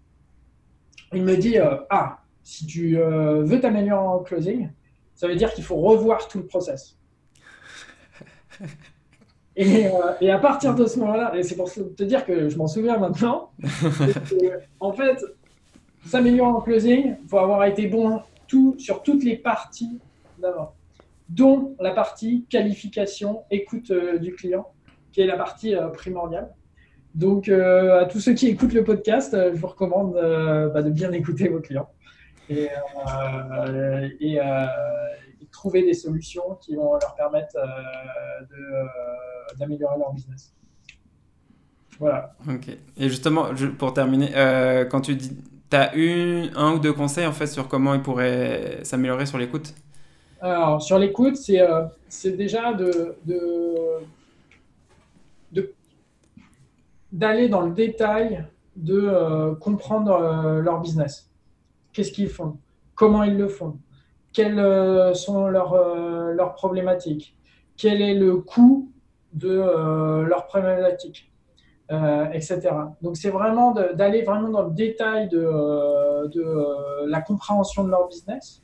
Il 1.14 1.24
me 1.24 1.38
dit 1.38 1.58
ah 1.92 2.18
si 2.42 2.66
tu 2.66 2.96
veux 2.96 3.60
t'améliorer 3.60 4.08
en 4.08 4.20
closing, 4.20 4.72
ça 5.14 5.28
veut 5.28 5.36
dire 5.36 5.54
qu'il 5.54 5.64
faut 5.64 5.76
revoir 5.76 6.28
tout 6.28 6.40
le 6.40 6.48
process. 6.48 6.98
Euh, 9.60 10.14
et, 10.22 10.30
à 10.30 10.38
partir 10.38 10.76
de 10.76 10.86
ce 10.86 11.00
moment-là, 11.00 11.36
et 11.36 11.42
c'est 11.42 11.56
pour 11.56 11.72
te 11.72 12.04
dire 12.04 12.26
que 12.26 12.48
je 12.48 12.58
m'en 12.58 12.68
souviens 12.68 13.00
maintenant, 13.00 13.52
en 14.80 14.94
fait, 14.94 15.24
s'améliorer 16.08 16.50
en 16.50 16.62
closing, 16.62 17.16
il 17.22 17.30
faut 17.30 17.40
avoir 17.40 17.66
été 17.66 17.88
bon 17.88 18.22
sur 18.78 19.04
toutes 19.04 19.24
les 19.24 19.36
parties 19.36 20.00
d'avant, 20.40 20.74
dont 21.30 21.76
la 21.80 21.92
partie 21.92 22.46
qualification, 22.50 23.44
écoute 23.52 23.92
euh, 23.92 24.18
du 24.18 24.34
client, 24.34 24.68
qui 25.12 25.22
est 25.22 25.26
la 25.26 25.36
partie 25.36 25.76
euh, 25.76 25.90
primordiale. 25.90 26.54
Donc, 27.16 27.50
à 27.50 28.06
tous 28.06 28.20
ceux 28.20 28.34
qui 28.34 28.48
écoutent 28.48 28.74
le 28.74 28.84
podcast, 28.84 29.36
je 29.36 29.58
vous 29.58 29.66
recommande 29.66 30.14
bah, 30.14 30.84
de 30.84 30.92
bien 30.92 31.12
écouter 31.14 31.48
vos 31.48 31.60
clients. 31.60 31.90
Et, 32.48 32.68
et, 34.20 34.40
trouver 35.52 35.84
des 35.84 35.94
solutions 35.94 36.56
qui 36.62 36.76
vont 36.76 36.94
leur 36.94 37.16
permettre 37.16 37.58
euh, 37.58 37.66
euh, 38.52 38.84
d'améliorer 39.58 39.98
leur 39.98 40.14
business. 40.14 40.54
Voilà. 42.00 42.36
Ok. 42.48 42.70
Et 42.98 43.10
justement, 43.10 43.48
pour 43.78 43.94
terminer, 43.94 44.30
euh, 44.36 44.86
quand 44.86 45.02
tu 45.02 45.16
dis, 45.16 45.36
tu 45.70 46.00
eu 46.00 46.50
un 46.56 46.74
ou 46.74 46.80
deux 46.80 46.94
conseils 46.94 47.26
en 47.26 47.32
fait 47.32 47.48
sur 47.48 47.68
comment 47.68 47.94
ils 47.94 48.02
pourraient 48.02 48.80
s'améliorer 48.84 49.26
sur 49.26 49.38
l'écoute? 49.38 49.74
Alors, 50.42 50.82
sur 50.82 51.00
l'écoute, 51.00 51.36
c'est 51.36 51.62
c'est 52.10 52.32
déjà 52.32 52.74
de, 52.74 53.16
d'aller 57.12 57.50
dans 57.50 57.62
le 57.62 57.72
détail 57.74 58.46
de 58.76 59.54
comprendre 59.60 60.62
leur 60.62 60.80
business. 60.82 61.30
Qu'est-ce 61.94 62.12
qu'ils 62.12 62.30
font? 62.30 62.58
Comment 62.96 63.24
ils 63.24 63.38
le 63.38 63.48
font? 63.48 63.80
Quelles 64.34 64.60
euh, 64.60 65.16
sont 65.16 65.48
leurs, 65.48 65.74
euh, 65.74 66.32
leurs 66.34 66.54
problématiques, 66.54 67.36
quel 67.76 68.04
est 68.04 68.14
le 68.14 68.38
coût 68.38 68.92
de 69.34 69.50
leurs 70.28 70.46
problématiques, 70.46 71.32
etc. 71.90 72.60
Donc 73.02 73.16
c'est 73.16 73.30
vraiment 73.30 73.72
d'aller 73.72 74.22
vraiment 74.22 74.50
dans 74.50 74.64
le 74.64 74.72
détail 74.72 75.30
de, 75.30 76.28
de 76.28 77.08
la 77.08 77.22
compréhension 77.22 77.84
de 77.84 77.90
leur 77.90 78.08
business, 78.08 78.62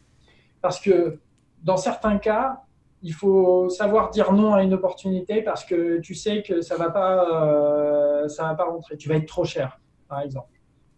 parce 0.61 0.80
que 0.80 1.19
dans 1.63 1.78
certains 1.78 2.17
cas, 2.17 2.63
il 3.03 3.13
faut 3.13 3.69
savoir 3.69 4.09
dire 4.09 4.32
non 4.32 4.53
à 4.53 4.63
une 4.63 4.74
opportunité 4.74 5.41
parce 5.41 5.65
que 5.65 5.99
tu 5.99 6.15
sais 6.15 6.41
que 6.41 6.61
ça 6.61 6.78
va 6.78 6.89
pas, 6.89 8.24
euh, 8.24 8.28
ça 8.30 8.43
va 8.43 8.55
pas 8.55 8.63
rentrer. 8.63 8.95
Tu 8.97 9.09
vas 9.09 9.15
être 9.15 9.28
trop 9.28 9.43
cher, 9.43 9.80
par 10.07 10.21
exemple, 10.21 10.47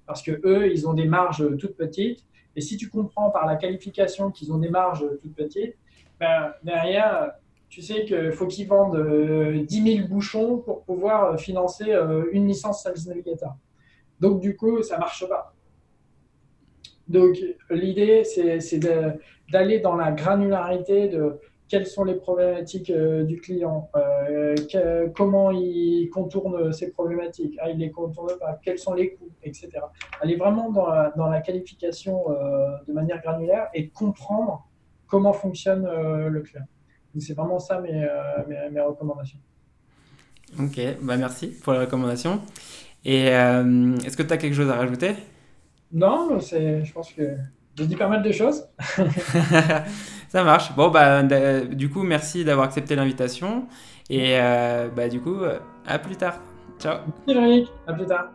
parce 0.05 0.21
que 0.21 0.39
eux, 0.45 0.71
ils 0.71 0.87
ont 0.87 0.93
des 0.93 1.07
marges 1.07 1.57
toutes 1.57 1.75
petites. 1.75 2.23
Et 2.55 2.61
si 2.61 2.77
tu 2.77 2.89
comprends 2.89 3.31
par 3.31 3.47
la 3.47 3.55
qualification 3.55 4.31
qu'ils 4.31 4.53
ont 4.53 4.59
des 4.59 4.69
marges 4.69 5.05
toutes 5.21 5.35
petites, 5.35 5.75
ben, 6.19 6.53
derrière, 6.63 7.31
tu 7.69 7.81
sais 7.81 8.05
qu'il 8.05 8.31
faut 8.31 8.47
qu'ils 8.47 8.67
vendent 8.67 8.97
10 8.97 9.81
euh, 9.81 9.95
000 9.97 10.07
bouchons 10.07 10.59
pour 10.59 10.83
pouvoir 10.83 11.39
financer 11.39 11.91
euh, 11.91 12.25
une 12.31 12.47
licence 12.47 12.83
Service 12.83 13.07
Navigator. 13.07 13.55
Donc, 14.19 14.39
du 14.39 14.55
coup, 14.55 14.81
ça 14.81 14.97
marche 14.97 15.27
pas. 15.27 15.53
Donc, 17.07 17.37
l'idée, 17.69 18.23
c'est 18.23 18.79
d'aller 19.51 19.79
dans 19.79 19.95
la 19.95 20.11
granularité 20.11 21.07
de 21.09 21.39
quelles 21.67 21.87
sont 21.87 22.03
les 22.03 22.15
problématiques 22.15 22.89
euh, 22.89 23.23
du 23.23 23.37
client, 23.41 23.89
euh, 23.95 25.09
comment 25.15 25.51
il 25.51 26.09
contourne 26.09 26.71
ces 26.71 26.91
problématiques, 26.91 27.57
ah, 27.59 27.69
il 27.69 27.79
les 27.79 27.91
contourne 27.91 28.37
pas, 28.39 28.59
quels 28.63 28.77
sont 28.77 28.93
les 28.93 29.13
coûts, 29.13 29.31
etc. 29.43 29.69
Aller 30.21 30.35
vraiment 30.35 30.71
dans 30.71 30.87
la, 31.27 31.41
qualification 31.41 32.29
euh, 32.29 32.77
de 32.87 32.93
manière 32.93 33.21
granulaire 33.21 33.67
et 33.73 33.89
comprendre 33.89 34.67
comment 35.07 35.33
fonctionne 35.33 35.85
le 35.85 36.41
client. 36.41 36.65
C'est 37.19 37.33
vraiment 37.33 37.59
ça 37.59 37.79
mes, 37.79 38.07
mes, 38.71 38.81
recommandations. 38.81 39.39
Ok, 40.59 40.79
bah 41.01 41.17
merci 41.17 41.47
pour 41.63 41.73
les 41.73 41.79
recommandations. 41.79 42.41
Et 43.03 43.27
est-ce 43.27 44.17
que 44.17 44.23
tu 44.23 44.33
as 44.33 44.37
quelque 44.37 44.55
chose 44.55 44.69
à 44.69 44.75
rajouter? 44.75 45.15
Non, 45.91 46.39
je 46.39 46.91
pense 46.91 47.13
que 47.13 47.37
j'ai 47.75 47.87
dit 47.87 47.95
pas 47.95 48.07
mal 48.07 48.23
de 48.23 48.31
choses. 48.31 48.65
Ça 50.29 50.43
marche. 50.43 50.75
Bon, 50.75 50.89
bah, 50.89 51.23
du 51.23 51.89
coup, 51.89 52.03
merci 52.03 52.45
d'avoir 52.45 52.67
accepté 52.67 52.95
l'invitation. 52.95 53.67
Et 54.09 54.37
euh, 54.39 54.87
bah, 54.95 55.09
du 55.09 55.19
coup, 55.19 55.35
euh, 55.35 55.59
à 55.85 55.99
plus 55.99 56.15
tard. 56.15 56.39
Ciao. 56.79 56.99
Merci, 57.27 57.69
À 57.87 57.93
plus 57.93 58.05
tard. 58.05 58.31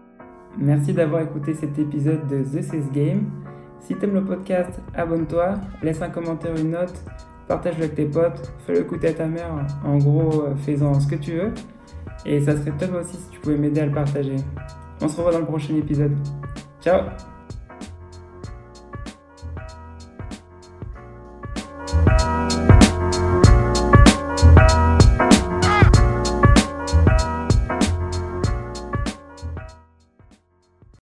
Merci 0.58 0.92
d'avoir 0.92 1.22
écouté 1.22 1.54
cet 1.54 1.78
épisode 1.78 2.26
de 2.26 2.42
The 2.42 2.62
Sales 2.62 2.90
Game. 2.92 3.30
Si 3.80 3.94
t'aimes 3.94 4.14
le 4.14 4.24
podcast, 4.24 4.80
abonne-toi, 4.94 5.54
laisse 5.82 6.02
un 6.02 6.10
commentaire, 6.10 6.54
une 6.56 6.72
note, 6.72 7.02
partage-le 7.50 7.82
avec 7.82 7.96
tes 7.96 8.04
potes, 8.04 8.52
fais-le 8.64 8.82
écouter 8.82 9.08
à 9.08 9.12
ta 9.12 9.26
mère. 9.26 9.50
En 9.84 9.98
gros, 9.98 10.44
euh, 10.44 10.54
fais-en 10.64 11.00
ce 11.00 11.08
que 11.08 11.16
tu 11.16 11.32
veux. 11.32 11.52
Et 12.24 12.40
ça 12.40 12.56
serait 12.56 12.70
top 12.78 12.94
aussi 12.94 13.16
si 13.16 13.28
tu 13.30 13.40
pouvais 13.40 13.56
m'aider 13.56 13.80
à 13.80 13.86
le 13.86 13.92
partager. 13.92 14.36
On 15.00 15.08
se 15.08 15.16
revoit 15.16 15.32
dans 15.32 15.40
le 15.40 15.46
prochain 15.46 15.74
épisode. 15.74 16.16
Ciao 16.80 17.00